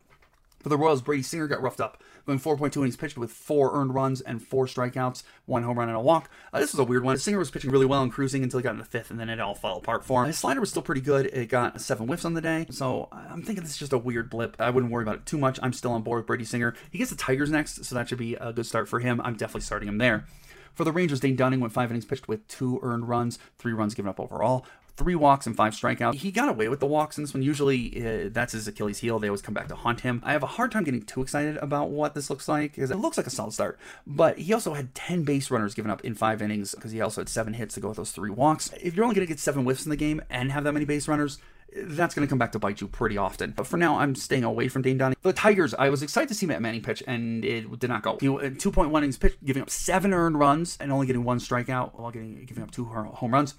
For 0.60 0.68
the 0.68 0.78
Royals, 0.78 1.02
Brady 1.02 1.24
Singer 1.24 1.48
got 1.48 1.62
roughed 1.62 1.80
up, 1.80 2.04
going 2.26 2.38
4.2 2.38 2.76
innings 2.78 2.98
pitched 2.98 3.18
with 3.18 3.32
four 3.32 3.74
earned 3.74 3.96
runs 3.96 4.20
and 4.20 4.46
four 4.46 4.66
strikeouts, 4.66 5.24
one 5.46 5.64
home 5.64 5.80
run 5.80 5.88
and 5.88 5.98
a 5.98 6.02
walk. 6.02 6.30
Uh, 6.52 6.60
this 6.60 6.74
was 6.74 6.80
a 6.80 6.84
weird 6.84 7.06
one. 7.06 7.18
Singer 7.18 7.40
was 7.40 7.50
pitching 7.50 7.72
really 7.72 7.86
well 7.86 8.04
and 8.04 8.12
cruising 8.12 8.44
until 8.44 8.60
he 8.60 8.64
got 8.64 8.74
in 8.74 8.78
the 8.78 8.84
fifth, 8.84 9.10
and 9.10 9.18
then 9.18 9.30
it 9.30 9.40
all 9.40 9.56
fell 9.56 9.78
apart 9.78 10.04
for 10.04 10.22
him. 10.22 10.28
His 10.28 10.38
slider 10.38 10.60
was 10.60 10.70
still 10.70 10.82
pretty 10.82 11.00
good. 11.00 11.28
It 11.28 11.48
got 11.48 11.80
seven 11.80 12.08
whiffs 12.08 12.26
on 12.26 12.34
the 12.34 12.42
day, 12.42 12.66
so 12.72 13.08
I'm 13.12 13.42
thinking 13.42 13.64
this 13.64 13.72
is 13.72 13.78
just 13.78 13.94
a 13.94 13.98
weird 13.98 14.30
blip. 14.30 14.58
I 14.60 14.70
wouldn't 14.70 14.92
worry 14.92 15.04
about 15.04 15.16
it 15.16 15.26
too 15.26 15.38
much. 15.38 15.60
I'm 15.64 15.72
still 15.72 15.92
on 15.92 16.02
board 16.02 16.20
with 16.20 16.28
Brady 16.28 16.46
Singer. 16.46 16.76
He 16.92 16.98
gets 16.98 17.10
the 17.10 17.16
Tigers 17.16 17.50
next, 17.50 17.86
so 17.86 17.96
that 17.96 18.10
should 18.10 18.18
be 18.18 18.36
a 18.36 18.52
good 18.52 18.66
start 18.66 18.90
for 18.90 19.00
him. 19.00 19.22
I'm 19.22 19.36
definitely 19.36 19.62
starting 19.62 19.88
him 19.88 19.98
there. 19.98 20.26
For 20.74 20.84
the 20.84 20.92
Rangers, 20.92 21.20
Dane 21.20 21.36
Dunning 21.36 21.62
went 21.62 21.74
five 21.74 21.90
innings 21.90 22.06
pitched 22.06 22.28
with 22.28 22.48
two 22.48 22.80
earned 22.84 23.08
runs, 23.08 23.40
three 23.58 23.74
runs 23.74 23.94
given 23.94 24.10
up 24.10 24.20
overall 24.20 24.66
three 24.96 25.16
walks 25.16 25.48
and 25.48 25.56
five 25.56 25.74
strikeouts. 25.74 26.16
He 26.16 26.32
got 26.32 26.50
away 26.50 26.68
with 26.68 26.80
the 26.80 26.86
walks 26.86 27.18
in 27.18 27.24
this 27.24 27.34
one. 27.34 27.44
Usually, 27.44 28.26
uh, 28.26 28.30
that's 28.32 28.54
his 28.54 28.68
Achilles 28.68 29.00
heel. 29.00 29.20
They 29.20 29.28
always 29.28 29.42
come 29.42 29.54
back 29.54 29.68
to 29.70 29.76
haunt 29.76 30.02
him. 30.02 30.22
I 30.26 30.34
have 30.34 30.44
a 30.44 30.48
hard 30.48 30.72
time 30.72 30.84
getting 30.84 31.02
too 31.02 31.22
excited 31.22 31.58
about 31.58 31.90
what 31.90 32.16
this 32.16 32.30
looks 32.30 32.48
like 32.48 32.76
because 32.76 32.92
it 32.92 32.98
looks 32.98 33.18
like 33.18 33.28
a 33.28 33.32
solid 33.32 33.54
start. 33.54 33.80
But 34.06 34.40
he 34.40 34.54
also 34.54 34.74
had 34.74 34.94
10 34.96 35.24
base 35.24 35.52
runners 35.52 35.74
given 35.74 35.92
up 35.92 36.02
in 36.02 36.16
five 36.16 36.42
innings 36.42 36.76
because 36.76 36.92
he 36.92 37.02
also 37.02 37.22
had 37.22 37.30
seven 37.30 37.54
hits 37.54 37.76
to 37.76 37.80
go 37.80 37.90
with 37.90 37.98
those 37.98 38.12
three 38.12 38.32
walks. 38.32 38.72
If 38.82 38.96
you're 38.96 39.06
only 39.06 39.16
going 39.16 39.26
to 39.26 39.32
get 39.32 39.40
seven 39.40 39.64
whiffs 39.64 39.86
in 39.86 39.90
the 39.90 39.96
game 39.96 40.22
and 40.30 40.52
have 40.52 40.64
that 40.64 40.74
many 40.74 40.86
base 40.86 41.08
runners, 41.08 41.40
that's 41.76 42.16
going 42.16 42.28
to 42.28 42.30
come 42.30 42.40
back 42.40 42.52
to 42.54 42.60
bite 42.60 42.82
you 42.82 42.88
pretty 42.88 43.18
often. 43.18 43.52
But 43.56 43.68
for 43.68 43.78
now, 43.78 44.00
I'm 44.00 44.16
staying 44.16 44.44
away 44.44 44.68
from 44.68 44.82
Dane 44.82 44.98
Dunning. 44.98 45.18
The 45.22 45.34
Tigers, 45.34 45.74
I 45.74 45.90
was 45.90 46.02
excited 46.02 46.30
to 46.30 46.36
see 46.36 46.46
Matt 46.46 46.62
Manning 46.62 46.82
pitch, 46.82 47.04
and 47.06 47.44
it 47.46 47.80
did 47.80 47.90
not 47.90 48.02
go. 48.02 48.18
He, 48.20 48.28
2.1 48.28 48.98
innings 48.98 49.18
pitch, 49.18 49.36
giving 49.44 49.62
up 49.62 49.70
seven 49.70 50.14
earned 50.14 50.40
runs 50.40 50.78
and 50.80 50.92
only 50.92 51.08
getting 51.08 51.24
one 51.24 51.40
strikeout 51.40 51.98
while 52.00 52.12
getting 52.12 52.46
giving 52.46 52.64
up 52.64 52.72
two 52.72 52.86
home 52.86 53.34
runs. 53.34 53.56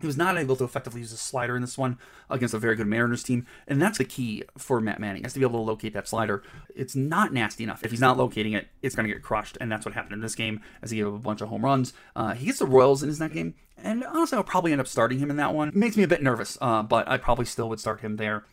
He 0.00 0.06
was 0.06 0.16
not 0.16 0.38
able 0.38 0.56
to 0.56 0.64
effectively 0.64 1.00
use 1.00 1.12
a 1.12 1.16
slider 1.16 1.54
in 1.56 1.62
this 1.62 1.76
one 1.76 1.98
against 2.28 2.54
a 2.54 2.58
very 2.58 2.76
good 2.76 2.86
Mariners 2.86 3.22
team, 3.22 3.46
and 3.68 3.80
that's 3.80 3.98
the 3.98 4.04
key 4.04 4.44
for 4.56 4.80
Matt 4.80 4.98
Manning, 4.98 5.22
has 5.22 5.34
to 5.34 5.38
be 5.38 5.44
able 5.44 5.60
to 5.60 5.64
locate 5.64 5.92
that 5.92 6.08
slider. 6.08 6.42
It's 6.74 6.96
not 6.96 7.32
nasty 7.32 7.64
enough. 7.64 7.84
If 7.84 7.90
he's 7.90 8.00
not 8.00 8.16
locating 8.16 8.52
it, 8.52 8.68
it's 8.82 8.94
going 8.94 9.06
to 9.06 9.12
get 9.12 9.22
crushed, 9.22 9.58
and 9.60 9.70
that's 9.70 9.84
what 9.84 9.94
happened 9.94 10.14
in 10.14 10.20
this 10.20 10.34
game 10.34 10.60
as 10.82 10.90
he 10.90 10.98
gave 10.98 11.06
up 11.06 11.14
a 11.14 11.18
bunch 11.18 11.40
of 11.40 11.48
home 11.48 11.64
runs. 11.64 11.92
Uh, 12.16 12.34
he 12.34 12.46
gets 12.46 12.58
the 12.58 12.66
Royals 12.66 13.02
in 13.02 13.08
his 13.08 13.20
next 13.20 13.34
game, 13.34 13.54
and 13.76 14.04
honestly, 14.04 14.36
I'll 14.36 14.44
probably 14.44 14.72
end 14.72 14.80
up 14.80 14.86
starting 14.88 15.18
him 15.18 15.30
in 15.30 15.36
that 15.36 15.54
one. 15.54 15.68
It 15.68 15.76
makes 15.76 15.96
me 15.96 16.02
a 16.02 16.08
bit 16.08 16.22
nervous, 16.22 16.56
uh, 16.60 16.82
but 16.82 17.08
I 17.08 17.18
probably 17.18 17.44
still 17.44 17.68
would 17.68 17.80
start 17.80 18.00
him 18.00 18.16
there. 18.16 18.44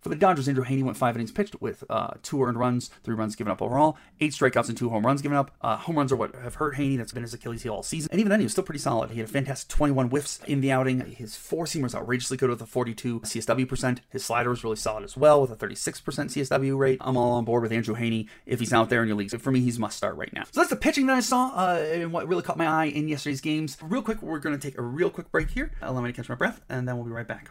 For 0.00 0.08
the 0.08 0.16
Dodgers, 0.16 0.48
Andrew 0.48 0.64
Heaney 0.64 0.82
went 0.82 0.96
five 0.96 1.14
innings 1.14 1.30
pitched 1.30 1.60
with 1.60 1.84
uh, 1.90 2.14
two 2.22 2.42
earned 2.42 2.58
runs, 2.58 2.88
three 3.04 3.14
runs 3.14 3.36
given 3.36 3.50
up 3.50 3.60
overall, 3.60 3.98
eight 4.20 4.32
strikeouts 4.32 4.70
and 4.70 4.78
two 4.78 4.88
home 4.88 5.04
runs 5.04 5.20
given 5.20 5.36
up. 5.36 5.50
Uh, 5.60 5.76
home 5.76 5.96
runs 5.96 6.10
are 6.10 6.16
what 6.16 6.34
have 6.36 6.54
hurt 6.54 6.76
Heaney. 6.76 6.96
That's 6.96 7.12
been 7.12 7.22
his 7.22 7.34
Achilles 7.34 7.62
heel 7.62 7.74
all 7.74 7.82
season. 7.82 8.08
And 8.10 8.18
even 8.18 8.30
then, 8.30 8.40
he 8.40 8.44
was 8.44 8.52
still 8.52 8.64
pretty 8.64 8.78
solid. 8.78 9.10
He 9.10 9.18
had 9.20 9.28
a 9.28 9.32
fantastic 9.32 9.68
21 9.68 10.08
whiffs 10.08 10.40
in 10.46 10.62
the 10.62 10.72
outing. 10.72 11.00
His 11.00 11.36
four 11.36 11.66
seamer 11.66 11.82
was 11.82 11.94
outrageously 11.94 12.38
good 12.38 12.48
with 12.48 12.62
a 12.62 12.66
42 12.66 13.20
CSW 13.20 13.68
percent. 13.68 14.00
His 14.08 14.24
slider 14.24 14.48
was 14.48 14.64
really 14.64 14.76
solid 14.76 15.04
as 15.04 15.18
well 15.18 15.42
with 15.42 15.50
a 15.50 15.56
36% 15.56 16.02
CSW 16.02 16.78
rate. 16.78 16.98
I'm 17.02 17.18
all 17.18 17.32
on 17.32 17.44
board 17.44 17.62
with 17.62 17.72
Andrew 17.72 17.94
Heaney 17.94 18.26
if 18.46 18.58
he's 18.58 18.72
out 18.72 18.88
there 18.88 19.02
in 19.02 19.08
your 19.08 19.18
leagues. 19.18 19.34
For 19.34 19.52
me, 19.52 19.60
he's 19.60 19.78
must 19.78 19.98
start 19.98 20.16
right 20.16 20.32
now. 20.32 20.44
So 20.50 20.60
that's 20.60 20.70
the 20.70 20.76
pitching 20.76 21.08
that 21.08 21.16
I 21.16 21.20
saw 21.20 21.48
uh, 21.54 21.84
and 21.92 22.10
what 22.10 22.26
really 22.26 22.42
caught 22.42 22.56
my 22.56 22.66
eye 22.66 22.86
in 22.86 23.06
yesterday's 23.06 23.42
games. 23.42 23.76
Real 23.82 24.02
quick, 24.02 24.22
we're 24.22 24.38
going 24.38 24.58
to 24.58 24.60
take 24.60 24.78
a 24.78 24.82
real 24.82 25.10
quick 25.10 25.30
break 25.30 25.50
here. 25.50 25.72
Allow 25.82 26.00
me 26.00 26.10
to 26.10 26.16
catch 26.16 26.30
my 26.30 26.34
breath, 26.36 26.62
and 26.70 26.88
then 26.88 26.96
we'll 26.96 27.04
be 27.04 27.12
right 27.12 27.28
back. 27.28 27.50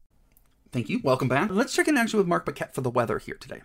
Thank 0.71 0.89
you. 0.89 1.01
Welcome 1.03 1.27
back. 1.27 1.49
Let's 1.51 1.73
check 1.73 1.87
in 1.87 1.97
actually 1.97 2.19
with 2.19 2.27
Mark 2.27 2.45
Paquette 2.45 2.73
for 2.73 2.81
the 2.81 2.89
weather 2.89 3.19
here 3.19 3.35
today. 3.35 3.61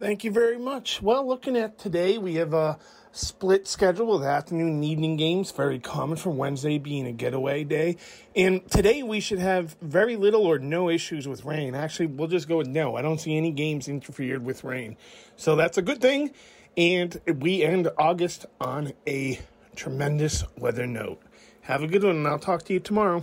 Thank 0.00 0.24
you 0.24 0.32
very 0.32 0.58
much. 0.58 1.00
Well, 1.00 1.26
looking 1.26 1.56
at 1.56 1.78
today, 1.78 2.18
we 2.18 2.34
have 2.34 2.54
a 2.54 2.78
split 3.12 3.68
schedule 3.68 4.06
with 4.06 4.24
afternoon 4.24 4.68
and 4.70 4.84
evening 4.84 5.16
games, 5.16 5.52
very 5.52 5.78
common 5.78 6.16
for 6.16 6.30
Wednesday 6.30 6.78
being 6.78 7.06
a 7.06 7.12
getaway 7.12 7.62
day. 7.62 7.96
And 8.34 8.68
today 8.68 9.04
we 9.04 9.20
should 9.20 9.38
have 9.38 9.76
very 9.80 10.16
little 10.16 10.44
or 10.44 10.58
no 10.58 10.88
issues 10.88 11.28
with 11.28 11.44
rain. 11.44 11.74
Actually, 11.74 12.06
we'll 12.06 12.26
just 12.26 12.48
go 12.48 12.56
with 12.56 12.66
no. 12.66 12.96
I 12.96 13.02
don't 13.02 13.20
see 13.20 13.36
any 13.36 13.52
games 13.52 13.86
interfered 13.86 14.44
with 14.44 14.64
rain. 14.64 14.96
So 15.36 15.54
that's 15.54 15.78
a 15.78 15.82
good 15.82 16.00
thing. 16.00 16.32
And 16.76 17.20
we 17.38 17.62
end 17.62 17.88
August 17.98 18.46
on 18.60 18.94
a 19.06 19.38
tremendous 19.76 20.42
weather 20.58 20.86
note. 20.86 21.20
Have 21.62 21.82
a 21.82 21.86
good 21.86 22.02
one, 22.02 22.16
and 22.16 22.26
I'll 22.26 22.40
talk 22.40 22.64
to 22.64 22.72
you 22.72 22.80
tomorrow. 22.80 23.22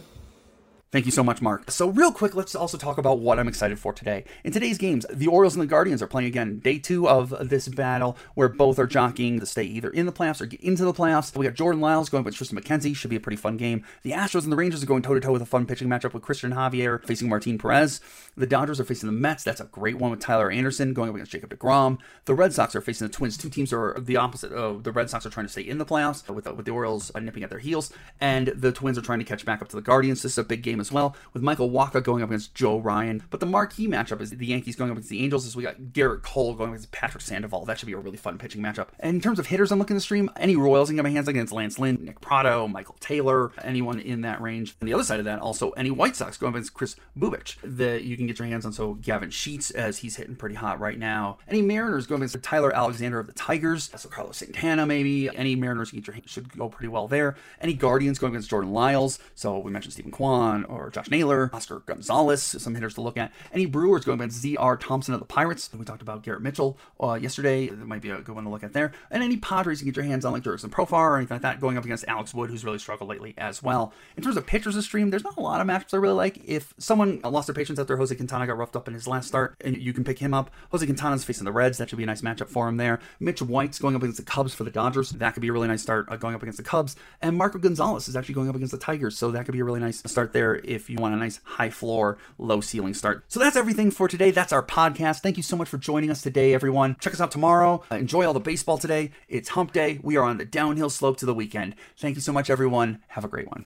Thank 0.91 1.05
you 1.05 1.11
so 1.11 1.23
much, 1.23 1.39
Mark. 1.39 1.69
So, 1.69 1.89
real 1.89 2.11
quick, 2.11 2.33
let's 2.33 2.55
also 2.55 2.75
talk 2.75 2.97
about 2.97 3.19
what 3.19 3.37
I'm 3.37 3.47
excited 3.47 3.77
for 3.77 3.93
today. 3.93 4.23
In 4.43 4.51
today's 4.51 4.79
games, 4.79 5.05
the 5.13 5.27
Orioles 5.27 5.53
and 5.53 5.61
the 5.61 5.67
Guardians 5.67 6.01
are 6.01 6.07
playing 6.07 6.27
again. 6.27 6.57
Day 6.57 6.79
two 6.79 7.07
of 7.07 7.47
this 7.47 7.67
battle, 7.67 8.17
where 8.33 8.49
both 8.49 8.79
are 8.79 8.87
jockeying 8.87 9.39
to 9.39 9.45
stay 9.45 9.61
either 9.61 9.91
in 9.91 10.07
the 10.07 10.11
playoffs 10.11 10.41
or 10.41 10.47
get 10.47 10.61
into 10.61 10.83
the 10.85 10.93
playoffs. 10.93 11.37
We 11.37 11.45
got 11.45 11.53
Jordan 11.53 11.79
Lyles 11.79 12.09
going 12.09 12.23
with 12.23 12.33
Triston 12.33 12.59
McKenzie. 12.59 12.95
Should 12.95 13.11
be 13.11 13.17
a 13.17 13.19
pretty 13.19 13.37
fun 13.37 13.55
game. 13.55 13.85
The 14.01 14.13
Astros 14.13 14.45
and 14.45 14.51
the 14.51 14.55
Rangers 14.55 14.81
are 14.81 14.87
going 14.87 15.03
toe 15.03 15.13
to 15.13 15.19
toe 15.19 15.31
with 15.31 15.43
a 15.43 15.45
fun 15.45 15.67
pitching 15.67 15.87
matchup 15.87 16.11
with 16.11 16.23
Cristian 16.23 16.55
Javier 16.55 17.05
facing 17.05 17.29
Martin 17.29 17.59
Perez. 17.59 18.01
The 18.35 18.47
Dodgers 18.47 18.79
are 18.79 18.83
facing 18.83 19.05
the 19.05 19.13
Mets. 19.13 19.43
That's 19.43 19.61
a 19.61 19.65
great 19.65 19.99
one 19.99 20.09
with 20.09 20.21
Tyler 20.21 20.49
Anderson 20.49 20.95
going 20.95 21.09
up 21.09 21.15
against 21.15 21.31
Jacob 21.31 21.51
DeGrom. 21.51 21.99
The 22.25 22.33
Red 22.33 22.51
Sox 22.51 22.75
are 22.75 22.81
facing 22.81 23.05
the 23.05 23.13
Twins. 23.13 23.37
Two 23.37 23.51
teams 23.51 23.71
are 23.71 23.95
the 23.99 24.17
opposite. 24.17 24.51
Oh, 24.51 24.79
the 24.79 24.91
Red 24.91 25.11
Sox 25.11 25.23
are 25.27 25.29
trying 25.29 25.45
to 25.45 25.51
stay 25.51 25.61
in 25.61 25.77
the 25.77 25.85
playoffs 25.85 26.27
with, 26.27 26.47
with 26.51 26.65
the 26.65 26.71
Orioles 26.71 27.11
uh, 27.13 27.19
nipping 27.19 27.43
at 27.43 27.51
their 27.51 27.59
heels, 27.59 27.93
and 28.19 28.47
the 28.47 28.71
Twins 28.71 28.97
are 28.97 29.03
trying 29.03 29.19
to 29.19 29.25
catch 29.25 29.45
back 29.45 29.61
up 29.61 29.67
to 29.67 29.75
the 29.75 29.83
Guardians. 29.83 30.23
This 30.23 30.31
is 30.31 30.37
a 30.39 30.43
big 30.43 30.63
game 30.63 30.78
stream 30.83 30.99
as 30.99 31.03
well, 31.03 31.15
with 31.33 31.43
Michael 31.43 31.69
Wacha 31.69 32.03
going 32.03 32.23
up 32.23 32.29
against 32.29 32.55
Joe 32.55 32.79
Ryan. 32.79 33.23
But 33.29 33.39
the 33.39 33.45
marquee 33.45 33.87
matchup 33.87 34.21
is 34.21 34.31
the 34.31 34.45
Yankees 34.45 34.75
going 34.75 34.91
up 34.91 34.97
against 34.97 35.09
the 35.09 35.23
Angels, 35.23 35.45
as 35.45 35.55
we 35.55 35.63
got 35.63 35.77
Gerrit 35.77 36.23
Cole 36.23 36.53
going 36.53 36.71
against 36.71 36.91
Patrick 36.91 37.21
Sandoval. 37.21 37.65
That 37.65 37.79
should 37.79 37.87
be 37.87 37.93
a 37.93 37.97
really 37.97 38.17
fun 38.17 38.37
pitching 38.37 38.61
matchup. 38.61 38.87
And 38.99 39.15
in 39.15 39.21
terms 39.21 39.39
of 39.39 39.47
hitters, 39.47 39.71
I'm 39.71 39.79
looking 39.79 39.97
to 39.97 40.01
stream 40.01 40.29
any 40.35 40.55
Royals 40.55 40.89
can 40.89 40.95
get 40.95 41.03
my 41.03 41.09
hands 41.09 41.27
against 41.27 41.53
Lance 41.53 41.79
Lynn, 41.79 41.97
Nick 42.01 42.21
Pratto, 42.21 42.67
Michael 42.67 42.95
Taylor, 42.99 43.51
anyone 43.63 43.99
in 43.99 44.21
that 44.21 44.41
range. 44.41 44.75
And 44.79 44.87
the 44.87 44.93
other 44.93 45.03
side 45.03 45.19
of 45.19 45.25
that, 45.25 45.39
also 45.39 45.71
any 45.71 45.91
White 45.91 46.15
Sox 46.15 46.37
going 46.37 46.53
up 46.53 46.55
against 46.55 46.73
Kris 46.73 46.95
Bubic 47.17 47.55
that 47.63 48.03
you 48.03 48.17
can 48.17 48.27
get 48.27 48.39
your 48.39 48.47
hands 48.47 48.65
on. 48.65 48.73
So 48.73 48.95
Gavin 48.95 49.29
Sheets, 49.29 49.71
as 49.71 49.99
he's 49.99 50.15
hitting 50.15 50.35
pretty 50.35 50.55
hot 50.55 50.79
right 50.79 50.97
now. 50.97 51.37
Any 51.47 51.61
Mariners 51.61 52.07
going 52.07 52.21
against 52.21 52.41
Tyler 52.43 52.75
Alexander 52.75 53.19
of 53.19 53.27
the 53.27 53.33
Tigers. 53.33 53.89
So 53.95 54.09
Carlos 54.09 54.37
Santana, 54.37 54.85
maybe. 54.85 55.29
Any 55.35 55.55
Mariners 55.55 55.93
you 55.93 55.99
get 55.99 56.07
your 56.07 56.13
hands 56.15 56.29
should 56.29 56.55
go 56.57 56.69
pretty 56.69 56.89
well 56.89 57.07
there. 57.07 57.35
Any 57.61 57.73
Guardians 57.73 58.19
going 58.19 58.33
against 58.33 58.49
Jordan 58.49 58.71
Lyles. 58.71 59.19
So 59.35 59.57
we 59.59 59.71
mentioned 59.71 59.93
Steven 59.93 60.11
Kwan 60.11 60.65
or 60.69 60.89
Josh 60.89 61.09
Naylor, 61.09 61.49
Oscar 61.53 61.79
Gonzalez, 61.79 62.41
some 62.41 62.75
hitters 62.75 62.93
to 62.95 63.01
look 63.01 63.17
at. 63.17 63.31
Any 63.53 63.65
Brewers 63.65 64.05
going 64.05 64.19
against 64.19 64.39
Z.R. 64.39 64.77
Thompson 64.77 65.13
of 65.13 65.19
the 65.19 65.25
Pirates. 65.25 65.69
We 65.73 65.85
talked 65.85 66.01
about 66.01 66.23
Garrett 66.23 66.41
Mitchell 66.41 66.77
uh, 67.01 67.13
yesterday. 67.13 67.67
That 67.67 67.87
might 67.87 68.01
be 68.01 68.09
a 68.09 68.19
good 68.19 68.35
one 68.35 68.43
to 68.43 68.49
look 68.49 68.63
at 68.63 68.73
there. 68.73 68.91
And 69.11 69.23
any 69.23 69.37
Padres 69.37 69.79
you 69.79 69.85
can 69.85 69.91
get 69.91 69.97
your 69.97 70.05
hands 70.05 70.25
on, 70.25 70.33
like 70.33 70.43
Jurickson 70.43 70.69
Profar 70.69 70.93
or 70.93 71.17
anything 71.17 71.35
like 71.35 71.41
that, 71.41 71.59
going 71.59 71.77
up 71.77 71.85
against 71.85 72.05
Alex 72.07 72.33
Wood, 72.33 72.49
who's 72.49 72.63
really 72.63 72.79
struggled 72.79 73.09
lately 73.09 73.33
as 73.37 73.63
well. 73.63 73.93
In 74.15 74.23
terms 74.23 74.37
of 74.37 74.45
pitchers 74.45 74.75
to 74.75 74.81
stream, 74.81 75.09
there's 75.09 75.23
not 75.23 75.37
a 75.37 75.41
lot 75.41 75.61
of 75.61 75.67
matchups 75.67 75.93
I 75.93 75.97
really 75.97 76.13
like. 76.13 76.39
If 76.45 76.73
someone 76.77 77.19
lost 77.21 77.47
their 77.47 77.53
patience 77.53 77.79
after 77.79 77.97
Jose 77.97 78.15
Quintana 78.15 78.47
got 78.47 78.57
roughed 78.57 78.75
up 78.75 78.87
in 78.87 78.93
his 78.93 79.07
last 79.07 79.27
start, 79.27 79.55
and 79.61 79.77
you 79.77 79.93
can 79.93 80.03
pick 80.03 80.19
him 80.19 80.33
up, 80.33 80.51
Jose 80.71 80.85
Quintana's 80.85 81.23
facing 81.23 81.45
the 81.45 81.51
Reds. 81.51 81.77
That 81.77 81.89
should 81.89 81.97
be 81.97 82.03
a 82.03 82.07
nice 82.07 82.21
matchup 82.21 82.49
for 82.49 82.67
him 82.67 82.77
there. 82.77 82.99
Mitch 83.19 83.41
White's 83.41 83.79
going 83.79 83.95
up 83.95 84.03
against 84.03 84.17
the 84.17 84.25
Cubs 84.25 84.53
for 84.53 84.63
the 84.63 84.71
Dodgers. 84.71 85.11
That 85.11 85.33
could 85.33 85.41
be 85.41 85.49
a 85.49 85.53
really 85.53 85.67
nice 85.67 85.81
start 85.81 86.07
uh, 86.09 86.15
going 86.17 86.35
up 86.35 86.41
against 86.43 86.57
the 86.57 86.63
Cubs. 86.63 86.95
And 87.21 87.37
Marco 87.37 87.57
Gonzalez 87.57 88.07
is 88.07 88.15
actually 88.15 88.35
going 88.35 88.49
up 88.49 88.55
against 88.55 88.71
the 88.71 88.77
Tigers, 88.77 89.17
so 89.17 89.31
that 89.31 89.45
could 89.45 89.53
be 89.53 89.59
a 89.59 89.63
really 89.63 89.79
nice 89.79 90.01
start 90.05 90.33
there 90.33 90.58
if 90.63 90.89
you 90.89 90.97
want 90.97 91.13
a 91.13 91.17
nice 91.17 91.39
high 91.43 91.69
floor, 91.69 92.17
low 92.37 92.61
ceiling 92.61 92.93
start. 92.93 93.23
So 93.27 93.39
that's 93.39 93.55
everything 93.55 93.91
for 93.91 94.07
today. 94.07 94.31
That's 94.31 94.53
our 94.53 94.63
podcast. 94.63 95.21
Thank 95.21 95.37
you 95.37 95.43
so 95.43 95.55
much 95.55 95.69
for 95.69 95.77
joining 95.77 96.11
us 96.11 96.21
today, 96.21 96.53
everyone. 96.53 96.95
Check 96.99 97.13
us 97.13 97.21
out 97.21 97.31
tomorrow. 97.31 97.83
Uh, 97.91 97.95
enjoy 97.95 98.25
all 98.25 98.33
the 98.33 98.39
baseball 98.39 98.77
today. 98.77 99.11
It's 99.27 99.49
hump 99.49 99.73
day. 99.73 99.99
We 100.03 100.17
are 100.17 100.23
on 100.23 100.37
the 100.37 100.45
downhill 100.45 100.89
slope 100.89 101.17
to 101.17 101.25
the 101.25 101.33
weekend. 101.33 101.75
Thank 101.97 102.15
you 102.15 102.21
so 102.21 102.33
much, 102.33 102.49
everyone. 102.49 103.01
Have 103.09 103.25
a 103.25 103.29
great 103.29 103.47
one. 103.47 103.65